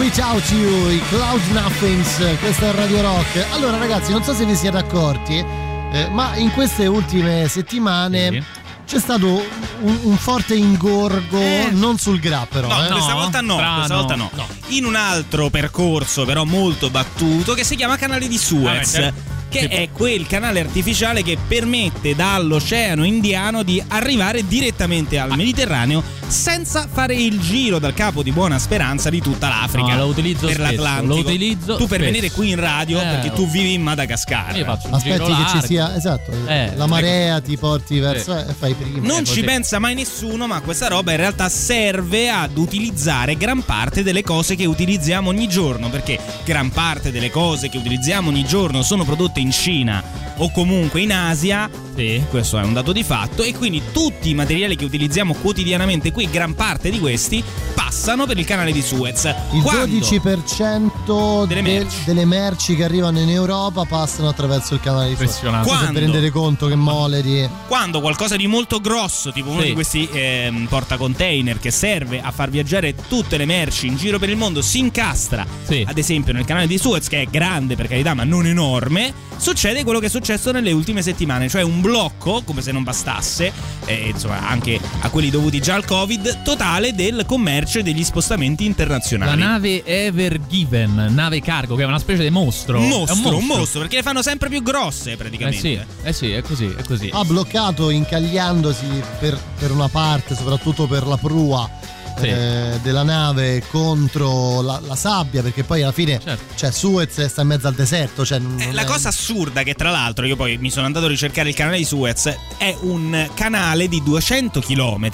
Without 0.01 0.51
You, 0.51 0.89
i 0.89 0.99
Cloud 1.11 1.43
Nothings, 1.53 2.39
questa 2.41 2.69
è 2.71 2.73
Radio 2.73 3.03
Rock. 3.03 3.45
Allora 3.53 3.77
ragazzi, 3.77 4.13
non 4.13 4.23
so 4.23 4.33
se 4.33 4.47
vi 4.47 4.57
siete 4.57 4.79
accorti, 4.79 5.37
eh, 5.37 6.09
ma 6.11 6.35
in 6.37 6.51
queste 6.53 6.87
ultime 6.87 7.47
settimane 7.49 8.43
c'è 8.87 8.99
stato 8.99 9.27
un, 9.83 9.99
un 10.05 10.17
forte 10.17 10.55
ingorgo, 10.55 11.39
non 11.73 11.99
sul 11.99 12.19
gra 12.19 12.47
però. 12.49 12.69
No, 12.69 12.87
eh. 12.87 12.89
questa 12.89 13.13
volta 13.13 13.41
no, 13.43 13.57
questa 13.57 13.95
volta 13.97 14.15
no. 14.15 14.31
In 14.69 14.87
un 14.87 14.95
altro 14.95 15.51
percorso 15.51 16.25
però 16.25 16.45
molto 16.45 16.89
battuto 16.89 17.53
che 17.53 17.63
si 17.63 17.77
chiama 17.77 17.97
Canale 17.99 18.27
di 18.27 18.39
Suez. 18.39 18.95
Ah, 18.95 19.01
beh, 19.01 19.13
Che 19.51 19.69
è 19.69 19.89
quel 19.93 20.27
canale 20.27 20.61
artificiale 20.61 21.23
che 21.23 21.37
permette 21.47 22.15
dall'Oceano 22.15 23.05
Indiano 23.05 23.63
di 23.63 23.83
arrivare 23.89 24.47
direttamente 24.47 25.19
Ah. 25.19 25.25
al 25.25 25.37
Mediterraneo 25.37 26.03
senza 26.31 26.87
fare 26.91 27.15
il 27.15 27.41
giro 27.41 27.79
dal 27.79 27.93
capo 27.95 28.23
di 28.23 28.31
Buona 28.33 28.59
Speranza 28.59 29.11
di 29.11 29.21
tutta 29.21 29.49
l'Africa. 29.49 29.95
No, 29.95 30.03
lo 30.03 30.07
utilizzo 30.07 30.47
per 30.47 30.55
spesso, 30.57 30.71
l'Atlantico. 30.83 31.07
lo 31.15 31.19
utilizzo 31.19 31.77
tu 31.77 31.87
per 31.87 31.99
spesso. 31.99 32.13
venire 32.13 32.31
qui 32.31 32.51
in 32.51 32.61
radio 32.61 32.99
Eh, 33.01 33.05
perché 33.05 33.33
tu 33.33 33.49
vivi 33.49 33.75
in 33.75 33.83
Madagascar. 33.83 34.57
Io 34.57 34.65
faccio 34.65 34.89
un 34.89 34.95
Aspetti 34.95 35.25
che 35.25 35.61
ci 35.61 35.67
sia, 35.67 35.97
esatto, 35.97 36.33
Eh, 36.47 36.73
la 36.77 36.87
marea 36.87 37.41
ti 37.41 37.57
porti 37.57 37.99
verso 37.99 38.37
e 38.39 38.53
fai 38.57 38.75
prima. 38.75 39.07
Non 39.07 39.23
Eh, 39.23 39.25
ci 39.25 39.43
pensa 39.43 39.79
mai 39.79 39.95
nessuno, 39.95 40.47
ma 40.47 40.61
questa 40.61 40.89
roba 40.89 41.11
in 41.11 41.17
realtà 41.19 41.49
serve 41.49 42.31
ad 42.31 42.57
utilizzare 42.57 43.37
gran 43.37 43.63
parte 43.65 44.03
delle 44.03 44.23
cose 44.23 44.55
che 44.57 44.67
utilizziamo 44.67 45.29
ogni 45.31 45.49
giorno, 45.49 45.89
perché 45.91 46.19
gran 46.45 46.71
parte 46.71 47.11
delle 47.11 47.31
cose 47.31 47.69
che 47.69 47.79
utilizziamo 47.79 48.29
ogni 48.29 48.45
giorno 48.45 48.83
sono 48.83 49.05
prodotte 49.05 49.41
in 49.41 49.51
Cina 49.51 50.03
o 50.37 50.51
comunque 50.53 51.01
in 51.01 51.13
Asia. 51.13 51.69
Questo 52.31 52.59
è 52.59 52.63
un 52.63 52.73
dato 52.73 52.93
di 52.93 53.03
fatto 53.05 53.43
e 53.43 53.55
quindi 53.55 53.83
tutti 53.93 54.31
i 54.31 54.35
materiali 54.35 54.75
che 54.77 54.85
utilizziamo 54.85 55.35
quotidianamente 55.35 56.13
qui, 56.13 56.29
gran 56.31 56.55
parte 56.55 56.89
di 56.91 56.99
questi 56.99 57.43
passano 57.75 58.25
per 58.27 58.39
il 58.39 58.45
canale 58.47 58.73
di 58.73 58.81
Suez. 58.83 59.25
Il 59.53 59.61
Quando- 59.63 59.87
12% 59.99 61.45
Delle 61.47 61.63
del- 61.63 61.73
merci. 61.83 62.05
delle 62.05 62.25
merci 62.25 62.77
che 62.77 62.85
arrivano 62.85 63.19
in 63.21 63.29
Europa 63.29 63.85
passano 63.85 64.29
attraverso 64.29 64.75
il 64.75 64.81
canale 64.81 65.11
di 65.11 65.17
Suez. 65.17 65.41
Quando? 65.41 65.99
rendete 65.99 66.31
conto 66.31 66.67
che 66.69 66.75
mole 66.75 67.23
di... 67.23 67.47
quando 67.67 68.01
qualcosa 68.01 68.37
di 68.37 68.47
molto 68.47 68.81
grosso, 68.81 69.31
tipo 69.33 69.51
uno 69.51 69.61
Sì. 69.61 69.67
di 69.69 69.73
questi 69.75 70.09
ehm, 70.11 70.67
portacontainer 70.69 71.59
che 71.59 71.71
serve 71.71 72.21
a 72.23 72.31
far 72.31 72.49
viaggiare 72.51 72.95
tutte 73.09 73.37
le 73.37 73.45
merci 73.45 73.87
in 73.89 73.97
giro 73.97 74.19
per 74.19 74.31
il 74.31 74.37
mondo, 74.37 74.63
si 74.63 74.79
incastra, 74.79 75.45
ad 75.85 75.99
esempio 75.99 76.33
nel 76.33 76.45
canale 76.45 76.67
di 76.67 76.79
Suez, 76.79 77.09
che 77.09 77.23
è 77.23 77.27
grande 77.27 77.77
per 77.77 77.89
carità, 77.89 78.15
ma 78.15 78.25
non 78.25 78.47
enorme, 78.47 79.13
succede 79.37 79.83
quello 79.85 79.99
che 79.99 80.07
è 80.07 80.11
successo 80.11 80.51
nelle 80.53 80.73
ultime 80.73 81.03
settimane, 81.03 81.49
cioè 81.49 81.63
un 81.63 81.81
blocco, 81.81 81.90
come 82.45 82.63
se 82.63 82.73
non 82.73 82.83
bastasse, 82.83 83.53
eh, 83.87 84.09
insomma 84.11 84.49
anche 84.49 84.79
a 85.01 85.09
quelli 85.11 85.31
dovuti 85.31 85.61
già 85.61 85.75
al 85.75 85.85
Covid, 85.85 86.43
totale 86.43 86.95
del 86.95 87.25
commercio 87.27 87.79
e 87.79 87.83
degli 87.83 88.05
spostamenti 88.05 88.63
La 88.65 88.69
internazionali. 88.71 89.41
nave 89.41 89.85
Ever 89.85 90.41
Given, 90.47 91.09
nave 91.11 91.41
cargo, 91.41 91.75
che 91.75 91.83
è 91.83 91.87
una 91.87 91.99
specie 91.99 92.23
di 92.23 92.31
mostro. 92.31 92.79
Un 92.79 92.85
È 92.85 92.89
mostro, 92.89 93.37
un 93.37 93.45
mostro, 93.45 93.81
perché 93.81 93.97
le 93.97 94.03
fanno 94.03 94.23
sempre 94.23 94.49
più 94.49 94.63
grosse 94.63 95.13
Eh 95.13 95.17
praticamente. 95.17 95.59
sì, 95.61 95.79
eh 96.03 96.13
sì, 96.13 96.31
è 96.33 96.43
così, 96.43 96.73
è 96.77 96.83
così. 96.85 97.11
ha 97.13 97.25
bloccato 97.25 97.91
incagliandosi 97.91 98.87
per, 99.19 99.39
per 99.59 99.71
una 99.73 99.89
parte, 99.89 100.35
soprattutto 100.35 100.87
per 100.87 101.07
la 101.07 101.17
prua 101.17 101.69
Sì. 102.21 102.29
eh, 102.29 102.79
della 102.83 103.03
nave 103.03 103.63
contro 103.71 104.61
la, 104.63 104.81
la 104.87 104.97
sabbia, 104.97 105.43
perché 105.43 105.65
poi 105.65 105.83
alla 105.83 105.93
fine 105.93 106.21
cioè, 106.55 106.71
Suez 106.71 107.25
sta 107.27 107.43
in 107.43 107.49
mezzo 107.49 107.67
al 107.69 107.75
deserto. 107.75 108.25
Cioè, 108.25 108.41
Eh, 108.59 108.73
La 108.73 108.83
è- 108.83 108.85
cosa 108.85 109.09
assurda 109.09 109.63
che 109.63 109.75
tra 109.75 109.91
l'altro 109.91 110.27
io 110.27 110.37
poi 110.37 110.57
mi 110.59 110.71
sono 110.71 110.87
andato 110.87 111.07
a 111.07 111.09
ricercare 111.09 111.49
il 111.49 111.55
canale 111.55 111.79
di 111.79 111.85
Suez 111.85 112.35
è 112.59 112.77
un 112.81 113.29
canale 113.35 113.89
di 113.89 114.03
200 114.03 114.61
km 114.61 115.09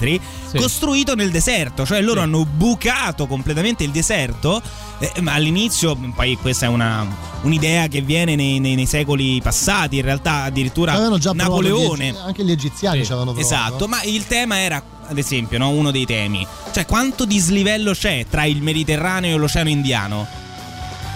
costruito 0.55 1.15
nel 1.15 1.29
deserto, 1.31 1.85
cioè 1.85 2.01
loro 2.01 2.21
hanno 2.21 2.45
bucato 2.45 3.27
completamente 3.27 3.83
il 3.83 3.91
deserto, 3.91 4.61
eh, 4.99 5.21
ma 5.21 5.33
all'inizio 5.33 5.95
poi 6.15 6.35
questa 6.37 6.65
è 6.65 6.69
una, 6.69 7.05
un'idea 7.41 7.87
che 7.87 8.01
viene 8.01 8.35
nei, 8.35 8.59
nei- 8.59 8.75
nei 8.75 8.85
secoli 8.85 9.39
passati, 9.41 9.97
in 9.97 10.01
realtà 10.03 10.43
addirittura 10.43 10.93
gli 11.17 11.23
Napoleone. 11.33 12.07
Egi- 12.09 12.17
anche 12.25 12.43
gli 12.43 12.51
egiziani 12.51 13.05
ci 13.05 13.11
avevano 13.11 13.33
provato. 13.33 13.53
Esatto, 13.55 13.87
ma 13.87 14.01
il 14.03 14.25
tema 14.27 14.59
era, 14.59 14.81
ad 15.07 15.17
esempio, 15.17 15.57
no, 15.57 15.69
uno 15.69 15.91
dei 15.91 16.05
temi. 16.05 16.45
Cioè, 16.71 16.85
quanto 16.85 17.25
dislivello 17.25 17.91
c'è 17.91 18.25
tra 18.29 18.45
il 18.45 18.61
Mediterraneo 18.61 19.35
e 19.35 19.39
l'Oceano 19.39 19.69
Indiano? 19.69 20.46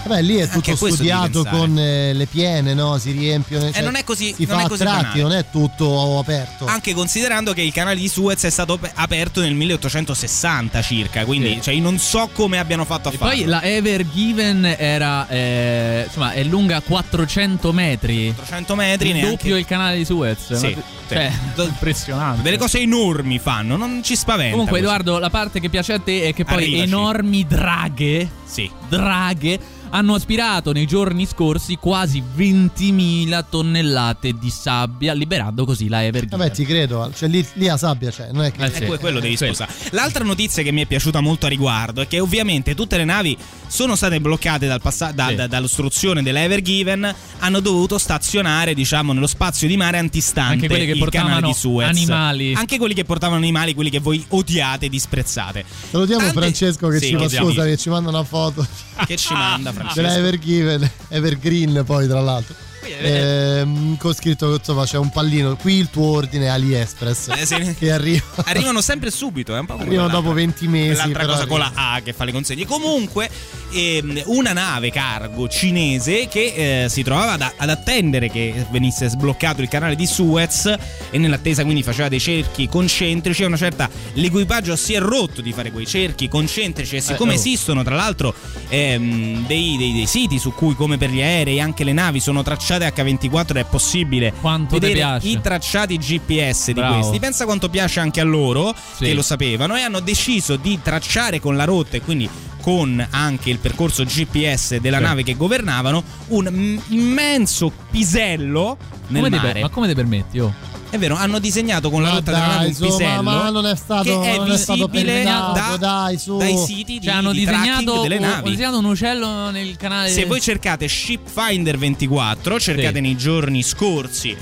Vabbè, 0.03 0.21
lì 0.21 0.35
è 0.37 0.47
tutto 0.49 0.75
studiato 0.75 1.45
con 1.45 1.77
eh, 1.77 2.13
le 2.13 2.25
piene, 2.25 2.73
no? 2.73 2.97
Si 2.97 3.11
riempiono. 3.11 3.71
cioè, 3.71 3.81
non 3.83 3.95
è 3.95 4.03
così- 4.03 4.33
Si 4.35 4.45
non 4.45 4.55
fa 4.57 4.61
è 4.63 4.65
a 4.65 4.67
così 4.67 4.83
tratti, 4.83 5.03
banale. 5.03 5.21
non 5.21 5.31
è 5.33 5.45
tutto 5.51 6.17
aperto. 6.19 6.65
Anche 6.65 6.93
considerando 6.93 7.53
che 7.53 7.61
il 7.61 7.71
canale 7.71 7.99
di 7.99 8.07
Suez 8.07 8.43
è 8.43 8.49
stato 8.49 8.73
ap- 8.73 8.91
aperto 8.95 9.41
nel 9.41 9.53
1860 9.53 10.81
circa, 10.81 11.23
quindi 11.25 11.59
cioè, 11.61 11.73
io 11.73 11.81
non 11.81 11.97
so 11.99 12.29
come 12.33 12.57
abbiano 12.57 12.83
fatto 12.85 13.09
a 13.09 13.11
E 13.13 13.17
farlo. 13.17 13.33
poi 13.35 13.45
la 13.45 13.61
Ever 13.63 14.09
Given 14.09 14.75
era, 14.77 15.27
eh, 15.27 16.03
insomma, 16.07 16.31
è 16.33 16.43
lunga 16.43 16.81
400 16.81 17.71
metri. 17.71 18.33
400 18.33 18.75
metri, 18.75 19.09
il 19.09 19.13
neanche- 19.15 19.31
doppio 19.37 19.57
il 19.57 19.65
canale 19.65 19.97
di 19.97 20.05
Suez. 20.05 20.53
Sì, 20.53 20.73
Ma- 20.75 20.81
cioè, 21.07 21.31
impressionante. 21.67 22.41
Delle 22.41 22.57
cose 22.57 22.79
enormi 22.79 23.37
fanno, 23.39 23.75
non 23.77 24.01
ci 24.03 24.15
spaventa. 24.15 24.51
Comunque, 24.51 24.79
questo. 24.79 24.87
Edoardo, 24.95 25.19
la 25.19 25.29
parte 25.29 25.59
che 25.59 25.69
piace 25.69 25.93
a 25.93 25.99
te 25.99 26.23
è 26.23 26.33
che 26.33 26.43
poi 26.45 26.55
Arrivaci. 26.63 26.83
enormi 26.83 27.45
draghe, 27.47 28.29
sì. 28.45 28.69
draghe 28.89 29.59
hanno 29.91 30.15
aspirato 30.15 30.71
nei 30.71 30.85
giorni 30.87 31.25
scorsi 31.25 31.75
quasi 31.75 32.21
20.000 32.35 33.43
tonnellate 33.49 34.33
di 34.37 34.49
sabbia, 34.49 35.13
liberando 35.13 35.65
così 35.65 35.87
la 35.87 36.03
Ever 36.03 36.23
Given. 36.23 36.37
Vabbè, 36.37 36.51
ti 36.51 36.65
credo, 36.65 37.11
cioè, 37.15 37.29
lì, 37.29 37.45
lì 37.53 37.65
la 37.67 37.77
sabbia 37.77 38.09
c'è, 38.09 38.29
non 38.31 38.43
è 38.43 38.51
che. 38.51 38.63
Eh, 38.65 38.85
que- 38.85 38.97
quello 38.99 39.19
devi 39.19 39.35
sposare. 39.35 39.71
L'altra 39.91 40.23
notizia 40.23 40.63
che 40.63 40.71
mi 40.71 40.81
è 40.81 40.85
piaciuta 40.85 41.19
molto 41.21 41.45
a 41.45 41.49
riguardo 41.49 42.01
è 42.01 42.07
che 42.07 42.19
ovviamente 42.19 42.73
tutte 42.75 42.97
le 42.97 43.05
navi 43.05 43.37
sono 43.67 43.95
state 43.95 44.19
bloccate 44.19 44.67
dal 44.67 44.81
passa- 44.81 45.11
da- 45.11 45.31
da- 45.33 45.47
dall'ostruzione 45.47 46.21
dell'Ever 46.23 46.61
Given, 46.61 47.13
hanno 47.39 47.59
dovuto 47.59 47.97
stazionare, 47.97 48.73
diciamo, 48.73 49.13
nello 49.13 49.27
spazio 49.27 49.67
di 49.67 49.77
mare 49.77 49.97
antistante 49.97 50.53
Anche 50.53 50.67
quelli 50.67 50.85
che 50.85 50.97
portavano 50.97 51.47
di 51.47 51.53
Suez. 51.53 51.87
animali. 51.89 52.53
Anche 52.53 52.77
quelli 52.77 52.93
che 52.93 53.03
portavano 53.03 53.37
animali, 53.39 53.73
quelli 53.73 53.89
che 53.89 53.99
voi 53.99 54.23
odiate 54.29 54.85
e 54.87 54.89
disprezzate. 54.89 55.65
Salutiamo 55.89 56.21
Tante- 56.23 56.39
Francesco 56.39 56.87
che 56.87 56.99
Sì, 56.99 57.07
ci 57.07 57.17
fa 57.17 57.27
scusa 57.29 57.63
che 57.65 57.77
ci 57.77 57.89
manda 57.89 58.09
una 58.09 58.23
foto 58.23 58.65
Che 59.05 59.15
ci 59.17 59.33
manda 59.33 59.71
Francesco? 59.71 59.79
Della 59.93 60.15
Evergiven, 60.15 60.89
Evergreen 61.09 61.83
poi 61.85 62.07
tra 62.07 62.19
l'altro. 62.19 62.55
Ehm, 62.83 63.97
con 63.97 64.13
scritto 64.13 64.49
che 64.49 64.55
insomma 64.55 64.85
c'è 64.85 64.97
un 64.97 65.09
pallino. 65.09 65.55
Qui 65.55 65.75
il 65.75 65.89
tuo 65.89 66.11
ordine 66.11 66.45
è 66.45 66.49
AliExpress 66.49 67.29
Eh, 67.29 67.45
sì. 67.45 67.75
che 67.77 67.91
arriva. 67.91 68.23
Arrivano 68.45 68.81
sempre 68.81 69.11
subito, 69.11 69.55
è 69.55 69.59
un 69.59 69.65
po' 69.65 69.77
Arrivano 69.77 70.09
dopo 70.09 70.33
20 70.33 70.67
mesi. 70.67 70.95
L'altra 70.95 71.25
cosa 71.25 71.45
con 71.45 71.61
arriva. 71.61 71.81
la 71.81 71.93
A 71.93 72.01
che 72.01 72.13
fa 72.13 72.23
le 72.23 72.31
consegne. 72.31 72.65
Comunque, 72.65 73.29
ehm, 73.71 74.23
una 74.25 74.53
nave 74.53 74.91
cargo 74.91 75.47
cinese 75.47 76.27
che 76.27 76.83
eh, 76.83 76.89
si 76.89 77.03
trovava 77.03 77.33
ad, 77.33 77.51
ad 77.55 77.69
attendere 77.69 78.29
che 78.29 78.65
venisse 78.71 79.07
sbloccato 79.09 79.61
il 79.61 79.67
canale 79.67 79.95
di 79.95 80.05
Suez 80.05 80.65
e 81.09 81.17
nell'attesa 81.17 81.63
quindi 81.63 81.83
faceva 81.83 82.09
dei 82.09 82.19
cerchi 82.19 82.67
concentrici. 82.67 83.43
Una 83.43 83.57
certa 83.57 83.89
l'equipaggio 84.13 84.75
si 84.75 84.93
è 84.93 84.99
rotto 84.99 85.41
di 85.41 85.53
fare 85.53 85.71
quei 85.71 85.85
cerchi 85.85 86.27
concentrici 86.27 86.95
e 86.97 87.01
siccome 87.01 87.33
oh. 87.33 87.35
esistono 87.35 87.83
tra 87.83 87.95
l'altro 87.95 88.33
ehm, 88.69 89.45
dei, 89.45 89.77
dei- 89.77 89.93
dei 89.93 90.07
siti 90.07 90.39
su 90.39 90.53
cui 90.53 90.75
come 90.75 90.97
per 90.97 91.09
gli 91.09 91.21
aerei 91.21 91.59
anche 91.59 91.83
le 91.83 91.93
navi 91.93 92.19
sono 92.19 92.41
tracciate 92.41 92.69
H24 92.79 93.55
è 93.55 93.65
possibile 93.65 94.33
Quanto 94.39 94.75
vedere 94.79 94.93
piace. 94.93 95.27
i 95.27 95.41
tracciati 95.41 95.97
GPS 95.97 96.67
di 96.67 96.73
Bravo. 96.73 96.95
questi. 96.99 97.19
Pensa 97.19 97.45
quanto 97.45 97.69
piace 97.69 97.99
anche 97.99 98.19
a 98.21 98.23
loro, 98.23 98.73
Sì. 98.95 99.05
che 99.05 99.13
lo 99.13 99.21
sapevano, 99.21 99.75
e 99.75 99.81
hanno 99.81 99.99
deciso 99.99 100.55
di 100.55 100.79
tracciare 100.81 101.39
con 101.39 101.55
la 101.55 101.63
rotta 101.65 101.97
e 101.97 102.01
quindi 102.01 102.29
con 102.61 103.05
anche 103.09 103.49
il 103.49 103.57
percorso 103.59 104.03
GPS 104.03 104.77
della 104.77 104.97
Sì. 104.97 105.03
nave 105.03 105.23
che 105.23 105.35
governavano 105.35 106.03
un 106.27 106.47
mm, 106.49 106.77
immenso 106.89 107.71
pisello 107.89 108.77
nel 109.07 109.23
Come 109.23 109.35
mare. 109.37 109.61
ma 109.61 109.69
come 109.69 109.87
ti 109.87 109.93
permetti? 109.95 110.39
Oh? 110.39 110.69
È 110.91 110.97
vero, 110.97 111.15
hanno 111.15 111.39
disegnato 111.39 111.89
con 111.89 112.01
la 112.01 112.09
Ma 112.09 112.13
rotta 112.15 112.31
della 112.31 112.43
dai, 112.47 112.55
nave 112.57 112.67
un 112.67 112.75
pisello 112.97 113.21
ma 113.23 113.49
non 113.49 113.65
è 113.65 113.75
stato- 113.77 114.19
che 114.19 114.33
è 114.33 114.37
non 114.37 114.51
è 114.51 114.57
stato 114.57 114.87
visibile 114.87 115.13
pensato, 115.23 115.53
da- 115.53 115.77
dai, 115.77 116.19
dai 116.37 116.57
siti 116.57 116.99
di, 116.99 117.05
Cioè, 117.05 117.13
hanno 117.13 117.31
di 117.31 117.39
disegnato, 117.39 118.01
delle 118.01 118.19
navi. 118.19 118.33
hanno 118.33 118.49
disegnato 118.49 118.77
un 118.79 118.85
uccello 118.85 119.49
nel 119.51 119.77
canale. 119.77 120.09
Se 120.09 120.25
voi 120.25 120.41
cercate 120.41 120.89
Shipfinder 120.89 121.77
24, 121.77 122.59
cercate 122.59 122.95
Sì. 122.95 122.99
nei 123.01 123.15
giorni 123.15 123.63
scorsi, 123.63 124.35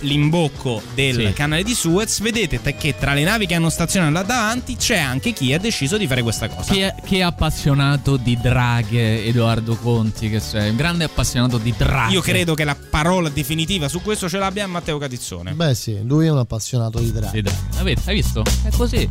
l'imbocco 0.00 0.82
del 0.94 1.26
Sì. 1.28 1.32
canale 1.32 1.62
di 1.62 1.74
Suez, 1.74 2.20
vedete 2.20 2.60
te- 2.60 2.74
che 2.76 2.96
tra 2.98 3.14
le 3.14 3.22
navi 3.22 3.46
che 3.46 3.54
hanno 3.54 3.68
stazionato 3.70 4.12
là 4.12 4.22
davanti 4.22 4.74
c'è 4.76 4.98
anche 4.98 5.32
chi 5.32 5.52
ha 5.52 5.58
deciso 5.58 5.96
di 5.96 6.08
fare 6.08 6.22
questa 6.22 6.48
cosa. 6.48 6.72
Che, 6.72 6.92
che 7.06 7.22
appassionato 7.54 8.16
di 8.16 8.36
draghe, 8.36 9.24
Edoardo 9.26 9.76
Conti, 9.76 10.28
che 10.28 10.40
sei 10.40 10.70
un 10.70 10.76
grande 10.76 11.04
appassionato 11.04 11.56
di 11.56 11.72
draghe. 11.76 12.12
Io 12.12 12.20
credo 12.20 12.52
che 12.54 12.64
la 12.64 12.74
parola 12.74 13.28
definitiva 13.28 13.86
su 13.88 14.02
questo 14.02 14.28
ce 14.28 14.38
l'abbia 14.38 14.66
Matteo 14.66 14.98
Catizzone. 14.98 15.52
Beh, 15.52 15.72
sì, 15.76 16.04
lui 16.04 16.26
è 16.26 16.30
un 16.32 16.38
appassionato 16.38 16.98
di 16.98 17.12
draghi. 17.12 17.30
Di 17.40 17.42
draghe. 17.42 17.78
Avete- 17.78 18.02
Hai 18.06 18.14
visto? 18.16 18.42
È 18.64 18.70
così. 18.76 19.08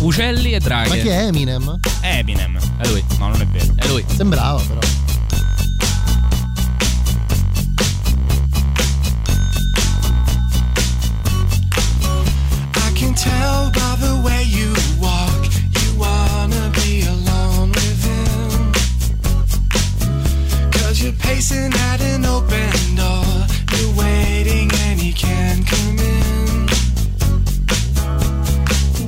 Uccelli 0.00 0.54
e 0.54 0.58
draghe. 0.58 0.88
Ma 0.88 0.94
chi 0.96 1.08
è 1.08 1.26
Eminem? 1.26 1.78
Eminem. 2.00 2.58
È 2.78 2.88
lui. 2.88 3.04
No, 3.16 3.28
non 3.28 3.40
è 3.40 3.46
vero. 3.46 3.72
È 3.76 3.86
lui. 3.86 4.04
Sembrava 4.12 4.60
però. 4.60 4.80
I 12.76 12.92
can 12.96 13.14
tell 13.14 13.70
by 13.70 13.96
the 14.00 14.20
way 14.24 14.42
you 14.46 14.72
walk, 15.00 15.33
Pacing 21.18 21.72
at 21.72 22.00
an 22.00 22.24
open 22.24 22.96
door. 22.96 23.24
You're 23.72 23.94
waiting 23.96 24.70
and 24.86 25.00
he 25.00 25.12
can't 25.12 25.66
come 25.66 25.98
in. 25.98 26.68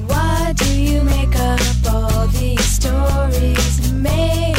Why 0.06 0.52
do 0.56 0.80
you 0.80 1.02
make 1.02 1.36
up 1.36 1.60
all 1.92 2.26
these 2.28 2.64
stories? 2.64 3.92
Maybe 3.92 4.55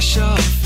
special 0.00 0.59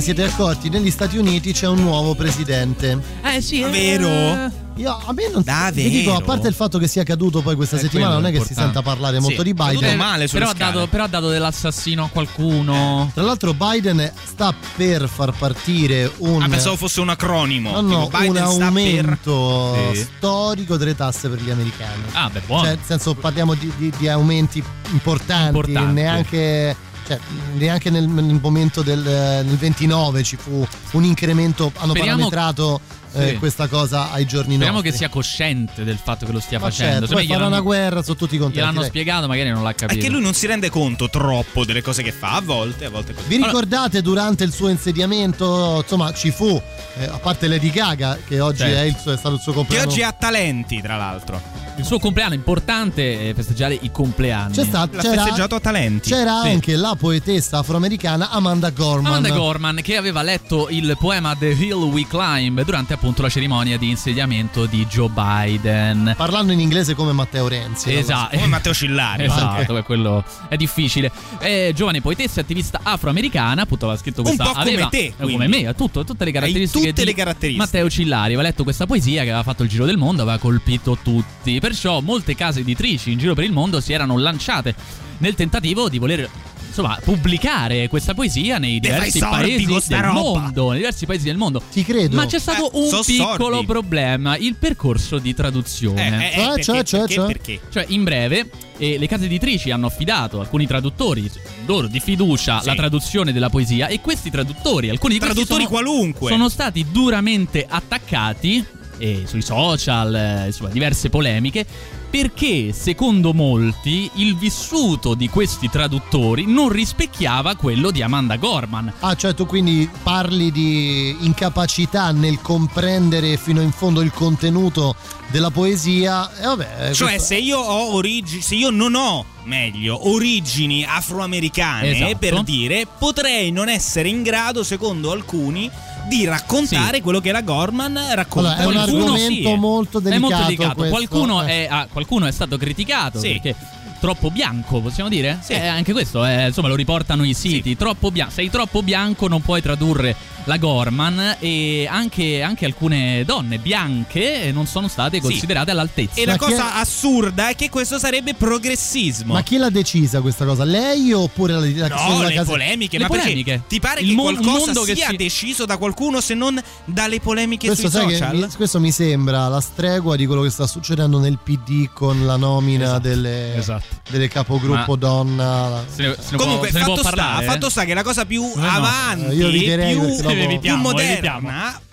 ne 0.00 0.06
siete 0.06 0.24
accorti, 0.24 0.70
negli 0.70 0.90
Stati 0.90 1.18
Uniti 1.18 1.52
c'è 1.52 1.66
un 1.68 1.80
nuovo 1.82 2.14
presidente. 2.14 2.98
Eh 3.22 3.40
sì, 3.42 3.60
è 3.60 3.68
vero? 3.70 4.68
Io, 4.76 4.96
a 5.06 5.12
me 5.12 5.28
non 5.30 5.42
Davvero? 5.42 5.88
vi 5.88 5.98
dico, 5.98 6.14
a 6.14 6.22
parte 6.22 6.48
il 6.48 6.54
fatto 6.54 6.78
che 6.78 6.86
sia 6.88 7.02
caduto 7.02 7.42
poi 7.42 7.54
questa 7.54 7.76
Eh, 7.76 7.80
settimana, 7.80 8.14
quello 8.14 8.20
non 8.22 8.30
è 8.30 8.34
è 8.34 8.38
che 8.38 8.44
si 8.46 8.52
importante. 8.52 8.74
senta 8.78 8.88
parlare 8.96 9.20
molto 9.20 9.36
Sì, 9.38 9.42
di 9.42 9.52
Biden. 9.52 9.96
male 9.96 10.26
però 10.26 10.48
ha, 10.48 10.54
dato, 10.54 10.86
però 10.86 11.04
ha 11.04 11.06
dato 11.08 11.28
dell'assassino 11.28 12.04
a 12.04 12.08
qualcuno. 12.08 13.10
Tra 13.12 13.22
l'altro 13.22 13.52
Biden 13.52 14.10
sta 14.24 14.54
per 14.76 15.06
far 15.06 15.32
partire 15.36 16.10
un 16.18 16.40
Ah, 16.42 16.48
pensavo 16.48 16.76
fosse 16.76 17.00
un 17.02 17.10
acronimo. 17.10 17.72
No, 17.72 17.80
no, 17.82 18.08
un 18.10 18.36
aumento 18.38 19.72
per- 19.92 19.96
storico 20.16 20.76
delle 20.78 20.94
tasse 20.96 21.28
per 21.28 21.42
gli 21.42 21.50
americani. 21.50 22.02
Ah, 22.12 22.30
beh, 22.30 22.40
buono. 22.46 22.62
Cioè, 22.64 22.74
nel 22.76 22.84
senso, 22.86 23.14
parliamo 23.14 23.52
di, 23.54 23.70
di- 23.76 23.92
di 23.98 24.08
aumenti 24.08 24.62
importanti, 24.92 25.56
Importanti. 25.56 25.92
neanche. 25.92 26.76
Cioè, 27.10 27.18
neanche 27.54 27.90
nel, 27.90 28.06
nel 28.06 28.38
momento 28.40 28.82
del 28.82 29.00
nel 29.00 29.56
29 29.56 30.22
ci 30.22 30.36
fu 30.36 30.64
un 30.92 31.04
incremento, 31.04 31.72
hanno 31.78 31.92
Speriamo- 31.92 32.28
parametrato 32.28 32.80
eh, 33.12 33.28
Sì. 33.30 33.36
questa 33.36 33.66
cosa 33.68 34.10
ai 34.12 34.24
giorni 34.26 34.54
Speriamo 34.54 34.74
nostri. 34.74 34.90
che 34.92 34.96
sia 34.96 35.08
cosciente 35.08 35.84
del 35.84 35.98
fatto 36.02 36.26
che 36.26 36.32
lo 36.32 36.40
stia 36.40 36.58
Ma 36.58 36.66
facendo. 36.66 37.06
certo, 37.06 37.14
poi 37.14 37.26
farà 37.26 37.46
una 37.46 37.60
guerra, 37.60 38.02
sono 38.02 38.16
tutti 38.16 38.36
contenti. 38.36 38.58
Gliel'hanno 38.60 38.80
dai. 38.80 38.88
spiegato, 38.88 39.26
magari 39.26 39.50
non 39.50 39.62
l'ha 39.62 39.74
capito. 39.74 39.98
È 39.98 40.02
che 40.02 40.10
lui 40.10 40.20
non 40.20 40.34
si 40.34 40.46
rende 40.46 40.70
conto 40.70 41.08
troppo 41.10 41.64
delle 41.64 41.82
cose 41.82 42.02
che 42.02 42.12
fa, 42.12 42.32
a 42.36 42.40
volte, 42.40 42.84
a 42.86 42.90
volte 42.90 43.14
così. 43.14 43.26
Vi 43.28 43.36
ricordate 43.36 44.02
durante 44.02 44.44
il 44.44 44.52
suo 44.52 44.68
insediamento, 44.68 45.78
insomma, 45.82 46.12
ci 46.12 46.30
fu, 46.30 46.60
eh, 46.98 47.04
a 47.04 47.18
parte 47.18 47.48
Lady 47.48 47.70
Gaga, 47.70 48.18
che 48.26 48.40
oggi 48.40 48.58
Certo. 48.58 48.76
è, 48.76 48.82
il 48.82 48.96
suo- 49.00 49.12
è 49.12 49.16
stato 49.16 49.34
il 49.34 49.40
suo 49.40 49.52
Che 49.52 49.58
compleanno. 49.58 49.90
oggi 49.90 50.02
ha 50.02 50.12
talenti, 50.12 50.80
tra 50.80 50.96
l'altro. 50.96 51.40
Il 51.76 51.84
suo 51.86 51.98
compleanno 51.98 52.34
importante 52.34 53.30
è 53.30 53.34
festeggiare 53.34 53.78
i 53.80 53.90
compleanni. 53.90 54.52
C'è 54.54 54.64
stato, 54.64 54.96
L'ha 54.96 55.02
c'era, 55.02 55.22
festeggiato 55.22 55.54
a 55.54 55.60
talenti. 55.60 56.10
c'era 56.10 56.42
Sì. 56.42 56.48
anche 56.48 56.76
la 56.76 56.94
poetessa 56.98 57.58
afroamericana 57.58 58.30
Amanda 58.30 58.68
Gorman. 58.70 59.06
Amanda 59.14 59.30
Gorman 59.30 59.80
che 59.82 59.96
aveva 59.96 60.20
letto 60.22 60.68
il 60.68 60.94
poema 60.98 61.34
The 61.34 61.48
Hill 61.48 61.82
We 61.84 62.06
Climb 62.06 62.62
durante 62.64 62.92
appunto 63.00 63.22
la 63.22 63.30
cerimonia 63.30 63.78
di 63.78 63.88
insediamento 63.88 64.66
di 64.66 64.84
Joe 64.84 65.08
Biden. 65.08 66.12
Parlando 66.18 66.52
in 66.52 66.60
inglese 66.60 66.94
come 66.94 67.12
Matteo 67.12 67.48
Renzi. 67.48 67.94
Esatto. 67.94 68.36
Come 68.36 68.48
Matteo 68.48 68.74
Cillari. 68.74 69.24
Esatto, 69.24 69.72
beh, 69.72 69.82
quello 69.84 70.22
è 70.50 70.56
difficile. 70.56 71.10
È 71.38 71.72
giovane 71.74 72.02
poetessa 72.02 72.40
e 72.40 72.42
attivista 72.42 72.80
afroamericana, 72.82 73.62
appunto 73.62 73.86
aveva 73.86 73.98
scritto 73.98 74.20
questa 74.20 74.44
po' 74.44 74.50
come 74.50 74.72
aveva, 74.72 74.88
te, 74.88 74.98
eh, 74.98 75.14
quindi. 75.16 75.32
come 75.32 75.48
me, 75.48 75.66
ha 75.66 75.72
tutto, 75.72 76.04
tutte 76.04 76.26
le 76.26 76.30
caratteristiche 76.30 76.88
tutte 76.88 77.04
le 77.06 77.14
caratteristiche. 77.14 77.64
Matteo 77.64 77.88
Cillari, 77.88 78.34
aveva 78.34 78.42
letto 78.42 78.64
questa 78.64 78.84
poesia 78.84 79.22
che 79.22 79.28
aveva 79.28 79.44
fatto 79.44 79.62
il 79.62 79.70
giro 79.70 79.86
del 79.86 79.96
mondo, 79.96 80.20
aveva 80.20 80.36
colpito 80.36 80.98
tutti. 81.02 81.58
Perciò 81.58 82.00
molte 82.00 82.34
case 82.34 82.60
editrici 82.60 83.12
in 83.12 83.18
giro 83.18 83.32
per 83.32 83.44
il 83.44 83.52
mondo 83.52 83.80
si 83.80 83.94
erano 83.94 84.18
lanciate 84.18 84.74
nel 85.18 85.34
tentativo 85.34 85.88
di 85.88 85.96
voler 85.96 86.28
insomma, 86.70 86.98
pubblicare 87.02 87.88
questa 87.88 88.14
poesia 88.14 88.58
nei 88.58 88.80
diversi 88.80 89.18
paesi 89.18 89.66
del 89.66 90.00
roba. 90.02 90.12
mondo, 90.12 90.68
nei 90.70 90.78
diversi 90.78 91.04
paesi 91.06 91.24
del 91.24 91.36
mondo. 91.36 91.60
Ti 91.70 91.84
credo. 91.84 92.16
Ma 92.16 92.26
c'è 92.26 92.38
stato 92.38 92.72
Eh, 92.72 92.78
un 92.78 92.88
so 92.88 93.02
piccolo 93.04 93.54
sordi. 93.56 93.66
problema, 93.66 94.36
il 94.36 94.54
percorso 94.54 95.18
di 95.18 95.34
traduzione. 95.34 96.32
Eh, 96.32 96.40
eh, 96.40 96.42
eh, 96.42 96.46
perché, 96.46 96.62
cioè, 96.62 96.84
cioè, 96.84 97.00
perché, 97.00 97.14
cioè. 97.14 97.26
perché? 97.26 97.60
Cioè, 97.70 97.84
in 97.88 98.04
breve, 98.04 98.50
eh, 98.78 98.98
le 98.98 99.06
case 99.06 99.26
editrici 99.26 99.70
hanno 99.70 99.86
affidato 99.86 100.40
alcuni 100.40 100.66
traduttori 100.66 101.30
loro 101.66 101.86
di 101.86 102.00
fiducia 102.00 102.60
Sì. 102.60 102.66
la 102.66 102.74
traduzione 102.74 103.32
della 103.32 103.50
poesia 103.50 103.86
e 103.88 104.00
questi 104.00 104.30
traduttori, 104.30 104.88
alcuni 104.88 105.14
di 105.14 105.18
questi 105.20 105.34
Traduttori 105.44 105.64
sono, 105.66 105.82
qualunque. 105.82 106.30
sono 106.30 106.48
stati 106.48 106.86
duramente 106.90 107.66
attaccati 107.68 108.64
eh, 108.98 109.22
sui 109.26 109.42
social, 109.42 110.14
eh, 110.14 110.46
insomma, 110.46 110.70
diverse 110.70 111.08
polemiche. 111.10 111.66
Perché, 112.10 112.72
secondo 112.72 113.32
molti, 113.32 114.10
il 114.14 114.36
vissuto 114.36 115.14
di 115.14 115.28
questi 115.28 115.70
traduttori 115.70 116.44
non 116.44 116.68
rispecchiava 116.68 117.54
quello 117.54 117.92
di 117.92 118.02
Amanda 118.02 118.34
Gorman. 118.36 118.92
Ah, 118.98 119.14
cioè 119.14 119.32
tu 119.32 119.46
quindi 119.46 119.88
parli 120.02 120.50
di 120.50 121.16
incapacità 121.20 122.10
nel 122.10 122.40
comprendere 122.42 123.36
fino 123.36 123.60
in 123.60 123.70
fondo 123.70 124.00
il 124.00 124.10
contenuto 124.12 124.96
della 125.28 125.50
poesia. 125.50 126.28
E 126.36 126.46
vabbè, 126.46 126.90
Cioè, 126.94 127.10
questo- 127.10 127.26
se 127.34 127.36
io 127.36 127.58
ho 127.58 127.94
origini, 127.94 128.42
se 128.42 128.56
io 128.56 128.70
non 128.70 128.96
ho, 128.96 129.24
meglio, 129.44 130.08
origini 130.10 130.84
afroamericane, 130.84 131.90
Esatto. 131.90 132.16
per 132.18 132.42
dire, 132.42 132.88
potrei 132.98 133.52
non 133.52 133.68
essere 133.68 134.08
in 134.08 134.22
grado, 134.22 134.64
secondo 134.64 135.12
alcuni, 135.12 135.70
di 136.08 136.24
raccontare 136.24 136.96
Sì. 136.96 137.02
quello 137.02 137.20
che 137.20 137.32
la 137.32 137.42
Gorman 137.42 137.98
racconta. 138.14 138.56
Allora, 138.56 138.62
è 138.62 138.66
un 138.66 138.76
argomento 138.76 139.18
sì, 139.32 139.42
eh. 139.42 139.56
molto 139.56 139.98
È 139.98 140.02
delicato. 140.02 140.20
molto 140.32 140.44
delicato. 140.46 140.74
questo. 140.74 140.94
Qualcuno, 140.96 141.42
Eh. 141.44 141.46
è, 141.46 141.68
ah, 141.70 141.86
qualcuno 141.92 142.26
è 142.26 142.32
stato 142.32 142.56
criticato 142.56 143.18
Sì. 143.18 143.28
perché 143.40 143.54
troppo 144.00 144.30
bianco, 144.30 144.80
possiamo 144.80 145.08
dire? 145.08 145.38
Sì. 145.42 145.52
anche 145.54 145.92
questo, 145.92 146.24
eh, 146.24 146.46
insomma, 146.48 146.68
lo 146.68 146.74
riportano 146.74 147.24
i 147.24 147.34
siti. 147.34 147.76
Troppo 147.76 148.10
bianco. 148.10 148.32
Sei 148.32 148.50
troppo 148.50 148.82
bianco, 148.82 149.28
non 149.28 149.42
puoi 149.42 149.60
tradurre 149.62 150.16
la 150.44 150.56
Gorman. 150.56 151.36
E 151.38 151.86
anche, 151.88 152.42
anche 152.42 152.64
alcune 152.64 153.24
donne 153.24 153.58
bianche 153.58 154.50
non 154.52 154.66
sono 154.66 154.88
state 154.88 155.20
considerate 155.20 155.70
all'altezza. 155.70 156.20
E 156.20 156.24
la 156.26 156.32
Ma 156.32 156.38
chi 156.38 156.44
cosa 156.52 156.74
assurda 156.76 157.48
è 157.50 157.54
che 157.54 157.68
questo 157.68 157.98
sarebbe 157.98 158.34
progressismo. 158.34 159.34
Ma 159.34 159.42
chi 159.42 159.56
l'ha 159.58 159.70
decisa 159.70 160.20
questa 160.20 160.44
cosa? 160.44 160.64
Lei 160.64 161.12
oppure 161.12 161.52
la, 161.52 161.60
la, 161.60 161.88
No, 162.08 162.22
la 162.22 162.28
le 162.28 162.34
casa- 162.34 162.50
polemiche, 162.50 162.96
Le 162.96 163.02
ma 163.04 163.08
perché 163.10 163.24
polemiche. 163.24 163.62
ti 163.68 163.80
pare 163.80 164.00
Il 164.00 164.08
che 164.08 164.14
qualcosa 164.14 164.48
mondo 164.64 164.82
che 164.82 164.94
sia 164.94 165.08
si- 165.10 165.16
deciso 165.16 165.64
da 165.66 165.76
qualcuno 165.76 166.20
se 166.20 166.34
non 166.34 166.60
dalle 166.84 167.20
polemiche 167.20 167.66
Questo, 167.66 167.88
sui 167.90 167.98
sai 168.00 168.08
che 168.08 168.16
social? 168.16 168.36
mi, 168.36 168.48
questo 168.56 168.80
mi 168.80 168.90
sembra 168.92 169.48
la 169.48 169.60
stregua 169.60 170.16
di 170.16 170.24
quello 170.26 170.42
che 170.42 170.50
sta 170.50 170.66
succedendo 170.66 171.18
nel 171.18 171.38
PD 171.42 171.90
con 171.92 172.24
la 172.24 172.36
nomina 172.36 172.84
Esatto, 172.84 173.00
delle, 173.00 173.56
esatto. 173.56 173.89
Delle 174.10 174.28
capogruppo 174.28 174.92
Ma- 174.92 174.96
donna. 174.96 175.84
Se 175.92 176.02
ne, 176.02 176.14
se 176.18 176.30
ne 176.32 176.36
Comunque, 176.36 176.68
può, 176.70 176.78
se 176.78 176.84
fatto, 176.84 176.96
sta, 177.00 177.08
parlare. 177.10 177.46
fatto 177.46 177.68
sta 177.70 177.84
che 177.84 177.94
la 177.94 178.02
cosa 178.02 178.24
più 178.24 178.52
no. 178.54 178.66
avanti, 178.68 179.24
Eh, 179.26 179.34
io 179.34 179.50
più, 179.50 180.16
più 180.20 180.28
Evitiamo, 180.30 180.82
moderna, 180.82 181.12
evitiamo. 181.12 181.50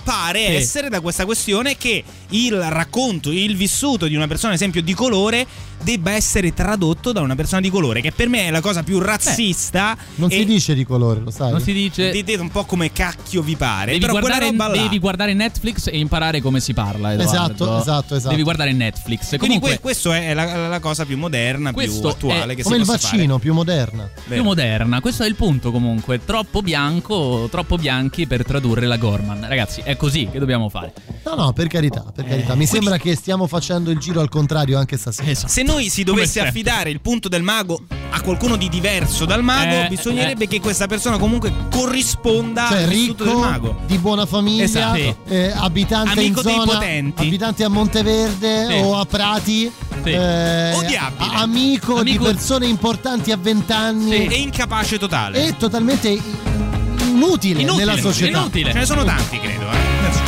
Pare 0.08 0.45
Sì. 0.45 0.55
essere 0.55 0.88
da 0.88 1.01
questa 1.01 1.26
questione 1.26 1.76
che 1.76 2.01
il 2.30 2.53
racconto, 2.70 3.30
il 3.30 3.58
vissuto 3.58 4.08
di 4.08 4.16
una 4.16 4.26
persona, 4.28 4.53
ad 4.53 4.58
esempio, 4.58 4.82
di 4.82 4.93
colore, 4.93 5.45
debba 5.84 6.12
essere 6.12 6.53
tradotto 6.53 7.12
da 7.12 7.20
una 7.20 7.36
persona 7.36 7.60
di 7.60 7.70
colore, 7.70 7.99
che 7.99 8.14
per 8.14 8.30
me 8.30 8.47
è 8.47 8.51
la 8.51 8.62
cosa 8.62 8.84
più 8.84 8.99
razzista. 8.99 9.97
Non 10.16 10.32
si 10.32 10.45
dice 10.45 10.74
di 10.74 10.86
colore, 10.86 11.20
lo 11.20 11.30
sai? 11.30 11.51
Non 11.51 11.60
si 11.60 11.74
dice. 11.74 12.10
Dite 12.12 12.36
un 12.36 12.49
po' 12.49 12.64
come 12.64 12.93
cacchio 12.93 13.41
vi 13.41 13.58
pare. 13.58 13.97
Devi 13.99 14.08
guardare, 14.08 14.49
devi 14.72 14.97
guardare 14.99 15.34
Netflix 15.34 15.88
e 15.88 15.97
imparare 15.99 16.39
come 16.41 16.62
si 16.62 16.74
parla. 16.74 17.12
Edoardo. 17.12 17.32
Esatto, 17.34 17.80
esatto, 17.82 18.16
esatto. 18.16 18.30
Devi 18.30 18.43
guardare 18.43 18.72
Netflix. 18.72 19.28
Quindi 19.38 19.45
Comunque, 19.60 19.70
que- 19.72 19.80
questo 19.82 20.14
è 20.14 20.34
la, 20.34 20.68
la 20.70 20.80
cosa 20.80 21.05
più 21.05 21.18
moderna, 21.18 21.74
più 21.74 22.01
attuale 22.08 22.53
è 22.53 22.55
che 22.55 22.64
Come 22.64 22.76
si 22.76 22.82
il 22.82 22.88
vaccino, 22.88 23.39
più 23.39 23.53
moderna. 23.53 24.10
più 24.26 24.43
moderna. 24.43 25.01
Questo 25.01 25.24
è 25.24 25.28
il 25.28 25.36
punto 25.36 25.72
comunque. 25.72 26.24
Troppo 26.24 26.62
bianco, 26.62 27.49
troppo 27.51 27.76
bianchi 27.78 28.26
per 28.26 28.45
tradurre 28.45 28.86
la 28.88 28.95
Gorman. 28.97 29.45
Ragazzi, 29.47 29.82
è 29.84 29.95
così 29.98 30.28
che 30.32 30.39
dobbiamo 30.39 30.70
fare. 30.70 30.93
No, 31.26 31.36
no, 31.36 31.54
per 31.54 31.68
carità, 31.68 32.06
per 32.14 32.26
carità. 32.26 32.56
Mi 32.56 32.66
sembra 32.66 32.98
che 32.98 33.16
stiamo 33.16 33.48
facendo 33.48 33.91
il 33.91 33.98
giro 33.98 34.22
al 34.22 34.30
contrario 34.30 34.78
anche 34.78 34.98
stasera. 34.98 35.30
Esatto. 35.30 35.48
Se 35.52 35.64
noi 35.64 35.89
si 35.89 36.04
dovesse 36.04 36.39
affidare 36.39 36.89
il 36.89 37.02
punto 37.02 37.28
del 37.28 37.43
mago 37.43 37.82
a 38.12 38.22
qualcuno 38.22 38.56
di 38.56 38.70
diverso 38.70 39.26
dal 39.26 39.43
mago, 39.43 39.86
Eh, 39.86 39.88
bisognerebbe 39.89 40.48
che 40.48 40.60
questa 40.62 40.88
persona 40.88 41.18
comunque 41.18 41.52
corrisponda 41.70 42.68
Cioè, 42.70 42.84
al 42.84 42.89
vissuto 42.89 43.24
del 43.24 43.34
ricco, 43.34 43.45
mago. 43.45 43.76
di 43.86 43.98
buona 43.98 44.26
famiglia, 44.26 44.64
Esatto. 44.64 45.18
eh, 45.28 45.52
abitante 45.56 46.12
Amico 46.20 46.39
in 46.39 46.45
dei 46.45 46.54
zona, 46.56 46.66
potenti. 46.74 47.22
abitante 47.26 47.64
a 47.64 47.68
Monteverde 47.70 48.68
Sì. 48.68 48.74
o 48.84 48.98
a 48.98 49.06
Prati, 49.06 49.72
Sì. 50.04 50.10
eh, 50.12 50.74
Odiabile. 50.74 51.32
a- 51.36 51.41
amico, 51.41 51.93
di 52.04 52.12
Amico- 52.12 52.24
persone 52.26 52.68
importanti 52.68 53.32
a 53.32 53.38
20 53.38 53.72
anni 53.72 54.28
E 54.28 54.36
incapace 54.36 54.98
totale. 54.98 55.45
e 55.48 55.58
totalmente 55.58 56.20
inutile, 57.18 57.61
Inutile, 57.61 57.86
nella 57.86 57.97
società. 57.99 58.38
inutile. 58.39 58.72
Ce 58.72 58.78
ne 58.80 58.86
sono 58.86 59.03
tanti, 59.03 59.39
credo. 59.39 59.70
eh. 59.72 60.26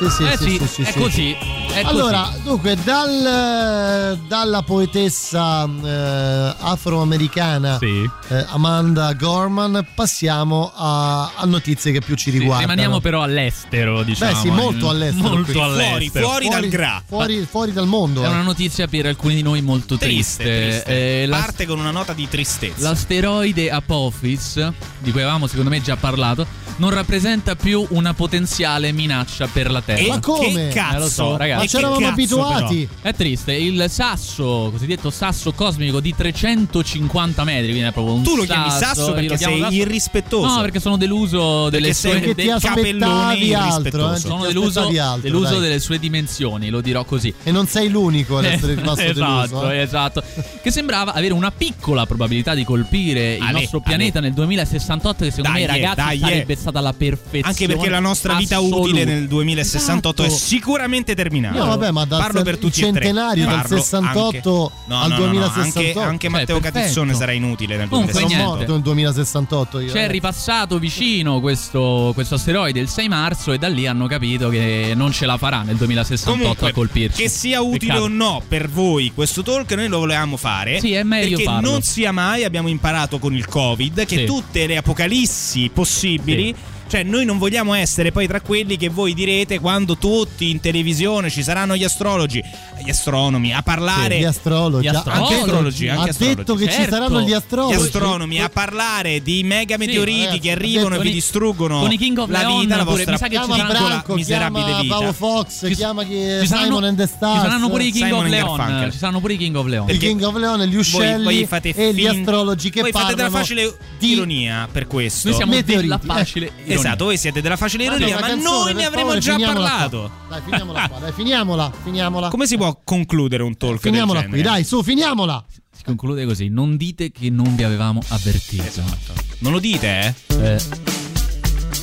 Sì, 0.00 0.08
sì, 0.08 0.16
sì, 0.16 0.24
Eh 0.24 0.36
sì, 0.36 0.50
sì, 0.50 0.58
sì, 0.58 0.66
sì, 0.66 0.82
è 0.82 0.92
sì. 0.92 0.98
così. 0.98 1.36
È 1.72 1.80
allora, 1.84 2.22
così. 2.32 2.42
dunque, 2.42 2.76
dal- 2.82 4.18
dalla 4.26 4.62
poetessa 4.62 5.64
eh, 5.84 6.54
afroamericana 6.58 7.78
Sì. 7.78 8.08
eh, 8.28 8.44
Amanda 8.48 9.12
Gorman 9.12 9.86
passiamo 9.94 10.72
a, 10.74 11.32
a 11.36 11.44
notizie 11.44 11.92
che 11.92 12.00
più 12.00 12.16
ci 12.16 12.30
Sì, 12.30 12.38
riguardano. 12.38 12.70
rimaniamo 12.72 13.00
però 13.00 13.22
all'estero, 13.22 14.02
diciamo. 14.02 14.32
Beh, 14.32 14.38
sì, 14.38 14.50
molto 14.50 14.84
in- 14.86 14.90
all'estero. 14.90 15.28
Molto 15.28 15.52
qui. 15.52 15.60
all'estero. 15.60 17.02
Fuori, 17.06 17.46
fuori 17.48 17.72
dal 17.72 17.86
mondo. 17.86 18.22
È 18.22 18.26
eh. 18.26 18.28
una 18.28 18.42
notizia 18.42 18.86
per 18.88 19.06
alcuni 19.06 19.34
di 19.36 19.42
noi 19.42 19.60
molto 19.62 19.96
Triste, 19.96 20.42
triste. 20.44 20.82
triste. 20.82 21.22
Eh, 21.22 21.26
la- 21.26 21.36
Parte 21.38 21.66
con 21.66 21.78
una 21.78 21.90
nota 21.90 22.12
di 22.12 22.28
tristezza. 22.28 22.88
L'asteroide 22.88 23.70
Apophis, 23.70 24.54
di 24.98 25.10
cui 25.12 25.20
avevamo 25.22 25.46
secondo 25.46 25.70
me 25.70 25.80
già 25.80 25.96
parlato, 25.96 26.46
non 26.80 26.90
rappresenta 26.90 27.54
più 27.54 27.84
una 27.90 28.14
potenziale 28.14 28.90
minaccia 28.92 29.46
per 29.46 29.70
la 29.70 29.82
Terra. 29.82 30.00
E 30.00 30.08
Ma 30.08 30.18
come? 30.20 30.68
che 30.68 30.78
Eh, 30.80 30.98
lo 30.98 31.08
so, 31.08 31.22
cazzo? 31.24 31.36
ragazzi. 31.36 31.60
Ma 31.62 31.66
ci 31.66 31.76
eravamo 31.76 32.00
cazzo, 32.00 32.12
abituati. 32.12 32.88
però? 32.90 33.10
È 33.10 33.14
triste. 33.14 33.52
Il 33.52 33.84
sasso, 33.88 34.68
cosiddetto 34.72 35.10
sasso 35.10 35.52
cosmico 35.52 36.00
di 36.00 36.14
350 36.14 37.44
metri, 37.44 37.68
quindi 37.70 37.88
è 37.88 37.92
proprio 37.92 38.14
un 38.14 38.22
Tu 38.22 38.34
lo 38.36 38.44
chiami 38.44 38.70
sasso 38.70 39.12
perché 39.12 39.36
sei 39.36 39.60
sasso. 39.60 39.74
irrispettoso. 39.74 40.46
No, 40.54 40.60
perché 40.62 40.80
sono 40.80 40.96
deluso 40.96 41.68
delle 41.68 41.92
sue 41.92 42.16
aspettavi 42.16 42.58
capelloni 42.60 43.54
altro, 43.54 44.12
eh, 44.14 44.18
Sono 44.18 44.46
deluso, 44.46 44.80
altro, 44.80 45.20
deluso 45.20 45.58
delle 45.58 45.80
sue 45.80 45.98
dimensioni, 45.98 46.70
lo 46.70 46.80
dirò 46.80 47.04
così. 47.04 47.32
E 47.42 47.50
non 47.50 47.66
sei 47.66 47.88
l'unico 47.90 48.38
ad 48.38 48.44
essere 48.46 48.74
rimasto 48.80 49.02
esatto, 49.02 49.46
deluso. 49.48 49.70
eh. 49.70 49.78
esatto. 49.80 50.22
Che 50.62 50.70
sembrava 50.70 51.12
avere 51.12 51.34
una 51.34 51.50
piccola 51.50 52.06
probabilità 52.06 52.54
di 52.54 52.64
colpire 52.64 53.34
il 53.34 53.48
nostro 53.52 53.80
pianeta 53.80 54.20
nel 54.20 54.32
2068, 54.32 55.24
che 55.24 55.30
secondo 55.30 55.50
Dai, 55.58 55.60
me, 55.60 55.66
ragazzi, 55.66 55.94
dai, 55.96 56.18
sarebbe 56.18 56.52
eh. 56.52 56.56
Stata 56.70 56.80
la 56.80 56.92
perfezione. 56.92 57.46
Anche 57.46 57.66
perché 57.66 57.88
la 57.88 58.00
nostra 58.00 58.34
vita 58.34 58.56
assoluta. 58.56 58.76
utile 58.88 59.04
nel 59.04 59.28
2068 59.28 60.22
Esatto. 60.24 60.36
è 60.36 60.38
sicuramente 60.38 61.14
terminata. 61.14 61.58
No, 61.58 61.66
vabbè, 61.66 61.90
ma 61.90 62.04
dal 62.04 62.20
Parlo 62.20 62.42
per 62.42 62.58
tutti 62.58 62.80
tre. 62.80 62.92
centenario 62.92 63.44
dal 63.44 63.60
Parlo 63.62 63.76
68 63.76 64.72
anche- 64.72 64.84
no, 64.86 65.00
al 65.00 65.08
no, 65.10 65.16
no, 65.18 65.24
no, 65.24 65.30
2068. 65.30 65.98
Anche, 65.98 66.00
anche 66.10 66.28
Matteo 66.28 66.46
Cioè, 66.46 66.60
perfetto. 66.60 66.78
Catizzone 66.78 67.14
sarà 67.14 67.32
inutile 67.32 67.76
nel 67.76 67.88
Comunque, 67.88 68.12
Sono 68.14 68.26
2068. 68.26 68.56
morto 68.58 68.72
nel 68.72 68.82
2068 68.82 69.80
io. 69.80 69.92
C'è 69.92 70.04
eh. 70.04 70.08
ripassato 70.08 70.78
vicino 70.78 71.40
questo, 71.40 72.10
questo 72.14 72.34
asteroide 72.36 72.80
il 72.80 72.88
6 72.88 73.08
marzo 73.08 73.52
e 73.52 73.58
da 73.58 73.68
lì 73.68 73.86
hanno 73.86 74.06
capito 74.06 74.48
che 74.48 74.92
non 74.94 75.12
ce 75.12 75.26
la 75.26 75.36
farà 75.36 75.62
nel 75.62 75.76
2068 75.76 76.38
Comunque, 76.38 76.68
a 76.68 76.72
colpirci. 76.72 77.22
che 77.22 77.28
sia 77.28 77.60
utile 77.60 77.78
Peccato. 77.92 78.02
o 78.04 78.08
no 78.08 78.42
per 78.46 78.68
voi 78.68 79.12
questo 79.14 79.42
talk, 79.42 79.70
noi 79.72 79.88
lo 79.88 79.98
volevamo 79.98 80.36
fare. 80.36 80.78
Sì, 80.80 80.92
è 80.92 81.02
meglio 81.02 81.36
Perché 81.36 81.44
farlo. 81.44 81.70
non 81.70 81.82
sia 81.82 82.12
mai 82.12 82.44
abbiamo 82.44 82.68
imparato 82.68 83.18
con 83.18 83.34
il 83.34 83.46
Covid 83.46 84.04
che 84.06 84.18
Sì. 84.18 84.24
tutte 84.24 84.66
le 84.66 84.76
apocalissi 84.76 85.70
possibili. 85.72 86.54
Cioè, 86.90 87.04
noi 87.04 87.24
non 87.24 87.38
vogliamo 87.38 87.72
essere 87.74 88.10
poi 88.10 88.26
tra 88.26 88.40
quelli 88.40 88.76
che 88.76 88.88
voi 88.88 89.14
direte 89.14 89.60
quando 89.60 89.96
tutti 89.96 90.50
in 90.50 90.58
televisione 90.58 91.30
ci 91.30 91.44
saranno 91.44 91.76
gli 91.76 91.84
astrologi, 91.84 92.42
gli 92.84 92.90
astronomi 92.90 93.54
a 93.54 93.62
parlare. 93.62 94.16
Sì, 94.16 94.20
gli 94.22 94.24
astrologi. 94.24 94.84
Gli 94.84 94.88
Anche- 94.88 95.34
astrologi, 95.34 95.88
ha 95.88 95.94
anche 95.94 96.10
astrologi. 96.10 96.36
detto 96.36 96.54
che 96.56 96.64
ci 96.66 96.72
Certo. 96.72 96.90
saranno 96.90 97.20
gli 97.20 97.32
astrologi. 97.32 97.76
Gli 97.76 97.80
astronomi 97.80 98.40
a 98.40 98.48
parlare 98.48 99.22
di 99.22 99.44
mega 99.44 99.76
meteoriti 99.76 100.18
ragazzi, 100.24 100.38
che 100.40 100.50
ha 100.50 100.54
arrivano 100.54 100.88
detto 100.88 101.00
e 101.00 101.04
vi 101.04 101.08
i- 101.10 101.12
distruggono 101.12 101.78
con 101.80 101.92
i 101.92 101.96
King 101.96 102.18
of 102.18 102.28
la 102.28 102.38
Leon 102.40 102.60
vita, 102.60 102.76
la 102.76 102.82
pure, 102.82 102.94
vostra 103.04 103.12
mi 103.12 103.18
sa 103.18 103.28
che 103.28 103.36
ci 103.54 103.66
Branco, 103.70 104.14
miserabile 104.14 104.64
chiama 104.64 104.80
vita. 104.82 104.94
Paolo 104.94 105.12
Fox, 105.12 105.74
chiama 105.76 106.02
chi 106.02 106.08
Ci 106.10 106.16
Simon 106.16 106.46
saranno, 106.46 106.86
and 106.86 106.96
the 106.96 107.06
ci 107.06 107.12
Stars. 107.14 107.40
saranno 107.42 107.68
pure 107.68 107.84
i 107.84 107.90
King 107.92 108.04
Simon 108.06 108.24
of 108.24 108.30
Leon. 108.30 108.56
Garfunkel. 108.56 108.90
Ci 108.90 108.98
saranno 108.98 109.20
pure 109.20 109.32
i 109.32 109.36
King 109.36 109.54
of 109.56 109.66
Leon. 109.66 109.90
il 109.90 109.98
King 109.98 110.22
of 110.22 110.34
Leon, 110.36 110.60
gli 110.62 110.70
Voi, 110.70 110.78
uccelli 110.80 111.22
voi 111.24 111.46
fate 111.46 111.68
e 111.72 111.94
gli 111.94 112.06
astrologi 112.06 112.70
che 112.70 112.80
voi 112.80 112.90
fate 112.90 113.14
della 113.14 113.28
parlano 113.28 113.38
facile 113.44 113.76
di 113.98 114.10
ironia 114.12 114.68
per 114.72 114.88
questo. 114.88 115.28
Noi 115.28 115.36
siamo 115.36 115.52
Meteoriti. 115.52 115.86
della 115.86 116.00
facile 116.04 116.46
ironia. 116.64 116.78
Esatto, 116.80 117.04
voi 117.04 117.16
siete 117.18 117.40
della 117.40 117.56
facile 117.56 117.84
ironia, 117.84 118.18
ma 118.18 118.26
canzone, 118.26 118.40
noi 118.42 118.74
ne 118.74 118.84
avremo 118.84 119.10
favore, 119.12 119.20
già 119.20 119.36
parlato. 119.38 120.10
qua. 120.26 120.38
Dai, 120.38 120.40
finiamola 120.44 120.88
qua, 120.88 120.98
dai, 120.98 121.12
finiamola, 121.12 121.72
finiamola. 121.82 122.28
Come 122.28 122.46
si 122.46 122.56
può 122.56 122.80
concludere 122.84 123.42
un 123.42 123.56
talk 123.56 123.80
Finiamola 123.80 124.20
del 124.20 124.28
qui, 124.30 124.42
dai, 124.42 124.64
su, 124.64 124.82
finiamola. 124.82 125.44
Si 125.76 125.82
conclude 125.84 126.24
così: 126.26 126.48
non 126.48 126.76
dite 126.76 127.10
che 127.10 127.30
non 127.30 127.54
vi 127.56 127.62
avevamo 127.62 128.00
avvertito. 128.08 128.62
Esatto. 128.62 129.12
Non 129.38 129.52
lo 129.52 129.58
dite, 129.58 130.14
eh? 130.28 130.34
Eh, 130.34 130.60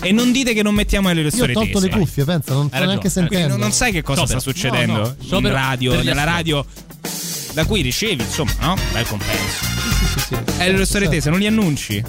E 0.02 0.12
non 0.12 0.32
dite 0.32 0.54
che 0.54 0.62
non 0.62 0.76
mettiamo 0.76 1.12
le 1.12 1.22
Io 1.22 1.28
ho 1.28 1.32
storie 1.32 1.54
tolto 1.56 1.80
le 1.80 1.90
cuffie, 1.90 2.24
pensa, 2.24 2.54
non 2.54 2.68
sto 2.68 2.76
neanche 2.78 3.08
ragione. 3.08 3.10
sentendo. 3.10 3.48
Non, 3.50 3.60
non 3.60 3.72
sai 3.72 3.92
che 3.92 4.04
cosa 4.04 4.20
Sciopero. 4.26 4.40
sta 4.40 4.52
succedendo 4.52 5.16
No, 5.30 5.40
no. 5.40 5.48
in 5.48 5.52
radio, 5.54 6.04
nella 6.04 6.24
radio 6.24 6.64
da 7.54 7.66
cui 7.66 7.82
ricevi, 7.82 8.22
insomma, 8.22 8.52
no? 8.60 8.76
Bel 8.94 9.08
compenso. 9.08 9.66
Sì, 9.66 10.20
sì, 10.20 10.20
sì. 10.20 10.36
E 10.60 10.72
le 10.72 10.86
storie 10.86 11.08
Certo. 11.08 11.10
tese 11.10 11.30
non 11.32 11.40
li 11.40 11.48
annunci? 11.48 12.04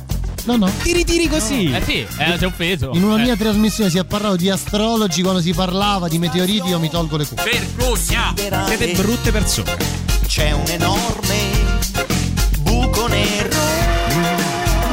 No, 0.49 0.57
no. 0.57 0.71
Ti 0.83 0.93
ritiri 0.95 1.29
così. 1.29 1.71
eh 1.71 1.83
sì, 1.85 2.07
eh, 2.17 2.39
è 2.39 2.45
offeso. 2.47 2.93
In 2.95 3.05
una 3.05 3.21
Eh. 3.21 3.25
mia 3.25 3.37
trasmissione 3.37 3.91
si 3.91 3.99
è 3.99 4.05
parlato 4.05 4.37
di 4.37 4.49
astrologi, 4.49 5.21
quando 5.21 5.43
si 5.43 5.53
parlava 5.53 6.09
di 6.09 6.19
meteoriti 6.19 6.69
io 6.69 6.79
mi 6.79 6.89
tolgo 6.89 7.19
le 7.19 7.27
cuffie. 7.27 7.51
Vergogna! 7.77 8.33
Siete 8.67 8.93
brutte 8.95 9.31
persone. 9.31 9.77
C'è 10.27 10.53
un 10.53 10.65
enorme 10.69 11.37
buco 12.61 13.07
nero. 13.09 13.57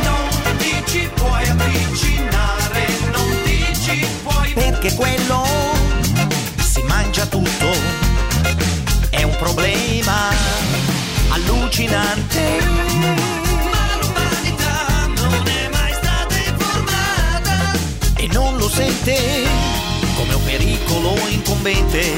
Non 0.04 0.58
ti 0.58 0.74
ci 0.88 1.10
puoi 1.16 1.48
avvicinare, 1.48 2.88
non 3.14 3.38
ti 3.46 3.66
ci 3.82 4.06
puoi. 4.24 4.52
Perché 4.56 4.94
quello 4.94 5.46
si 6.60 6.82
mangia 6.84 7.26
tutto. 7.28 7.70
È 9.10 9.24
un 9.24 9.36
problema 9.38 10.32
allucinante. 11.30 12.85
Lo 18.66 18.72
sente 18.72 19.44
come 20.16 20.34
un 20.34 20.44
pericolo 20.44 21.16
incombente. 21.30 22.14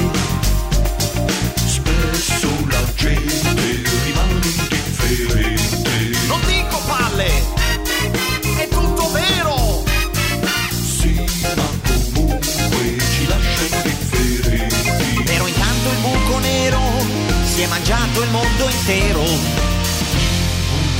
Spesso 1.56 2.48
la 2.70 2.82
gente 2.94 3.82
rimane 4.04 4.32
indifferente. 4.32 6.16
Non 6.26 6.40
dico 6.46 6.80
palle, 6.86 7.26
è 8.56 8.68
tutto 8.68 9.10
vero. 9.10 9.84
Sì, 10.70 11.22
ma 11.54 11.68
comunque 11.86 12.96
ci 12.98 13.26
lascia 13.26 13.76
indifferenti. 13.76 15.22
Però 15.24 15.46
intanto 15.46 15.90
il 15.90 15.98
buco 16.00 16.38
nero 16.38 16.80
si 17.44 17.60
è 17.60 17.66
mangiato 17.66 18.22
il 18.22 18.30
mondo 18.30 18.68
intero. 18.70 19.67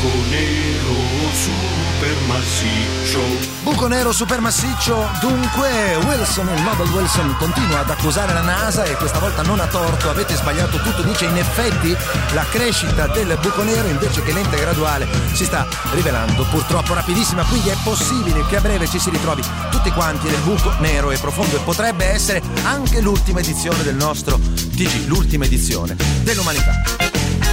Buco 0.00 0.14
nero 0.28 0.94
super 1.32 2.14
massiccio. 2.28 3.20
Buco 3.64 3.88
nero 3.88 4.12
supermassiccio, 4.12 5.10
dunque 5.20 5.96
Wilson, 6.06 6.48
il 6.54 6.62
Nobel 6.62 6.88
Wilson, 6.90 7.34
continua 7.36 7.80
ad 7.80 7.90
accusare 7.90 8.32
la 8.32 8.42
NASA 8.42 8.84
e 8.84 8.94
questa 8.94 9.18
volta 9.18 9.42
non 9.42 9.58
ha 9.58 9.66
torto, 9.66 10.08
avete 10.08 10.36
sbagliato 10.36 10.78
tutto, 10.78 11.02
dice 11.02 11.24
in 11.24 11.36
effetti 11.36 11.96
la 12.32 12.44
crescita 12.48 13.08
del 13.08 13.36
buco 13.42 13.64
nero 13.64 13.88
invece 13.88 14.22
che 14.22 14.32
lenta 14.32 14.54
e 14.54 14.60
graduale 14.60 15.08
si 15.32 15.44
sta 15.44 15.66
rivelando 15.90 16.44
purtroppo 16.44 16.94
rapidissima, 16.94 17.42
quindi 17.42 17.70
è 17.70 17.76
possibile 17.82 18.46
che 18.46 18.54
a 18.54 18.60
breve 18.60 18.86
ci 18.86 19.00
si 19.00 19.10
ritrovi 19.10 19.42
tutti 19.72 19.90
quanti 19.90 20.28
nel 20.28 20.42
buco 20.42 20.74
nero 20.78 21.10
e 21.10 21.18
profondo 21.18 21.56
e 21.56 21.60
potrebbe 21.64 22.04
essere 22.04 22.40
anche 22.62 23.00
l'ultima 23.00 23.40
edizione 23.40 23.82
del 23.82 23.96
nostro 23.96 24.38
TG, 24.38 25.08
l'ultima 25.08 25.44
edizione 25.44 25.96
dell'umanità. 26.22 26.82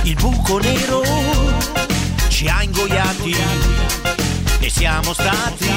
Il 0.04 0.14
buco 0.14 0.60
nero 0.60 1.95
ci 2.36 2.48
ha 2.50 2.62
ingoiati. 2.64 3.34
E 4.60 4.70
siamo 4.70 5.14
stati 5.14 5.72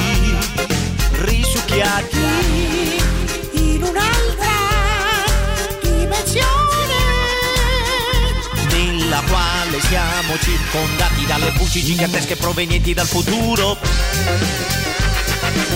risucchiati. 1.20 2.18
In 3.52 3.80
un'altra 3.80 4.56
dimensione. 5.80 6.96
Nella 8.72 9.22
quale 9.28 9.80
siamo 9.82 10.36
circondati 10.40 11.26
dalle 11.26 11.52
voci 11.56 11.80
gigantesche 11.80 12.34
provenienti 12.34 12.92
dal 12.92 13.06
futuro 13.06 13.78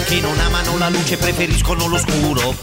che 0.07 0.21
non 0.21 0.37
amano 0.41 0.79
la 0.79 0.89
luce 0.89 1.17
preferiscono 1.17 1.87
l'oscuro. 1.87 2.57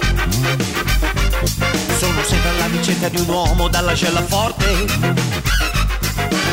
Sono 1.97 2.21
sempre 2.23 2.49
alla 2.49 2.67
ricerca 2.67 3.07
di 3.07 3.21
un 3.21 3.29
uomo 3.29 3.69
dalla 3.69 3.95
cella 3.95 4.21
forte 4.23 5.78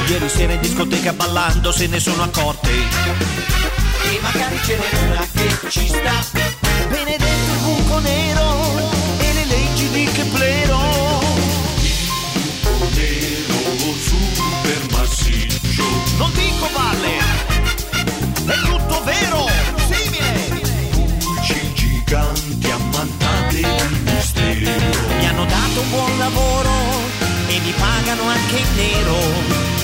Ieri 0.09 0.29
sera 0.29 0.53
in 0.53 0.61
discoteca 0.61 1.13
ballando 1.13 1.73
se 1.73 1.89
ne 1.89 1.99
sono 1.99 2.23
accorte. 2.23 2.71
E 2.71 4.21
magari 4.23 4.57
ce 4.65 4.77
n'è 4.77 5.07
una 5.09 5.27
che 5.33 5.69
ci 5.69 5.89
sta. 5.89 6.45
Bene 6.89 7.17
dentro 7.17 7.53
il 7.55 7.61
buco 7.63 7.99
nero 7.99 8.91
E 9.19 9.33
le 9.33 9.45
leggi 9.47 9.89
di 9.91 10.05
Keplero 10.13 10.79
Nero 12.95 13.95
super 14.05 14.87
massiccio. 14.93 15.85
Non 16.19 16.31
dico 16.35 16.69
valle 16.73 17.19
È 18.47 18.59
tutto 18.65 19.03
vero 19.03 19.47
Simile 19.91 20.61
Luci 21.25 21.73
giganti 21.75 22.71
ammantate 22.71 23.57
di 23.57 24.11
mistero. 24.13 24.71
Mi 25.19 25.27
hanno 25.27 25.45
dato 25.47 25.81
un 25.81 25.91
buon 25.91 26.19
lavoro 26.19 26.71
E 27.49 27.59
mi 27.59 27.73
pagano 27.77 28.23
anche 28.29 28.57
in 28.57 28.75
nero 28.77 29.76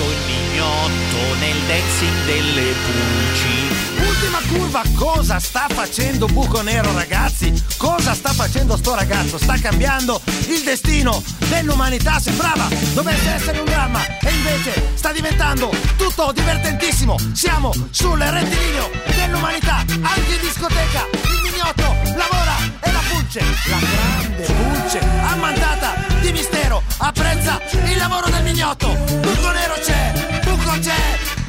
Faccio 0.00 0.10
il 0.12 0.56
Lotto 0.56 1.34
nel 1.40 1.56
dancing 1.66 2.24
delle 2.24 2.72
pulci. 2.86 4.08
Ultima 4.08 4.38
curva, 4.48 4.82
cosa 4.94 5.38
sta 5.38 5.66
facendo 5.68 6.26
Buco 6.26 6.62
Nero 6.62 6.90
ragazzi? 6.94 7.52
Cosa 7.76 8.14
sta 8.14 8.32
facendo 8.32 8.78
sto 8.78 8.94
ragazzo? 8.94 9.36
Sta 9.36 9.58
cambiando 9.58 10.20
il 10.48 10.62
destino 10.62 11.22
dell'umanità, 11.48 12.18
sembrava 12.18 12.66
dovesse 12.94 13.30
essere 13.30 13.58
un 13.58 13.66
dramma 13.66 14.00
e 14.20 14.30
invece 14.30 14.92
sta 14.94 15.12
diventando 15.12 15.70
tutto 15.96 16.32
divertentissimo. 16.32 17.16
Siamo 17.34 17.70
sul 17.90 18.18
rettilineo 18.18 18.90
dell'umanità, 19.16 19.84
anche 20.00 20.34
in 20.34 20.40
discoteca, 20.40 21.06
il 21.12 21.40
mignotto 21.42 21.94
lavora 22.16 22.56
e 22.80 22.89
la 23.30 23.38
pulce, 23.38 23.68
la 23.68 23.78
grande 23.78 24.42
pulce 24.42 24.98
ammantata 24.98 25.94
di 26.20 26.32
mistero, 26.32 26.82
apprezza 26.98 27.60
il 27.84 27.96
lavoro 27.96 28.28
del 28.28 28.42
mignotto. 28.42 28.88
Buco 28.88 29.50
Nero 29.52 29.74
c'è, 29.74 30.40
Buco 30.42 30.78
c'è, 30.80 31.39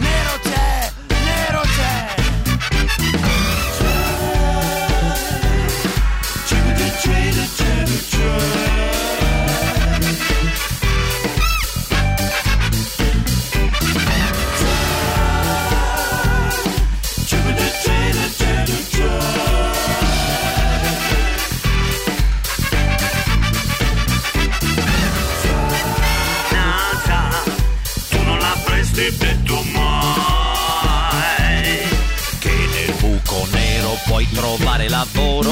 puoi 34.06 34.28
trovare 34.32 34.90
lavoro. 34.90 35.52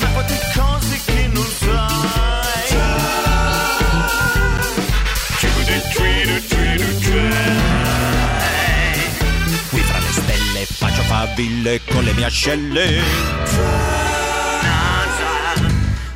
Ma 0.00 0.06
quante 0.12 0.38
cose 0.54 1.00
che 1.04 1.30
non 1.32 1.46
sai 1.58 2.76
Qui 9.70 9.80
fra 9.80 9.98
le 9.98 10.12
stelle 10.12 10.66
faccio 10.66 11.02
faville 11.02 11.80
con 11.90 12.04
le 12.04 12.12
mie 12.12 12.24
ascelle. 12.24 13.02
NASA, 14.62 15.66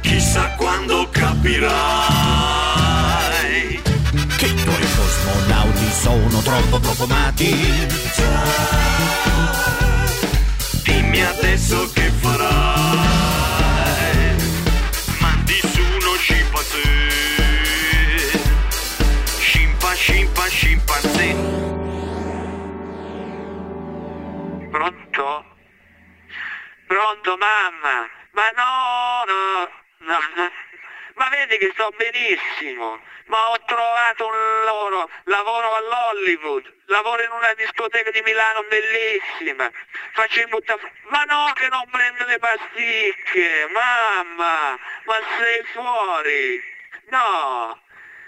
chissà 0.01 0.55
quando 0.57 1.09
capirai 1.11 2.62
cosmonauti 5.03 5.91
sono 5.91 6.41
troppo 6.43 6.79
profumati. 6.79 7.51
Dimmi 10.85 11.25
adesso 11.25 11.91
che 11.93 12.11
farai 12.11 13.01
Mandi 15.21 15.61
su 15.73 15.81
uno 15.81 16.15
scimpanzé 16.17 16.81
Scimpa, 19.39 19.95
scimpa, 19.95 20.47
scimpanzé 20.49 21.35
Pronto? 24.71 25.45
Pronto 26.87 27.37
mamma? 27.37 28.09
Ma 28.33 28.51
no, 28.57 29.25
no, 29.27 29.69
no. 30.07 30.51
Ma 31.15 31.29
vedi 31.29 31.59
che 31.59 31.71
sto 31.75 31.93
benissimo. 31.97 32.99
Ma 33.27 33.51
ho 33.51 33.59
trovato 33.65 34.27
un 34.27 34.65
lavoro, 34.65 35.11
lavoro 35.25 35.75
all'Hollywood, 35.75 36.75
lavoro 36.87 37.23
in 37.23 37.31
una 37.31 37.55
discoteca 37.55 38.11
di 38.11 38.21
Milano 38.23 38.63
bellissima. 38.65 39.71
Faccio 40.13 40.41
in 40.41 40.49
butta... 40.49 40.77
Ma 41.09 41.23
no 41.25 41.53
che 41.55 41.69
non 41.69 41.85
prendo 41.91 42.25
le 42.25 42.39
pasticche, 42.39 43.69
mamma, 43.73 44.79
ma 45.05 45.15
sei 45.39 45.63
fuori. 45.73 46.63
No, 47.09 47.81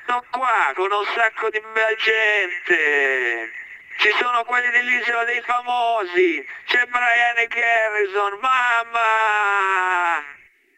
sono 0.06 0.24
qua 0.30 0.72
con 0.74 0.90
un 0.92 1.04
sacco 1.14 1.50
di 1.50 1.60
bella 1.72 1.94
gente. 1.96 3.52
Ci 3.98 4.10
sono 4.20 4.44
quelli 4.44 4.70
dell'isola 4.70 5.24
dei 5.24 5.40
famosi. 5.42 6.46
C'è 6.66 6.84
Brian 6.86 7.46
Garrison. 7.48 8.38
Mamma! 8.40 10.34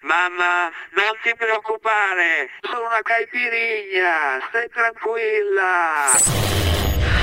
Mamma, 0.06 0.70
non 0.94 1.12
ti 1.22 1.34
preoccupare. 1.36 2.54
Sono 2.62 2.86
una 2.86 3.02
caipirinha. 3.02 4.38
Stai 4.48 4.68
tranquilla. 4.70 6.14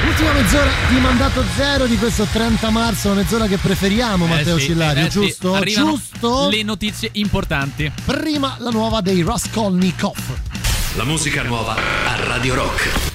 Ultima 0.06 0.34
mezz'ora 0.34 0.72
di 0.90 1.00
mandato 1.00 1.44
zero 1.56 1.86
di 1.86 1.98
questo 1.98 2.26
30 2.26 2.70
marzo, 2.72 3.12
una 3.12 3.22
mezz'ora 3.22 3.48
che 3.48 3.58
preferiamo, 3.58 4.26
Matteo 4.28 4.58
Eh 4.58 4.60
sì, 4.60 4.66
Cillario, 4.68 5.06
eh 5.06 5.10
sì, 5.10 5.20
giusto? 5.22 5.54
arrivano 5.56 5.92
Giusto? 5.92 6.50
Le 6.50 6.64
notizie 6.64 7.10
importanti. 7.14 7.90
Prima 8.06 8.58
la 8.60 8.70
nuova 8.70 9.00
dei 9.00 9.24
Raskolnikov. 9.24 10.18
La 10.96 11.06
musica 11.06 11.42
nuova 11.44 11.76
a 11.76 12.26
Radio 12.28 12.54
Rock. 12.56 13.13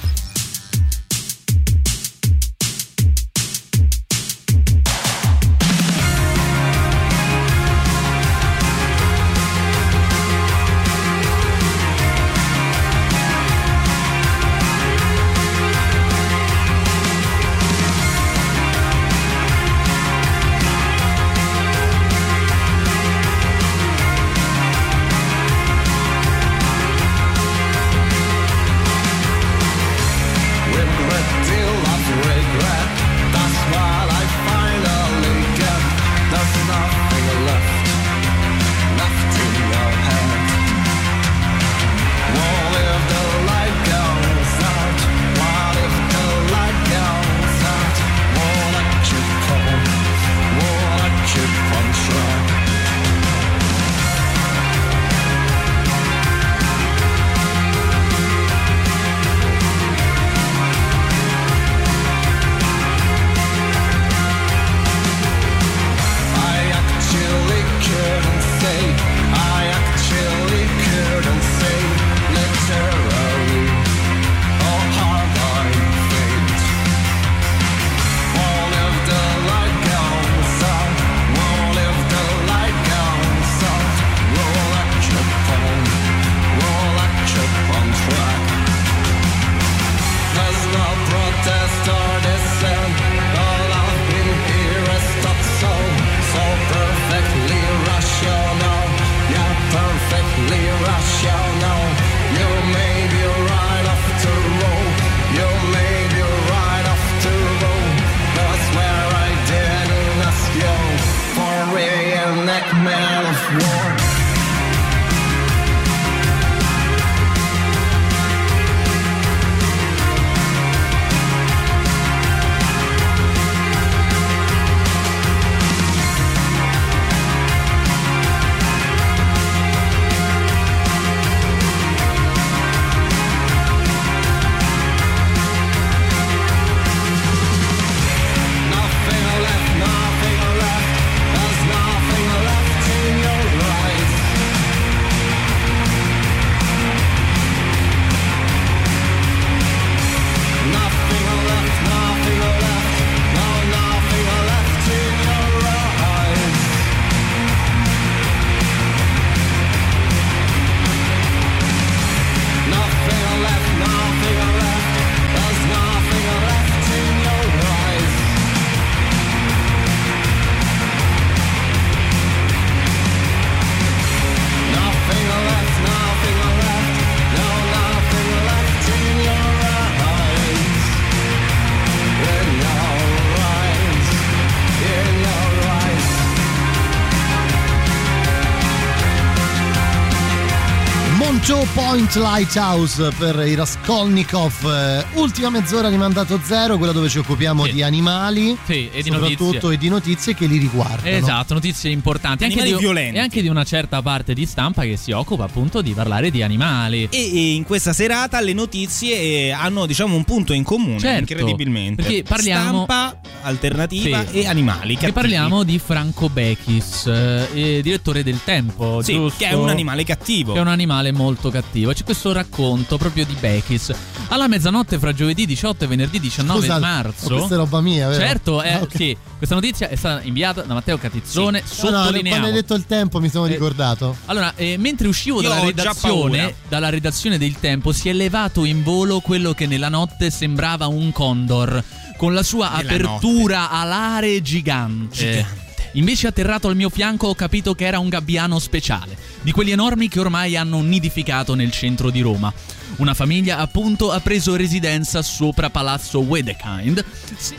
Point 191.99 192.15
Lighthouse 192.15 193.11
per 193.17 193.45
i 193.45 193.55
Raskolnikov. 193.55 194.53
Eh, 194.63 195.05
Ultima 195.19 195.49
mezz'ora 195.49 195.89
di 195.89 195.97
mandato 195.97 196.39
zero, 196.41 196.77
quella 196.77 196.93
dove 196.93 197.09
ci 197.09 197.17
occupiamo 197.17 197.67
di 197.67 197.83
animali. 197.83 198.57
Sì, 198.63 198.87
e 198.89 199.01
di 199.03 199.09
soprattutto 199.09 199.43
notizie. 199.43 199.73
e 199.73 199.77
di 199.77 199.89
notizie 199.89 200.33
che 200.33 200.45
li 200.45 200.59
riguardano. 200.59 201.13
Esatto, 201.17 201.53
notizie 201.55 201.89
importanti. 201.91 202.45
Anche 202.45 202.63
di, 202.63 202.73
violenti. 202.73 203.17
E 203.17 203.19
anche 203.19 203.41
di 203.41 203.49
una 203.49 203.65
certa 203.65 204.01
parte 204.01 204.33
di 204.33 204.45
stampa 204.45 204.83
che 204.83 204.95
si 204.95 205.11
occupa 205.11 205.43
appunto 205.43 205.81
di 205.81 205.91
parlare 205.91 206.31
di 206.31 206.41
animali. 206.41 207.09
E, 207.11 207.17
e 207.33 207.53
in 207.55 207.65
questa 207.65 207.91
serata 207.91 208.39
le 208.39 208.53
notizie 208.53 209.17
eh, 209.47 209.51
hanno 209.51 209.85
diciamo 209.85 210.15
un 210.15 210.23
punto 210.23 210.53
in 210.53 210.63
comune, 210.63 210.99
Certo, 210.99 211.33
incredibilmente. 211.33 212.01
perché 212.03 212.23
parliamo- 212.23 212.85
Stampa, 212.85 213.19
alternativa 213.41 214.25
Sì. 214.25 214.39
e 214.39 214.47
animali. 214.47 214.93
Che 214.93 215.07
cattivi. 215.07 215.11
parliamo 215.11 215.63
di 215.63 215.77
Franco 215.79 216.29
Bechis, 216.29 217.07
eh, 217.07 217.79
direttore 217.83 218.23
del 218.23 218.39
Tempo, 218.41 219.01
Sì, 219.01 219.15
giusto? 219.15 219.37
che 219.39 219.49
è 219.49 219.53
un 219.53 219.67
animale 219.67 220.05
cattivo. 220.05 220.53
Che 220.53 220.59
è 220.59 220.61
un 220.61 220.67
animale 220.69 221.11
molto 221.11 221.49
cattivo. 221.49 221.87
C'è 221.93 222.03
questo 222.03 222.31
racconto 222.31 222.97
proprio 222.97 223.25
di 223.25 223.35
Bechis. 223.39 223.93
Alla 224.29 224.47
mezzanotte 224.47 224.99
fra 224.99 225.13
giovedì 225.13 225.45
18 225.45 225.83
e 225.83 225.87
venerdì 225.87 226.19
19 226.19 226.59
Scusa, 226.59 226.79
marzo. 226.79 227.29
ma 227.29 227.35
questa 227.37 227.55
è 227.55 227.57
roba 227.57 227.81
mia, 227.81 228.07
vero? 228.07 228.19
Certo, 228.21 228.61
eh, 228.61 228.71
Ah, 228.73 228.81
ok. 228.81 228.95
sì, 228.95 229.17
questa 229.37 229.55
notizia 229.55 229.89
è 229.89 229.95
stata 229.95 230.21
inviata 230.23 230.61
da 230.61 230.73
Matteo 230.73 230.97
Catizzone. 230.97 231.59
No, 231.61 231.65
no, 231.67 231.73
Sottolineamo. 231.99 232.29
quando 232.29 232.47
hai 232.47 232.53
detto 232.53 232.73
il 232.75 232.85
tempo 232.85 233.19
mi 233.19 233.29
sono 233.29 233.45
ricordato. 233.45 234.15
Allora, 234.25 234.53
eh, 234.55 234.77
mentre 234.77 235.07
uscivo 235.07 235.41
dalla 235.41 235.59
redazione, 235.61 236.55
dalla 236.67 236.89
redazione 236.89 237.37
del 237.37 237.55
Tempo, 237.59 237.91
si 237.91 238.09
è 238.09 238.13
levato 238.13 238.63
in 238.65 238.83
volo 238.83 239.19
quello 239.19 239.53
che 239.53 239.65
nella 239.67 239.89
notte 239.89 240.29
sembrava 240.29 240.87
un 240.87 241.11
condor, 241.11 241.83
con 242.17 242.33
la 242.33 242.43
sua 242.43 242.69
Nella 242.75 242.79
apertura 242.93 243.69
alare 243.71 244.41
gigante. 244.41 245.45
Invece 245.93 246.27
atterrato 246.27 246.67
al 246.67 246.75
mio 246.75 246.89
fianco 246.89 247.27
ho 247.27 247.35
capito 247.35 247.73
che 247.73 247.85
era 247.85 247.99
un 247.99 248.09
gabbiano 248.09 248.59
speciale, 248.59 249.17
di 249.41 249.51
quelli 249.51 249.71
enormi 249.71 250.07
che 250.07 250.19
ormai 250.19 250.55
hanno 250.55 250.81
nidificato 250.81 251.55
nel 251.55 251.71
centro 251.71 252.09
di 252.09 252.21
Roma. 252.21 252.53
Una 252.97 253.13
famiglia 253.13 253.57
appunto 253.57 254.11
ha 254.11 254.19
preso 254.19 254.55
residenza 254.55 255.21
sopra 255.21 255.69
Palazzo 255.69 256.19
Wedekind. 256.19 257.03
Sì. 257.37 257.55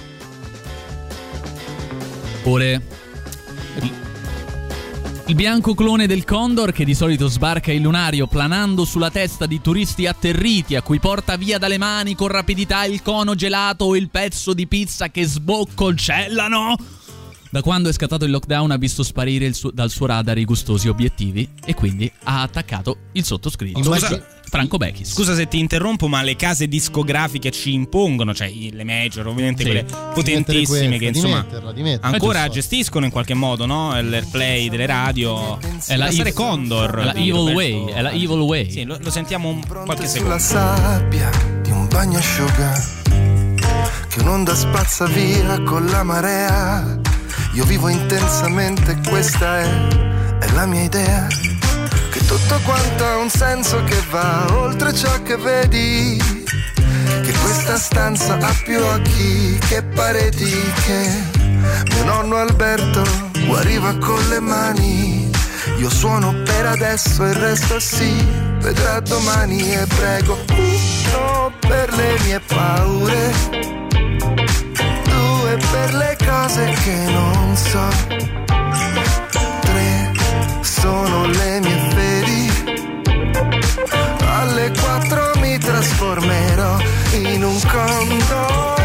Ore 2.44 2.98
il 5.30 5.36
bianco 5.36 5.74
clone 5.74 6.08
del 6.08 6.24
Condor 6.24 6.72
che 6.72 6.84
di 6.84 6.92
solito 6.92 7.28
sbarca 7.28 7.70
il 7.70 7.82
lunario 7.82 8.26
planando 8.26 8.84
sulla 8.84 9.12
testa 9.12 9.46
di 9.46 9.60
turisti 9.60 10.08
atterriti 10.08 10.74
a 10.74 10.82
cui 10.82 10.98
porta 10.98 11.36
via 11.36 11.56
dalle 11.56 11.78
mani 11.78 12.16
con 12.16 12.26
rapidità 12.26 12.84
il 12.84 13.00
cono 13.00 13.36
gelato 13.36 13.84
o 13.84 13.94
il 13.94 14.10
pezzo 14.10 14.54
di 14.54 14.66
pizza 14.66 15.08
che 15.08 15.24
sboccolcellano. 15.24 16.74
Da 17.52 17.62
quando 17.62 17.88
è 17.88 17.92
scattato 17.92 18.24
il 18.24 18.30
lockdown 18.30 18.70
ha 18.70 18.76
visto 18.76 19.02
sparire 19.02 19.44
il 19.44 19.54
suo- 19.56 19.72
dal 19.72 19.90
suo 19.90 20.06
radar 20.06 20.38
i 20.38 20.44
gustosi 20.44 20.86
obiettivi 20.88 21.48
e 21.64 21.74
quindi 21.74 22.10
ha 22.24 22.42
attaccato 22.42 22.96
il 23.12 23.24
sottoscritto. 23.24 23.82
Scusa- 23.82 24.24
Franco 24.50 24.78
Bechis. 24.78 25.12
Scusa 25.12 25.34
se 25.34 25.46
ti 25.46 25.58
interrompo, 25.60 26.08
ma 26.08 26.22
le 26.22 26.34
case 26.36 26.66
discografiche 26.66 27.50
ci 27.52 27.72
impongono, 27.72 28.34
cioè 28.34 28.50
le 28.70 28.82
major, 28.84 29.26
ovviamente 29.28 29.62
Sì. 29.62 29.68
quelle 29.68 29.84
potentissime 30.12 30.88
Di 30.90 30.98
che 30.98 31.04
insomma 31.06 31.42
metterla, 31.42 31.72
di 31.72 31.82
metterla. 31.82 32.06
ancora 32.08 32.44
Eh, 32.44 32.48
gestiscono 32.50 33.04
in 33.04 33.12
qualche 33.12 33.34
modo 33.34 33.64
no? 33.66 34.00
l'airplay 34.00 34.68
delle 34.68 34.86
radio. 34.86 35.58
È 35.86 35.96
la 35.96 36.08
la 36.10 36.32
Condor. 36.32 36.98
è 36.98 37.04
la 37.04 37.14
Evil 37.14 37.54
Way, 37.54 37.84
è 37.92 38.00
la 38.00 38.10
Evil 38.10 38.38
Way. 38.40 38.70
Sì, 38.72 38.84
lo, 38.84 38.96
lo 39.00 39.10
sentiamo 39.10 39.48
un 39.50 39.60
qualche 39.66 40.08
sulla 40.08 40.38
secondo. 40.38 40.38
sabbia 40.38 41.30
di 41.62 41.70
un 41.70 41.86
bagnasciuga 41.88 42.98
che 44.08 44.20
un'onda 44.20 44.54
spazza 44.54 45.06
via 45.06 45.60
con 45.62 45.86
la 45.86 46.02
marea. 46.02 47.00
Io 47.52 47.64
vivo 47.64 47.88
intensamente, 47.88 48.98
questa 49.08 49.60
è, 49.60 49.88
è 50.38 50.50
la 50.52 50.66
mia 50.66 50.82
idea. 50.82 51.26
Che 51.26 52.24
tutto 52.26 52.60
quanto 52.64 53.04
ha 53.04 53.16
un 53.16 53.28
senso 53.28 53.82
che 53.84 54.00
va 54.10 54.46
oltre 54.52 54.94
ciò 54.94 55.22
che 55.22 55.36
vedi. 55.36 56.16
Che 57.22 57.32
questa 57.42 57.76
stanza 57.76 58.34
ha 58.34 58.54
più 58.64 58.80
occhi 58.80 59.58
che 59.68 59.82
pareti. 59.82 60.50
Che 60.84 61.22
mio 61.92 62.04
nonno 62.04 62.36
Alberto 62.36 63.02
guariva 63.46 63.96
con 63.98 64.28
le 64.28 64.40
mani. 64.40 65.30
Io 65.78 65.90
suono 65.90 66.34
per 66.44 66.66
adesso 66.66 67.24
il 67.24 67.34
resto 67.34 67.80
si 67.80 68.12
vedrà 68.60 69.00
domani 69.00 69.72
e 69.72 69.86
prego 69.86 70.38
uno 70.50 71.52
per 71.58 71.92
le 71.94 72.18
mie 72.24 72.40
paure, 72.40 73.88
due 75.50 75.56
per 75.70 75.94
le 75.94 76.16
cose 76.24 76.64
che 76.84 76.94
non 77.10 77.56
so, 77.56 77.88
tre 79.60 80.12
sono 80.60 81.26
le 81.26 81.60
mie 81.60 81.90
fedi, 81.94 82.50
alle 84.26 84.72
quattro 84.80 85.32
mi 85.40 85.58
trasformerò 85.58 86.76
in 87.12 87.44
un 87.44 87.60
condor. 87.66 88.79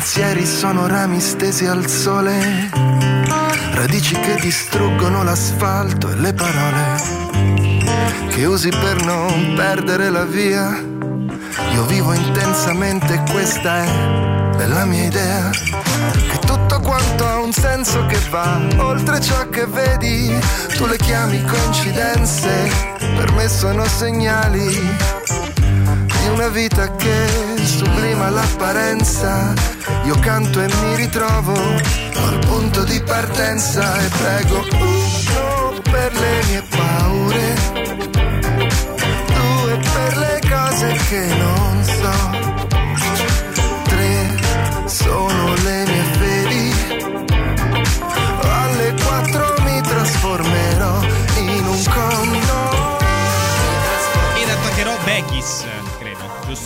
Pensieri 0.00 0.46
sono 0.46 0.86
rami 0.86 1.20
stesi 1.20 1.66
al 1.66 1.86
sole, 1.86 2.70
radici 3.74 4.18
che 4.18 4.36
distruggono 4.40 5.22
l'asfalto 5.22 6.08
e 6.08 6.14
le 6.14 6.32
parole 6.32 6.96
che 8.30 8.46
usi 8.46 8.70
per 8.70 9.04
non 9.04 9.52
perdere 9.54 10.08
la 10.08 10.24
via. 10.24 10.82
Io 11.74 11.84
vivo 11.84 12.14
intensamente, 12.14 13.22
questa 13.30 13.82
è, 13.84 14.66
la 14.68 14.86
mia 14.86 15.04
idea, 15.04 15.50
che 15.50 16.38
tutto 16.46 16.80
quanto 16.80 17.26
ha 17.26 17.38
un 17.38 17.52
senso 17.52 18.06
che 18.06 18.18
va 18.30 18.58
oltre 18.78 19.20
ciò 19.20 19.50
che 19.50 19.66
vedi. 19.66 20.34
Tu 20.78 20.86
le 20.86 20.96
chiami 20.96 21.44
coincidenze, 21.44 22.70
per 23.18 23.32
me 23.32 23.46
sono 23.50 23.84
segnali 23.84 25.39
una 26.40 26.48
vita 26.48 26.90
che 26.96 27.26
sublima 27.64 28.30
l'apparenza. 28.30 29.52
Io 30.04 30.18
canto 30.20 30.62
e 30.62 30.68
mi 30.68 30.96
ritrovo 30.96 31.52
al 31.52 32.38
punto 32.46 32.82
di 32.84 32.98
partenza 33.02 33.94
e 33.98 34.08
prego 34.08 34.64
uno 34.72 35.80
per 35.82 36.12
le 36.14 36.42
mie 36.48 36.62
paure, 36.62 37.54
due 39.26 39.80
per 39.92 40.16
le 40.16 40.40
cose 40.48 40.92
che 41.10 41.26
non 41.36 41.84
so, 41.84 42.30
tre 43.82 44.38
sono 44.86 45.54
le 45.62 45.84
mie 45.88 46.09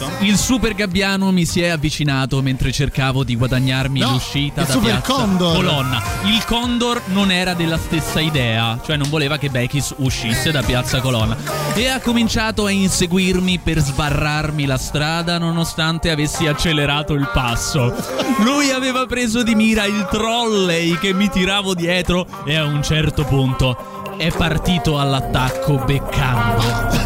giusto? 0.05 0.25
Il 0.25 0.37
super 0.37 0.75
gabbiano 0.75 1.31
mi 1.33 1.45
si 1.45 1.61
è 1.61 1.69
avvicinato 1.69 2.41
mentre 2.43 2.73
cercavo 2.73 3.25
di 3.25 3.37
guadagnarmi 3.37 4.01
No, 4.01 4.13
l'uscita 4.13 4.63
il 4.63 4.67
da 4.67 4.73
super 4.73 4.91
piazza 4.91 5.13
Condor. 5.13 5.55
Colonna. 5.57 6.03
Il 6.25 6.45
Condor 6.45 7.03
non 7.07 7.31
era 7.31 7.55
della 7.55 7.79
stessa 7.79 8.21
idea, 8.21 8.79
cioè 8.85 8.97
non 8.97 9.09
voleva 9.09 9.37
che 9.37 9.49
Bechis 9.49 9.95
uscisse 9.99 10.51
da 10.51 10.63
piazza 10.63 11.01
Colonna 11.01 11.37
e 11.75 11.89
ha 11.89 12.01
cominciato 12.01 12.67
a 12.67 12.71
inseguirmi 12.71 13.59
per 13.59 13.79
sbarrarmi 13.81 14.67
la 14.67 14.79
strada 14.79 15.39
nonostante 15.39 16.11
avessi 16.11 16.47
accelerato 16.47 17.15
il 17.15 17.29
passo. 17.33 17.95
Lui 18.41 18.71
aveva 18.71 19.07
preso 19.07 19.43
di 19.43 19.55
mira 19.55 19.85
il 19.85 20.07
trolley 20.11 20.99
che 20.99 21.13
mi 21.13 21.29
tiravo 21.29 21.75
dietro 21.75 22.27
e 22.45 22.57
a 22.57 22.65
un 22.65 22.83
certo 22.83 23.25
punto 23.25 24.03
è 24.17 24.31
partito 24.31 24.99
all'attacco 24.99 25.83
beccando. 25.85 27.04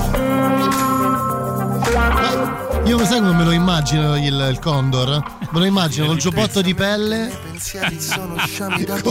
Io 2.89 3.05
sai 3.05 3.19
come 3.21 3.33
me 3.35 3.45
lo 3.45 3.51
immagino 3.51 4.17
il, 4.17 4.49
il 4.51 4.59
Condor? 4.61 5.23
Me 5.51 5.59
lo 5.59 5.65
immagino 5.67 6.07
col 6.07 6.17
giubbotto 6.17 6.63
di 6.63 6.75
pelle. 6.75 7.31
pensieri 7.51 8.01
sono 8.01 8.35
sciami 8.39 8.83
da 8.85 8.97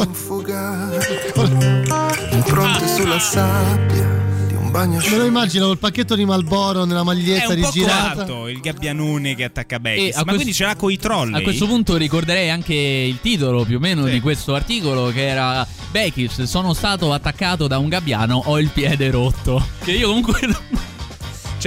impronte 2.32 2.88
sulla 2.88 3.20
sabbia 3.20 4.26
di 4.48 4.56
un 4.56 4.72
bagno 4.72 4.99
Me 5.08 5.18
lo 5.18 5.26
immagino 5.26 5.68
col 5.68 5.78
pacchetto 5.78 6.16
di 6.16 6.26
Malboro 6.26 6.86
nella 6.86 7.02
È 7.02 7.04
maglietta 7.04 7.54
un 7.54 7.60
po' 7.60 7.66
rigirata. 7.68 8.14
coatto 8.16 8.48
il 8.48 8.60
gabbianone 8.60 9.36
che 9.36 9.44
attacca 9.44 9.80
Beckis. 9.80 10.04
E 10.06 10.10
a 10.10 10.12
Ma 10.18 10.24
questo- 10.24 10.34
quindi 10.34 10.54
ce 10.54 10.64
l'ha 10.66 10.76
coi 10.76 10.98
trolley? 10.98 11.40
A 11.40 11.44
questo 11.44 11.68
punto 11.68 11.98
ricorderei 11.98 12.49
anche 12.49 12.74
il 12.74 13.20
titolo 13.22 13.64
più 13.64 13.78
o 13.78 13.80
meno 13.80 14.06
di 14.06 14.20
questo 14.22 14.56
articolo 14.56 15.12
che 15.12 15.28
era 15.28 15.66
Bekis, 15.91 16.41
sono 16.44 16.74
stato 16.74 17.14
attaccato 17.14 17.68
da 17.68 17.78
un 17.78 17.90
gabbiano, 17.90 18.41
ho 18.45 18.60
il 18.60 18.70
piede 18.70 19.12
rotto. 19.12 19.64
Che 19.84 19.91
io 19.91 20.08
comunque 20.08 20.40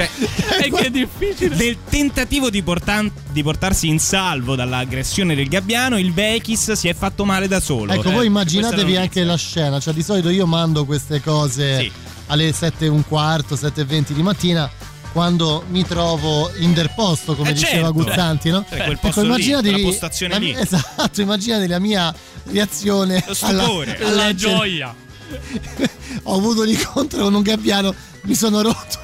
Cioè, 0.09 0.59
è 0.67 0.71
che 0.71 0.87
è 0.87 0.91
difficile. 0.91 1.55
Nel 1.57 1.77
tentativo 1.89 2.51
di, 2.51 2.63
portan- 2.63 3.11
di 3.31 3.43
portarsi 3.43 3.89
in 3.89 3.99
salvo 3.99 4.55
dall'aggressione 4.57 5.35
del 5.35 5.49
gabbiano, 5.49 5.99
il 5.99 6.13
Vekis 6.13 6.73
si 6.73 6.89
è 6.89 6.95
fatto 6.95 7.25
male 7.25 7.49
da 7.49 7.61
solo. 7.61 7.93
Ecco, 7.93 8.09
Eh, 8.11 8.13
voi 8.13 8.27
immaginatevi 8.27 8.95
la 8.95 9.01
anche 9.03 9.25
la 9.25 9.37
scena, 9.37 9.81
cioè 9.81 9.93
di 9.95 10.03
solito 10.03 10.29
io 10.31 10.47
mando 10.47 10.85
queste 10.85 11.21
cose 11.21 11.91
alle 12.27 12.53
7 12.53 12.85
e 12.85 12.89
un 12.89 13.05
quarto, 13.07 13.57
7 13.57 13.81
e 13.81 13.85
20 13.85 14.15
di 14.15 14.23
mattina 14.23 14.71
quando 15.13 15.65
mi 15.71 15.85
trovo 15.85 16.49
interposto, 16.59 17.35
come 17.35 17.51
Eh, 17.51 17.55
diceva 17.55 17.93
certo. 17.93 17.93
Cioè, 17.93 18.51
no? 18.53 18.65
Cioè, 18.69 18.85
quel 18.85 18.99
posto 19.01 19.23
lì, 19.23 19.29
quella 19.51 19.79
postazione 19.83 20.33
la 20.35 20.39
lì. 20.39 20.53
mia- 20.53 20.61
Esatto, 20.63 21.21
immaginate 21.21 21.67
la 21.67 21.79
mia 21.81 22.15
reazione 22.45 23.25
Lo 23.27 23.35
stupore. 23.35 23.97
alla, 23.97 24.07
alla 24.07 24.17
La 24.17 24.27
leggere- 24.29 24.55
gioia. 24.55 24.95
Ho 26.25 26.37
avuto 26.37 26.63
un 26.63 26.69
incontro 26.69 27.23
con 27.25 27.35
un 27.35 27.43
gabbiano, 27.43 27.93
mi 28.23 28.35
sono 28.37 28.63
rotto. 28.63 28.99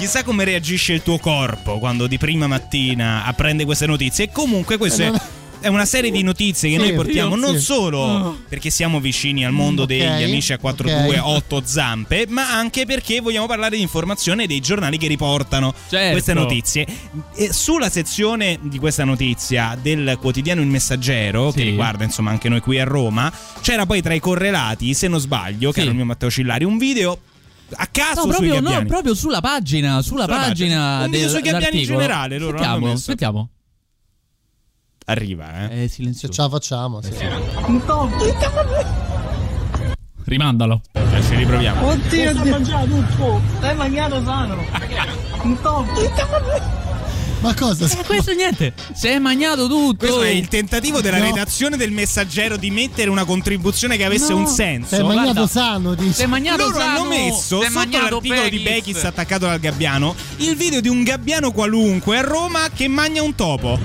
Chissà 0.00 0.24
come 0.24 0.44
reagisce 0.44 0.94
il 0.94 1.02
tuo 1.02 1.18
corpo 1.18 1.78
quando 1.78 2.06
di 2.06 2.16
prima 2.16 2.46
mattina 2.46 3.24
apprende 3.26 3.66
queste 3.66 3.84
notizie. 3.86 4.24
E 4.24 4.30
comunque 4.32 4.78
questa 4.78 5.02
Eh, 5.02 5.06
è- 5.06 5.10
non- 5.10 5.20
è 5.60 5.66
una 5.68 5.84
serie 5.84 6.10
di 6.10 6.22
notizie 6.22 6.70
che 6.70 6.76
Sì, 6.76 6.80
noi 6.80 6.94
portiamo 6.94 7.34
io 7.36 7.40
non 7.40 7.58
sì. 7.58 7.64
solo 7.64 7.98
Oh. 7.98 8.38
perché 8.48 8.70
siamo 8.70 8.98
vicini 8.98 9.44
al 9.44 9.52
mondo 9.52 9.82
Mm, 9.82 9.84
ok, 9.84 9.88
degli 9.90 10.22
amici 10.22 10.54
a 10.54 10.58
4-2 10.58 11.18
ok. 11.18 11.26
8 11.26 11.62
zampe, 11.66 12.24
ma 12.30 12.50
anche 12.50 12.86
perché 12.86 13.20
vogliamo 13.20 13.44
parlare 13.46 13.76
di 13.76 13.82
informazione 13.82 14.46
dei 14.46 14.60
giornali 14.60 14.96
che 14.96 15.06
riportano 15.06 15.74
Certo. 15.90 16.12
queste 16.12 16.32
notizie. 16.32 16.86
E 17.36 17.52
sulla 17.52 17.90
sezione 17.90 18.58
di 18.62 18.78
questa 18.78 19.04
notizia 19.04 19.76
del 19.80 20.16
quotidiano 20.18 20.62
Il 20.62 20.66
Messaggero, 20.68 21.50
che 21.52 21.58
Sì. 21.60 21.64
riguarda 21.66 22.04
insomma 22.04 22.30
anche 22.30 22.48
noi 22.48 22.60
qui 22.60 22.80
a 22.80 22.84
Roma, 22.84 23.30
c'era 23.60 23.84
poi 23.84 24.00
tra 24.00 24.14
i 24.14 24.18
correlati, 24.20 24.94
se 24.94 25.08
non 25.08 25.20
sbaglio, 25.20 25.72
che 25.72 25.82
era 25.82 25.90
il 25.90 25.96
mio 25.96 26.06
Matteo 26.06 26.30
Cillari, 26.30 26.64
un 26.64 26.78
video 26.78 27.18
a 27.76 27.86
caso 27.86 28.26
No, 28.26 28.32
sui 28.32 28.48
proprio, 28.48 28.60
no, 28.80 28.84
proprio 28.86 29.14
sulla 29.14 29.40
pagina, 29.40 30.02
sulla, 30.02 30.24
Sulla 30.24 30.36
pagina, 30.36 30.76
pagina. 30.76 31.04
Un 31.04 31.10
video 31.10 31.20
del- 31.20 31.30
sui 31.30 31.40
gabbiani 31.50 31.78
in 31.80 31.84
generale, 31.86 32.38
loro 32.38 32.58
messo. 32.78 32.96
sentiamo. 32.96 33.48
Arriva, 35.06 35.68
eh. 35.70 35.84
È 35.84 35.86
silenzioso. 35.88 36.32
Ce 36.32 36.42
la 36.42 36.48
facciamo, 36.48 37.00
sì. 37.02 37.10
Rimandalo. 40.24 40.82
Eh, 40.92 41.22
ci 41.22 41.34
riproviamo. 41.34 41.88
Oddio, 41.88 42.30
stai 42.32 42.50
mangiando 42.50 42.96
tutto. 42.96 43.40
Stai 43.56 43.74
mangiando 43.74 44.22
sano. 44.24 44.54
Un 45.42 45.60
top. 45.60 45.86
Ma 47.40 47.54
cosa? 47.54 47.86
Eh, 47.86 48.04
questo 48.04 48.32
niente. 48.32 48.74
Si 48.92 49.06
è 49.08 49.18
magnato 49.18 49.66
tutto. 49.66 49.96
Questo 50.06 50.22
è 50.22 50.28
il 50.28 50.48
tentativo 50.48 51.00
della 51.00 51.16
No. 51.18 51.24
redazione 51.24 51.76
del 51.78 51.90
messaggero 51.90 52.56
di 52.56 52.70
mettere 52.70 53.08
una 53.08 53.24
contribuzione 53.24 53.96
che 53.96 54.04
avesse 54.04 54.32
No. 54.32 54.40
un 54.40 54.46
senso. 54.46 54.94
Sei 54.96 55.04
magnato 55.04 55.32
Guarda, 55.32 55.46
sano, 55.46 55.94
dici. 55.94 56.12
Si 56.12 56.22
è 56.22 56.26
magnato 56.26 56.64
Loro 56.64 56.78
hanno 56.80 56.96
sano, 56.98 57.08
messo 57.08 57.60
si 57.60 57.66
è 57.66 57.70
sotto 57.70 57.98
l'articolo 57.98 58.48
di 58.48 58.58
Bekis. 58.58 58.62
Bekis 58.62 59.04
attaccato 59.04 59.46
dal 59.46 59.58
gabbiano 59.58 60.14
il 60.36 60.54
video 60.54 60.80
di 60.80 60.88
un 60.88 61.02
gabbiano 61.02 61.50
qualunque 61.50 62.18
a 62.18 62.22
Roma 62.22 62.68
che 62.74 62.88
magna 62.88 63.22
un 63.22 63.34
topo. 63.34 63.78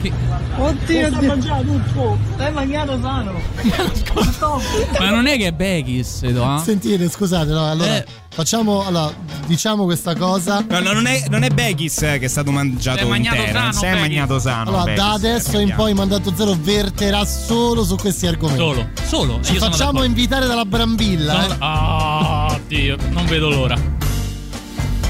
Oddio, 0.57 1.07
stai 1.07 1.25
mangiando 1.25 1.71
tutto. 1.73 2.17
Stai 2.33 2.51
mangiando 2.51 2.99
sano. 3.01 3.41
Un. 4.45 4.61
Ma 4.99 5.09
non 5.09 5.27
è 5.27 5.37
che 5.37 5.47
è 5.47 5.51
Bekis, 5.51 6.21
no? 6.23 6.61
Sentite, 6.63 7.09
scusate, 7.09 7.51
no, 7.51 7.69
allora 7.69 7.97
Eh. 7.97 8.05
Facciamo, 8.35 8.85
allora, 8.85 9.13
diciamo 9.47 9.85
questa 9.85 10.13
cosa. 10.15 10.63
No, 10.67 10.79
no, 10.79 10.91
non 10.91 11.07
è, 11.07 11.25
non 11.29 11.43
è 11.43 11.49
Bekis 11.49 12.01
eh, 12.01 12.19
che 12.19 12.25
è 12.25 12.27
stato 12.27 12.51
mangiato 12.51 13.11
è 13.11 13.17
intero, 13.17 13.51
sano, 13.51 13.71
si 13.71 13.85
è 13.85 13.89
Bekis. 13.91 14.01
magnato 14.01 14.39
sano. 14.39 14.69
Allora, 14.69 14.83
Bekis, 14.83 15.03
da 15.03 15.11
adesso 15.13 15.59
in 15.59 15.73
poi 15.75 15.93
Mandato 15.93 16.33
Zero 16.35 16.55
verterà 16.59 17.25
solo 17.25 17.83
su 17.85 17.95
questi 17.95 18.27
argomenti. 18.27 18.61
Solo, 18.61 18.89
solo. 19.05 19.39
Ci 19.41 19.57
facciamo 19.57 20.03
invitare 20.03 20.45
dalla 20.47 20.65
Brambilla. 20.65 21.41
Sono- 21.41 21.53
eh. 21.53 21.57
Ah, 21.59 22.59
Dio, 22.67 22.97
non 23.09 23.25
vedo 23.25 23.49
l'ora. 23.49 23.75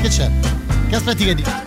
Che 0.02 0.08
c'è? 0.08 0.32
Che 0.88 0.96
aspetti 0.96 1.26
che 1.26 1.36
dica? 1.36 1.64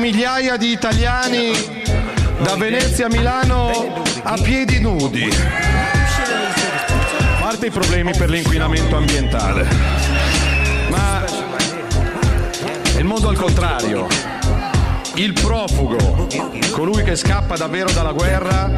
Migliaia 0.00 0.56
di 0.56 0.72
italiani 0.72 1.52
da 2.42 2.56
Venezia 2.56 3.04
a 3.06 3.08
Milano 3.10 4.02
a 4.22 4.34
piedi 4.42 4.80
nudi. 4.80 5.28
A 7.28 7.40
parte 7.40 7.66
i 7.66 7.70
problemi 7.70 8.16
per 8.16 8.30
l'inquinamento 8.30 8.96
ambientale. 8.96 9.68
Ma 10.88 11.22
è 12.94 12.98
il 12.98 13.04
mondo 13.04 13.28
al 13.28 13.36
contrario. 13.36 14.06
Il 15.16 15.34
profugo, 15.34 16.28
colui 16.70 17.02
che 17.02 17.14
scappa 17.14 17.56
davvero 17.56 17.90
dalla 17.90 18.12
guerra, 18.12 18.70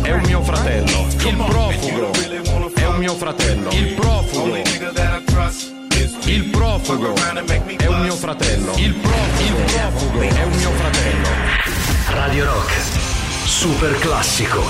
è 0.00 0.12
un 0.12 0.22
mio 0.22 0.42
fratello. 0.42 1.06
Il 1.26 1.36
profugo 1.36 2.10
è 2.74 2.86
un 2.86 2.96
mio 2.96 3.14
fratello. 3.14 3.70
Il 3.70 3.94
profugo. 3.94 5.67
Il 6.28 6.44
profugo 6.44 7.14
è 7.14 7.86
un 7.86 8.00
mio 8.02 8.14
fratello. 8.14 8.74
Il 8.76 8.92
profugo, 8.92 10.20
è 10.20 10.42
un 10.42 10.52
mio 10.52 10.70
fratello. 10.72 11.28
Radio 12.08 12.44
Rock, 12.44 12.72
super 13.46 13.98
classico. 13.98 14.67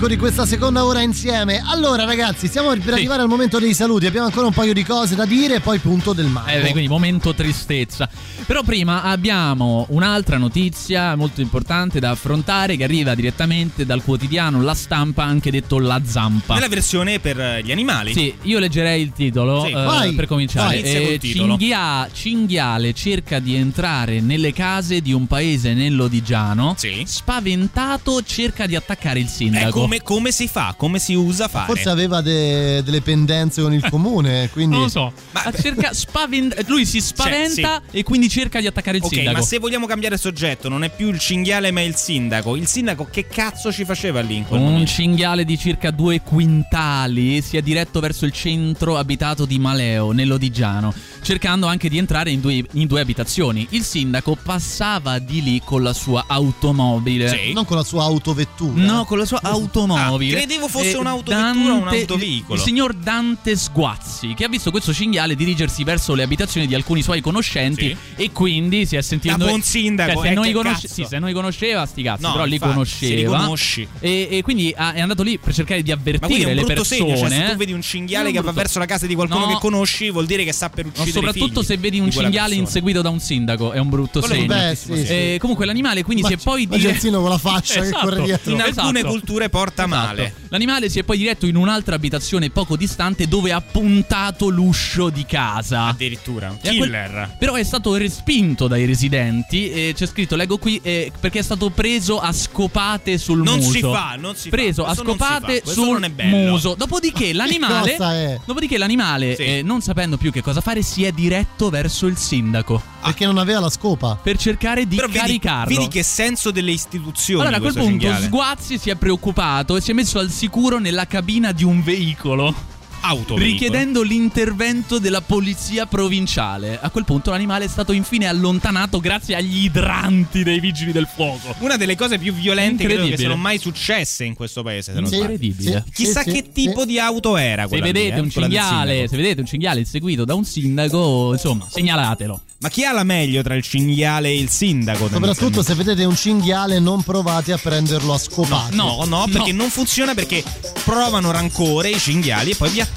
Classico 0.00 0.06
di 0.08 0.16
questa 0.16 0.46
seconda 0.46 0.84
ora 0.84 1.02
insieme. 1.02 1.62
Allora, 1.66 2.04
ragazzi, 2.04 2.46
stiamo 2.46 2.70
per 2.76 2.94
arrivare 2.94 3.22
al 3.22 3.28
momento 3.28 3.58
dei 3.58 3.74
saluti. 3.74 4.06
Abbiamo 4.06 4.26
ancora 4.26 4.46
un 4.46 4.52
paio 4.52 4.72
di 4.72 4.82
cose 4.84 5.14
da 5.14 5.26
dire 5.26 5.56
e 5.56 5.60
poi 5.60 5.78
punto 5.78 6.12
del 6.12 6.26
mare. 6.26 6.62
Eh, 6.62 6.70
quindi 6.70 6.88
momento 6.88 7.34
tristezza. 7.34 8.08
Però 8.46 8.62
prima 8.62 9.02
abbiamo 9.02 9.86
un'altra 9.90 10.38
notizia 10.38 11.14
molto 11.16 11.40
importante 11.40 12.00
da 12.00 12.10
affrontare 12.10 12.76
che 12.76 12.84
arriva 12.84 13.14
direttamente 13.14 13.84
dal 13.84 14.02
quotidiano 14.02 14.62
La 14.62 14.74
Stampa, 14.74 15.24
anche 15.24 15.50
detto 15.50 15.78
La 15.78 16.00
Zampa. 16.04 16.54
Nella 16.54 16.68
versione 16.68 17.18
per 17.18 17.38
eh, 17.38 17.62
gli 17.62 17.70
animali. 17.72 18.14
Sì, 18.14 18.34
io 18.42 18.58
leggerei 18.58 19.02
il 19.02 19.12
titolo 19.12 19.64
Sì. 19.64 19.70
eh, 19.70 19.74
Vai, 19.74 20.14
per 20.14 20.26
cominciare. 20.26 20.80
vai, 20.80 20.82
Eh, 20.82 21.18
titolo. 21.18 21.56
Cinghia- 21.58 22.08
cinghiale 22.12 22.94
cerca 22.94 23.38
di 23.38 23.54
entrare 23.54 24.20
nelle 24.20 24.52
case 24.52 25.00
di 25.00 25.12
un 25.12 25.26
paese 25.26 25.74
nell'Odigiano. 25.74 26.74
Spaventato 27.04 28.22
cerca 28.22 28.66
di 28.66 28.74
attaccare 28.76 29.20
il 29.20 29.28
sindaco. 29.28 29.88
Come, 29.90 30.02
come 30.02 30.30
si 30.32 30.46
fa? 30.46 30.74
Come 30.76 30.98
si 31.00 31.14
usa 31.14 31.48
fare? 31.48 31.66
Forse 31.66 31.88
aveva 31.88 32.20
de- 32.20 32.82
delle 32.84 33.00
pendenze 33.00 33.60
con 33.60 33.72
il 33.72 33.84
comune, 33.90 34.48
quindi... 34.52 34.74
Non 34.76 34.84
lo 34.84 34.88
so. 34.90 35.12
Ma 35.32 35.50
cerca 35.60 35.90
spavent- 35.94 36.64
lui 36.68 36.86
si 36.86 37.00
spaventa 37.00 37.82
e 37.90 38.04
quindi 38.04 38.28
cerca 38.28 38.60
di 38.60 38.66
attaccare 38.68 38.98
il 38.98 39.02
Ok, 39.02 39.12
sindaco. 39.14 39.38
ma 39.38 39.42
se 39.42 39.58
vogliamo 39.58 39.86
cambiare 39.86 40.16
soggetto, 40.16 40.68
non 40.68 40.84
è 40.84 40.90
più 40.94 41.08
il 41.08 41.18
cinghiale 41.18 41.72
ma 41.72 41.80
il 41.80 41.96
sindaco. 41.96 42.54
Il 42.54 42.68
sindaco 42.68 43.08
che 43.10 43.26
cazzo 43.26 43.72
ci 43.72 43.84
faceva 43.84 44.20
lì 44.20 44.36
in 44.36 44.46
quel 44.46 44.60
Un 44.60 44.66
momento? 44.66 44.90
cinghiale 44.92 45.44
di 45.44 45.58
circa 45.58 45.90
due 45.90 46.20
quintali 46.20 47.42
si 47.42 47.56
è 47.56 47.62
diretto 47.62 47.98
verso 48.00 48.24
il 48.26 48.32
centro 48.32 48.96
abitato 48.96 49.44
di 49.44 49.58
Maleo, 49.58 50.12
nell'Odigiano, 50.12 50.94
cercando 51.22 51.66
anche 51.66 51.88
di 51.88 51.98
entrare 51.98 52.30
in 52.30 52.40
due, 52.40 52.64
in 52.72 52.86
due 52.86 53.00
abitazioni. 53.00 53.66
Il 53.70 53.82
sindaco 53.84 54.36
passava 54.42 55.18
di 55.18 55.42
lì 55.42 55.60
con 55.64 55.82
la 55.82 55.92
sua 55.92 56.24
automobile. 56.26 57.52
Non 57.52 57.64
con 57.64 57.76
la 57.76 57.84
sua 57.84 58.04
autovettura. 58.04 58.82
No, 58.82 59.04
con 59.04 59.18
la 59.18 59.24
sua 59.24 59.40
automobile. 59.42 60.34
Ah, 60.36 60.38
credevo 60.38 60.68
fosse 60.68 60.92
Eh, 60.92 60.96
un'autovettura 60.96 61.48
o 61.72 61.74
un 61.74 61.80
Dante- 61.80 62.00
autoveicolo. 62.00 62.54
Il 62.54 62.60
signor 62.64 62.94
Dante 62.94 63.56
Sguazzi, 63.56 64.34
che 64.34 64.44
ha 64.44 64.48
visto 64.48 64.70
questo 64.70 64.92
cinghiale 64.92 65.34
dirigersi 65.34 65.84
verso 65.84 66.14
le 66.14 66.22
abitazioni 66.22 66.66
di 66.66 66.74
alcuni 66.74 67.02
suoi 67.02 67.20
conoscenti 67.20 67.96
e 68.16 68.30
quindi 68.32 68.86
si 68.86 68.96
è 68.96 69.02
sentito... 69.02 69.36
Da 69.36 69.44
buon 69.44 69.62
sindaco, 69.62 70.12
Cioè, 70.14 70.22
se, 70.22 70.28
eh, 70.28 70.34
non 70.34 70.42
che 70.42 70.48
li 70.48 70.54
conosce- 70.54 70.88
sì, 70.88 71.06
se 71.08 71.18
non 71.18 71.28
li 71.28 71.34
conosceva, 71.34 71.86
sti 71.86 72.02
cazzi, 72.02 72.22
No, 72.22 72.32
però 72.32 72.44
li 72.44 72.54
infatti, 72.54 72.72
conosceva. 72.72 73.36
li 73.36 73.42
conosci. 73.42 73.88
E, 74.00 74.28
e 74.30 74.42
quindi 74.42 74.70
è 74.70 75.00
andato 75.00 75.22
lì 75.22 75.38
per 75.38 75.54
cercare 75.54 75.82
di 75.82 75.90
Ma 75.90 75.96
quindi 75.96 76.14
è 76.44 76.50
avvertire 76.50 76.50
un 76.50 76.56
le 76.56 76.74
persone. 76.74 77.00
segno, 77.00 77.16
cioè 77.16 77.28
se 77.28 77.44
eh. 77.46 77.50
tu 77.50 77.56
vedi 77.56 77.72
un 77.72 77.82
cinghiale 77.82 78.32
che 78.32 78.40
va 78.40 78.52
verso 78.52 78.78
la 78.78 78.86
casa 78.86 79.06
di 79.06 79.14
qualcuno 79.14 79.38
No. 79.46 79.46
che 79.54 79.58
conosci, 79.60 80.10
vuol 80.10 80.26
dire 80.26 80.44
che 80.44 80.52
sta 80.52 80.68
per 80.68 80.86
uccidere 80.86 81.09
soprattutto 81.12 81.60
figli 81.60 81.64
se 81.64 81.76
vedi 81.76 81.98
un 81.98 82.06
di 82.06 82.12
cinghiale 82.12 82.54
inseguito 82.54 83.02
da 83.02 83.08
un 83.10 83.20
sindaco, 83.20 83.72
è 83.72 83.78
un 83.78 83.88
brutto 83.88 84.20
Quello 84.20 84.34
segno. 84.34 84.46
Beh, 84.46 84.74
sì, 84.74 84.96
sì. 85.06 85.12
Eh, 85.12 85.36
comunque 85.40 85.66
l'animale 85.66 86.02
quindi 86.02 86.24
si 86.24 86.32
è 86.32 86.36
poi 86.36 86.66
Ma 86.66 86.78
Genzino 86.78 87.20
con 87.20 87.30
la 87.30 87.38
fascia 87.38 87.80
che 87.82 87.90
corre 88.00 88.22
dietro. 88.22 88.52
In 88.52 88.60
alcune 88.60 88.98
Esatto. 89.00 89.12
culture 89.14 89.48
porta 89.48 89.84
Esatto. 89.84 90.06
male. 90.06 90.34
L'animale 90.52 90.88
si 90.88 90.98
è 90.98 91.04
poi 91.04 91.16
diretto 91.16 91.46
in 91.46 91.54
un'altra 91.54 91.94
abitazione 91.94 92.50
poco 92.50 92.76
distante 92.76 93.28
dove 93.28 93.52
ha 93.52 93.60
puntato 93.60 94.48
l'uscio 94.48 95.08
di 95.08 95.24
casa. 95.24 95.84
Addirittura, 95.86 96.48
un 96.50 96.56
a 96.56 96.58
quel- 96.60 96.72
killer. 96.74 97.36
Però 97.38 97.54
è 97.54 97.62
stato 97.62 97.94
respinto 97.94 98.66
dai 98.66 98.84
residenti. 98.84 99.70
E 99.70 99.92
c'è 99.94 100.06
scritto, 100.06 100.34
leggo 100.34 100.58
qui, 100.58 100.80
eh, 100.82 101.12
perché 101.20 101.38
è 101.38 101.42
stato 101.42 101.70
preso 101.70 102.18
a 102.20 102.32
scopate 102.32 103.16
sul 103.16 103.42
Non 103.42 103.58
muso. 103.58 103.70
si 103.70 103.80
fa, 103.80 104.16
non 104.18 104.34
si 104.34 104.48
fa. 104.50 104.56
Preso 104.56 104.84
a 104.84 104.92
non 104.94 104.96
scopate 105.04 105.62
sul 105.64 105.86
non 105.92 106.04
è 106.04 106.10
bello. 106.10 106.50
muso. 106.50 106.74
Dopodiché 106.76 107.32
l'animale. 107.32 107.90
cosa 107.92 108.12
è? 108.14 108.40
Dopodiché 108.44 108.76
l'animale, 108.76 109.36
Sì. 109.36 109.42
eh, 109.44 109.62
non 109.62 109.80
sapendo 109.82 110.16
più 110.16 110.32
che 110.32 110.42
cosa 110.42 110.60
fare, 110.60 110.82
si 110.82 111.04
è 111.04 111.12
diretto 111.12 111.70
verso 111.70 112.06
il 112.08 112.16
sindaco. 112.16 112.82
Perché 113.02 113.24
non 113.24 113.38
aveva 113.38 113.60
la 113.60 113.70
scopa. 113.70 114.18
Per 114.22 114.36
cercare 114.36 114.86
di 114.86 114.96
Però 114.96 115.06
vedi, 115.06 115.18
caricarlo. 115.20 115.74
vedi 115.76 115.88
che 115.88 116.02
senso 116.02 116.50
delle 116.50 116.72
istituzioni 116.72 117.40
Allora 117.40 117.56
a 117.56 117.60
quel 117.60 117.72
punto 117.72 117.88
cinghiale. 117.88 118.24
Sguazzi 118.26 118.78
si 118.78 118.90
è 118.90 118.96
preoccupato 118.96 119.76
e 119.76 119.80
si 119.80 119.92
è 119.92 119.94
messo 119.94 120.18
al 120.18 120.28
sicuro 120.40 120.78
nella 120.78 121.04
cabina 121.04 121.52
di 121.52 121.64
un 121.64 121.82
veicolo. 121.82 122.54
Autoveicolo. 123.02 123.38
Richiedendo 123.44 124.02
l'intervento 124.02 124.98
della 124.98 125.20
polizia 125.20 125.86
provinciale. 125.86 126.78
A 126.80 126.90
quel 126.90 127.04
punto 127.04 127.30
l'animale 127.30 127.64
è 127.64 127.68
stato 127.68 127.92
infine 127.92 128.26
allontanato 128.26 129.00
grazie 129.00 129.34
agli 129.36 129.64
idranti 129.64 130.42
dei 130.42 130.60
vigili 130.60 130.92
del 130.92 131.08
fuoco. 131.12 131.54
Una 131.60 131.76
delle 131.76 131.96
cose 131.96 132.18
più 132.18 132.32
violente 132.32 132.84
credo 132.84 133.06
che 133.06 133.16
siano 133.16 133.36
mai 133.36 133.58
successe 133.58 134.24
in 134.24 134.34
questo 134.34 134.62
paese. 134.62 134.92
Se 134.92 135.00
non 135.00 135.08
Sì, 135.08 135.16
sbaglio. 135.16 135.32
incredibile. 135.32 135.84
Chissà 135.92 136.22
Sì, 136.22 136.30
sì, 136.30 136.36
che 136.36 136.52
tipo 136.52 136.84
di 136.84 136.98
auto 136.98 137.36
era 137.36 137.62
Se 137.62 137.68
quella 137.68 137.86
lì, 137.86 137.92
vedete, 137.92 138.16
eh, 138.16 138.20
un 138.20 138.30
cinghiale, 138.30 139.08
se 139.08 139.16
vedete 139.16 139.40
un 139.40 139.46
cinghiale 139.46 139.80
inseguito 139.80 140.24
da 140.24 140.34
un 140.34 140.44
sindaco, 140.44 141.32
insomma, 141.32 141.66
segnalatelo. 141.70 142.40
Ma 142.62 142.68
chi 142.68 142.84
ha 142.84 142.92
la 142.92 143.04
meglio 143.04 143.40
tra 143.42 143.54
il 143.54 143.62
cinghiale 143.62 144.28
e 144.28 144.38
il 144.38 144.50
sindaco? 144.50 145.08
Soprattutto 145.08 145.62
se 145.62 145.74
vedete 145.74 146.04
un 146.04 146.14
cinghiale 146.14 146.78
non 146.78 147.02
provate 147.02 147.52
a 147.52 147.56
prenderlo 147.56 148.12
a 148.12 148.18
scopate. 148.18 148.74
No, 148.76 149.02
no, 149.06 149.26
perché 149.32 149.52
non 149.52 149.70
funziona 149.70 150.12
perché 150.12 150.44
provano 150.84 151.30
rancore 151.30 151.88
i 151.88 151.98
cinghiali 151.98 152.50
e 152.50 152.56
poi 152.56 152.68
vi 152.68 152.80
attaccano. 152.80 152.89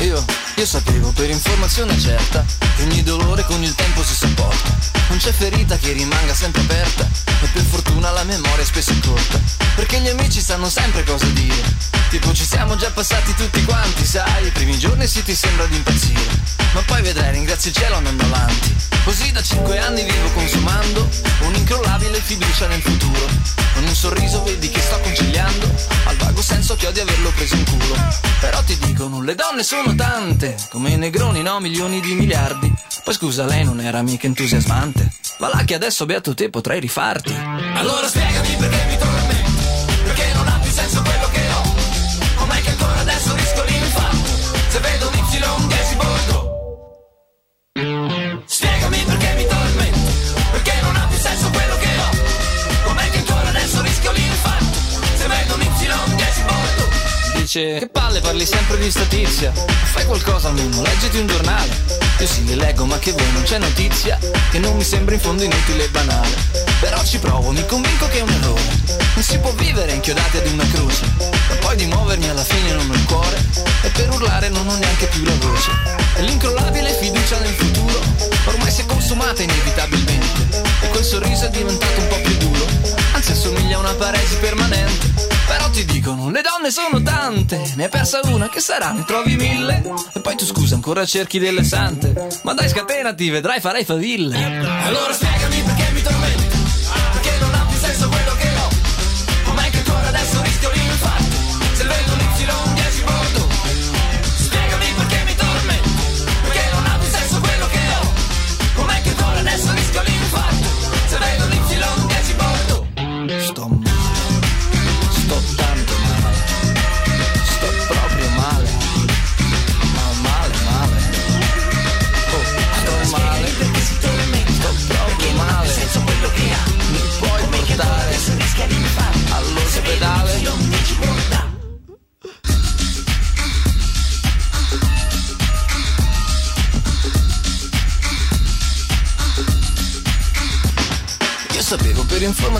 Io, 0.00 0.24
io 0.56 0.66
sapevo 0.66 1.07
per 1.12 1.30
informazione 1.30 1.98
certa 1.98 2.44
ogni 2.82 3.02
dolore 3.02 3.44
con 3.44 3.62
il 3.62 3.74
tempo 3.74 4.02
si 4.02 4.14
sopporta. 4.14 4.76
Non 5.08 5.18
c'è 5.18 5.32
ferita 5.32 5.76
che 5.76 5.92
rimanga 5.92 6.34
sempre 6.34 6.60
aperta 6.62 7.08
e 7.26 7.46
per 7.52 7.62
fortuna 7.62 8.10
la 8.10 8.24
memoria 8.24 8.64
spesso 8.64 8.92
è 8.92 8.98
corta. 9.00 9.40
Perché 9.74 10.00
gli 10.00 10.08
amici 10.08 10.40
sanno 10.40 10.68
sempre 10.68 11.04
cosa 11.04 11.26
dire. 11.26 11.76
Tipo 12.10 12.32
ci 12.32 12.44
siamo 12.44 12.76
già 12.76 12.90
passati 12.90 13.34
tutti 13.34 13.64
quanti, 13.64 14.04
sai, 14.04 14.46
i 14.46 14.50
primi 14.50 14.78
giorni 14.78 15.06
sì 15.06 15.22
ti 15.22 15.34
sembra 15.34 15.66
di 15.66 15.76
impazzire. 15.76 16.46
Ma 16.72 16.82
poi 16.82 17.02
vedrai, 17.02 17.32
ringrazio 17.32 17.70
il 17.70 17.76
cielo 17.76 17.96
andando 17.96 18.24
avanti. 18.24 18.74
Così 19.04 19.32
da 19.32 19.42
cinque 19.42 19.78
anni 19.78 20.02
vivo 20.04 20.30
consumando 20.32 21.08
un'incrollabile 21.40 22.20
fiducia 22.20 22.66
nel 22.66 22.82
futuro. 22.82 23.26
Con 23.74 23.84
un 23.84 23.94
sorriso 23.94 24.42
vedi 24.42 24.68
che 24.68 24.80
sto 24.80 24.98
conciliando 25.00 25.72
al 26.04 26.16
vago 26.16 26.42
senso 26.42 26.76
che 26.76 26.86
ho 26.86 26.90
di 26.90 27.00
averlo 27.00 27.30
preso 27.30 27.54
in 27.54 27.64
culo. 27.64 27.96
Però 28.40 28.62
ti 28.64 28.76
dicono, 28.78 29.22
le 29.22 29.34
donne 29.34 29.62
sono 29.62 29.94
tante, 29.94 30.56
come 30.68 30.96
negroni, 30.98 31.42
no, 31.42 31.60
milioni 31.60 32.00
di 32.00 32.14
miliardi. 32.14 32.72
Poi 33.04 33.14
scusa, 33.14 33.46
lei 33.46 33.64
non 33.64 33.80
era 33.80 34.02
mica 34.02 34.26
entusiasmante. 34.26 35.10
Va 35.38 35.48
là 35.48 35.62
che 35.64 35.74
adesso 35.74 36.04
beato 36.04 36.34
te 36.34 36.50
potrei 36.50 36.80
rifarti. 36.80 37.34
Allora 37.74 38.06
spiegami 38.08 38.56
perché 38.58 38.84
mi 38.88 38.98
tormento 38.98 39.17
Dice 57.48 57.78
Che 57.78 57.88
palle 57.88 58.20
parli 58.20 58.44
sempre 58.44 58.76
di 58.76 58.90
statizia 58.90 59.50
Fai 59.54 60.04
qualcosa 60.04 60.48
almeno, 60.48 60.82
leggiti 60.82 61.16
un 61.16 61.26
giornale. 61.26 61.70
Io 62.18 62.26
sì 62.26 62.44
li 62.44 62.54
leggo 62.54 62.84
ma 62.84 62.98
che 62.98 63.12
voi 63.12 63.32
non 63.32 63.42
c'è 63.42 63.56
notizia 63.56 64.18
Che 64.50 64.58
non 64.58 64.76
mi 64.76 64.84
sembra 64.84 65.14
in 65.14 65.20
fondo 65.20 65.44
inutile 65.44 65.84
e 65.84 65.88
banale. 65.88 66.28
Però 66.78 67.02
ci 67.04 67.18
provo, 67.18 67.50
mi 67.50 67.64
convinco 67.64 68.06
che 68.08 68.18
è 68.18 68.20
un 68.20 68.28
errore. 68.28 68.68
Non 69.14 69.22
si 69.22 69.38
può 69.38 69.50
vivere 69.52 69.92
inchiodati 69.92 70.36
ad 70.36 70.46
una 70.48 70.66
croce 70.70 71.06
Ma 71.16 71.54
poi 71.60 71.76
di 71.76 71.86
muovermi 71.86 72.28
alla 72.28 72.44
fine 72.44 72.70
non 72.72 72.90
ho 72.90 72.92
il 72.92 73.04
cuore 73.06 73.42
E 73.80 73.88
per 73.88 74.10
urlare 74.10 74.50
non 74.50 74.68
ho 74.68 74.76
neanche 74.76 75.06
più 75.06 75.24
la 75.24 75.34
voce. 75.40 75.70
E 76.16 76.22
l'incrollabile 76.24 76.92
fiducia 76.92 77.38
nel 77.38 77.54
futuro 77.54 77.98
Ormai 78.44 78.70
si 78.70 78.82
è 78.82 78.84
consumata 78.84 79.42
inevitabilmente 79.42 80.60
E 80.82 80.88
quel 80.88 81.02
sorriso 81.02 81.46
è 81.46 81.48
diventato 81.48 81.98
un 81.98 82.08
po' 82.08 82.20
più 82.20 82.36
duro. 82.36 82.66
Anzi 83.12 83.32
assomiglia 83.32 83.76
a 83.76 83.80
una 83.80 83.94
paresi 83.94 84.36
permanente 84.36 85.37
però 85.48 85.70
ti 85.70 85.84
dicono, 85.86 86.30
le 86.30 86.42
donne 86.42 86.70
sono 86.70 87.02
tante 87.02 87.72
Ne 87.74 87.84
hai 87.84 87.88
persa 87.88 88.20
una, 88.24 88.48
che 88.48 88.60
sarà? 88.60 88.92
Ne 88.92 89.04
trovi 89.04 89.34
mille? 89.36 89.82
E 90.12 90.20
poi 90.20 90.36
tu 90.36 90.44
scusa, 90.44 90.74
ancora 90.74 91.04
cerchi 91.06 91.38
delle 91.38 91.64
sante 91.64 92.12
Ma 92.42 92.52
dai 92.52 92.68
scatenati, 92.68 93.30
vedrai 93.30 93.60
farai 93.60 93.84
faville 93.84 94.36
Allora 94.84 95.12
spiegami 95.12 95.62
perché 95.62 95.90
mi 95.92 96.02
tormento 96.02 96.57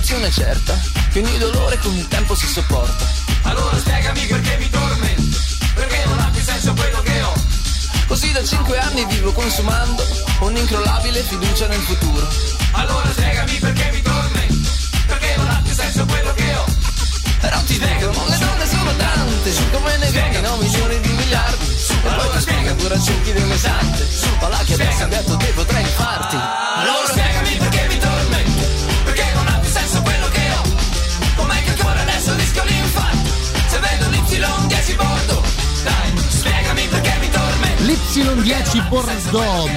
informazione 0.08 0.30
certa 0.30 0.78
Che 1.12 1.20
ogni 1.20 1.38
dolore 1.38 1.78
con 1.78 1.94
il 1.94 2.08
tempo 2.08 2.34
si 2.34 2.46
sopporta. 2.46 3.04
Allora 3.42 3.76
spiegami 3.76 4.26
perché 4.26 4.56
mi 4.58 4.70
tormento 4.70 5.38
Perché 5.74 6.04
non 6.06 6.18
ha 6.18 6.30
più 6.32 6.42
senso 6.42 6.72
quello 6.72 7.00
che 7.02 7.22
ho. 7.22 7.32
Così 8.06 8.32
da 8.32 8.42
cinque 8.42 8.78
anni 8.78 9.04
vivo 9.04 9.32
consumando 9.32 10.02
un'incrollabile 10.40 11.20
fiducia 11.22 11.66
nel 11.66 11.80
futuro. 11.80 12.26
Allora 12.72 13.10
spiegami 13.10 13.52
perché 13.58 13.90
mi 13.92 14.02
tormento 14.02 14.70
Perché 15.06 15.34
non 15.36 15.48
ha 15.48 15.60
più 15.62 15.74
senso 15.74 16.04
quello 16.06 16.32
che 16.32 16.54
ho. 16.54 16.64
Però 17.40 17.60
ti 17.62 17.78
dicono, 17.78 18.26
le 18.28 18.38
donne 18.38 18.66
sono 18.66 18.96
tante, 18.96 19.52
come 19.70 19.96
ne 19.98 20.10
vedi, 20.10 20.40
no, 20.40 20.56
milioni 20.56 21.00
di 21.00 21.08
miliardi. 21.10 21.66
E 22.02 22.10
poi 22.10 22.30
ti 22.32 22.40
spiego 22.40 22.68
ancora 22.70 23.00
cerchi 23.00 23.32
di 23.32 23.40
un 23.40 23.50
esante 23.50 24.06
Su 24.10 24.28
palacchi 24.38 24.72
adesso 24.74 24.98
cambiato 24.98 25.36
te 25.36 25.46
potrei 25.46 25.84
farti 25.84 26.36
Allora 26.36 27.06
spiegami 27.08 27.56
perché 27.56 27.77
Y10 38.10 38.88
Bordeaux. 38.88 39.70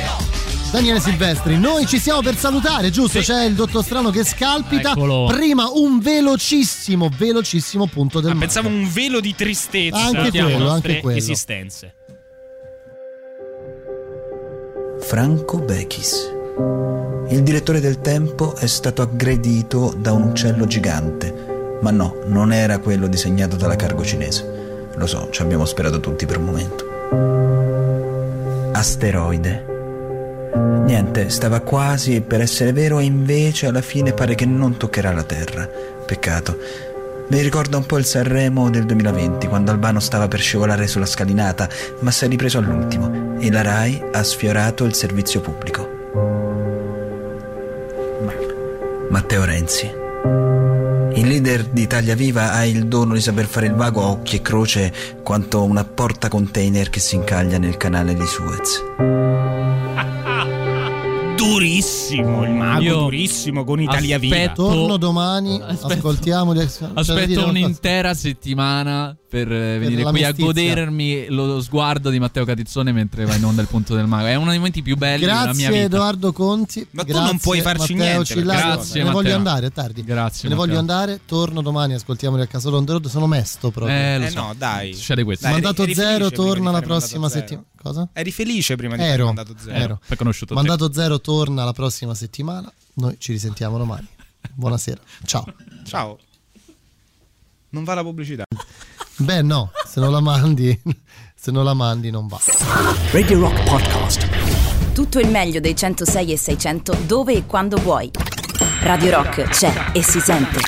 Daniele 0.71 1.01
Silvestri, 1.01 1.57
noi 1.57 1.85
ci 1.85 1.99
siamo 1.99 2.21
per 2.21 2.37
salutare, 2.37 2.89
giusto? 2.89 3.19
Sì. 3.21 3.25
C'è 3.25 3.43
il 3.43 3.55
dottor 3.55 3.83
Strano 3.83 4.09
che 4.09 4.23
scalpita. 4.23 4.91
Eccolo. 4.91 5.25
Prima 5.27 5.69
un 5.69 5.99
velocissimo, 5.99 7.09
velocissimo 7.15 7.87
punto 7.87 8.21
del 8.21 8.31
ah. 8.31 8.35
Pensavo 8.35 8.69
un 8.69 8.89
velo 8.89 9.19
di 9.19 9.35
tristezza. 9.35 9.97
Anche 9.97 10.31
quello, 10.31 10.69
anche 10.69 10.99
quello. 11.01 11.17
Esistenze. 11.17 11.93
Franco 15.01 15.59
Bechis. 15.59 16.31
Il 17.29 17.43
direttore 17.43 17.81
del 17.81 17.99
tempo 17.99 18.55
è 18.55 18.67
stato 18.67 19.01
aggredito 19.01 19.93
da 19.97 20.13
un 20.13 20.23
uccello 20.23 20.65
gigante, 20.67 21.79
ma 21.81 21.91
no, 21.91 22.15
non 22.27 22.53
era 22.53 22.79
quello 22.79 23.07
disegnato 23.07 23.57
dalla 23.57 23.75
cargo 23.75 24.05
cinese. 24.05 24.89
Lo 24.95 25.05
so, 25.05 25.29
ci 25.31 25.41
abbiamo 25.41 25.65
sperato 25.65 25.99
tutti 25.99 26.25
per 26.25 26.37
un 26.37 26.45
momento. 26.45 27.60
Asteroide. 28.81 29.63
Niente, 30.85 31.29
stava 31.29 31.59
quasi 31.59 32.21
per 32.21 32.41
essere 32.41 32.73
vero 32.73 32.97
e 32.97 33.03
invece 33.03 33.67
alla 33.67 33.83
fine 33.83 34.11
pare 34.11 34.33
che 34.33 34.45
non 34.45 34.75
toccherà 34.75 35.13
la 35.13 35.21
Terra. 35.21 35.69
Peccato. 36.03 36.57
Mi 37.27 37.41
ricorda 37.41 37.77
un 37.77 37.85
po' 37.85 37.99
il 37.99 38.05
Sanremo 38.05 38.71
del 38.71 38.85
2020, 38.85 39.45
quando 39.45 39.69
Albano 39.69 39.99
stava 39.99 40.27
per 40.27 40.39
scivolare 40.39 40.87
sulla 40.87 41.05
scalinata, 41.05 41.69
ma 41.99 42.09
si 42.09 42.25
è 42.25 42.27
ripreso 42.27 42.57
all'ultimo 42.57 43.37
e 43.39 43.51
la 43.51 43.61
RAI 43.61 44.03
ha 44.13 44.23
sfiorato 44.23 44.83
il 44.85 44.95
servizio 44.95 45.41
pubblico. 45.41 45.87
Matteo 49.09 49.45
Renzi. 49.45 50.00
Il 51.21 51.27
leader 51.27 51.65
di 51.65 51.83
Italia 51.83 52.15
Viva 52.15 52.53
ha 52.53 52.65
il 52.65 52.87
dono 52.87 53.13
di 53.13 53.21
saper 53.21 53.45
fare 53.45 53.67
il 53.67 53.75
vago 53.75 54.01
a 54.01 54.07
occhi 54.07 54.37
e 54.37 54.41
croce 54.41 54.91
quanto 55.21 55.63
una 55.63 55.83
porta 55.83 56.29
container 56.29 56.89
che 56.89 56.99
si 56.99 57.13
incaglia 57.13 57.59
nel 57.59 57.77
canale 57.77 58.15
di 58.15 58.25
Suez. 58.25 58.83
Durissimo, 61.37 62.43
il 62.43 62.49
mago 62.49 62.81
Io 62.81 62.95
durissimo 63.01 63.63
con 63.63 63.79
Italia 63.79 64.17
Viva. 64.17 64.49
Torno 64.49 64.97
domani, 64.97 65.61
ascoltiamo. 65.61 66.53
da 66.53 66.63
dire 66.63 66.89
Aspetto 66.95 67.45
un'intera 67.45 68.15
settimana 68.15 69.15
per 69.31 69.49
eh, 69.49 69.79
venire 69.79 70.03
la 70.03 70.09
qui 70.09 70.23
a 70.23 70.27
mestizia. 70.27 70.45
godermi 70.45 71.27
lo 71.29 71.61
sguardo 71.61 72.09
di 72.09 72.19
Matteo 72.19 72.43
Catizzone 72.43 72.91
mentre 72.91 73.23
va 73.23 73.33
in 73.35 73.45
onda 73.45 73.61
il 73.61 73.69
punto 73.69 73.95
del 73.95 74.05
mago. 74.05 74.25
È 74.27 74.35
uno 74.35 74.49
dei 74.49 74.57
momenti 74.57 74.81
più 74.81 74.97
belli 74.97 75.21
della 75.23 75.43
mia 75.43 75.43
Grazie 75.53 75.69
vita. 75.69 75.83
Edoardo 75.85 76.33
Conti. 76.33 76.85
Ma 76.91 77.03
tu 77.03 77.11
grazie, 77.13 77.25
non 77.27 77.37
puoi 77.39 77.61
farci 77.61 77.93
Matteo 77.93 78.11
niente, 78.11 78.25
Cillario. 78.33 78.73
grazie, 78.73 78.99
Me 79.01 79.07
ne 79.07 79.13
voglio 79.13 79.35
andare, 79.35 79.67
è 79.67 79.71
tardi. 79.71 80.03
Grazie. 80.03 80.49
Me 80.49 80.55
ne 80.55 80.59
voglio 80.59 80.77
andare, 80.77 81.21
torno 81.25 81.61
domani, 81.61 81.93
ascoltiamoli 81.93 82.41
a 82.41 82.47
Casolo 82.47 82.75
on 82.77 82.85
the 82.85 82.91
road. 82.91 83.07
Sono 83.07 83.27
mesto 83.27 83.71
proprio. 83.71 83.95
Eh, 83.95 84.17
lo 84.19 84.25
Eh 84.25 84.29
so. 84.31 84.39
no, 84.41 84.53
dai. 84.57 84.93
Succede 84.93 85.23
questo. 85.23 85.45
Dai, 85.45 85.53
mandato 85.53 85.83
eri- 85.83 85.93
zero 85.93 86.29
torna 86.29 86.71
la 86.71 86.81
prossima 86.81 87.29
settimana. 87.29 87.65
Cosa? 87.81 88.09
Eri 88.11 88.31
felice 88.31 88.75
prima 88.75 88.97
di 88.97 89.01
Ero, 89.03 89.25
mandato 89.27 89.55
zero. 89.57 89.75
ero. 89.77 89.99
Poi 90.05 90.17
conosciuto 90.17 90.53
te. 90.53 90.59
Mandato 90.59 90.91
zero 90.91 91.21
torna 91.21 91.63
la 91.63 91.71
prossima 91.73 92.13
settimana. 92.13 92.69
Noi 92.95 93.15
ci 93.17 93.31
risentiamo 93.31 93.77
domani. 93.77 94.05
Buonasera. 94.53 94.99
Ciao. 95.25 95.45
Ciao. 95.85 96.17
Non 97.69 97.83
va 97.85 97.93
la 97.93 98.03
pubblicità. 98.03 98.43
Beh, 99.21 99.43
no, 99.43 99.71
se 99.85 99.99
non 99.99 100.11
la 100.11 100.19
mandi, 100.19 100.81
se 101.35 101.51
non 101.51 101.63
la 101.63 101.75
mandi 101.75 102.09
non 102.09 102.25
va. 102.25 102.39
Radio 103.11 103.39
Rock 103.39 103.63
Podcast. 103.69 104.93
Tutto 104.93 105.19
il 105.19 105.29
meglio 105.29 105.59
dei 105.59 105.75
106 105.75 106.31
e 106.31 106.37
600 106.37 106.97
dove 107.05 107.33
e 107.33 107.45
quando 107.45 107.77
vuoi. 107.77 108.09
Radio 108.81 109.11
Rock 109.11 109.43
c'è 109.43 109.91
e 109.93 110.01
si 110.01 110.19
sente. 110.19 110.59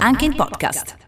Anche 0.00 0.24
in 0.24 0.34
podcast. 0.34 1.05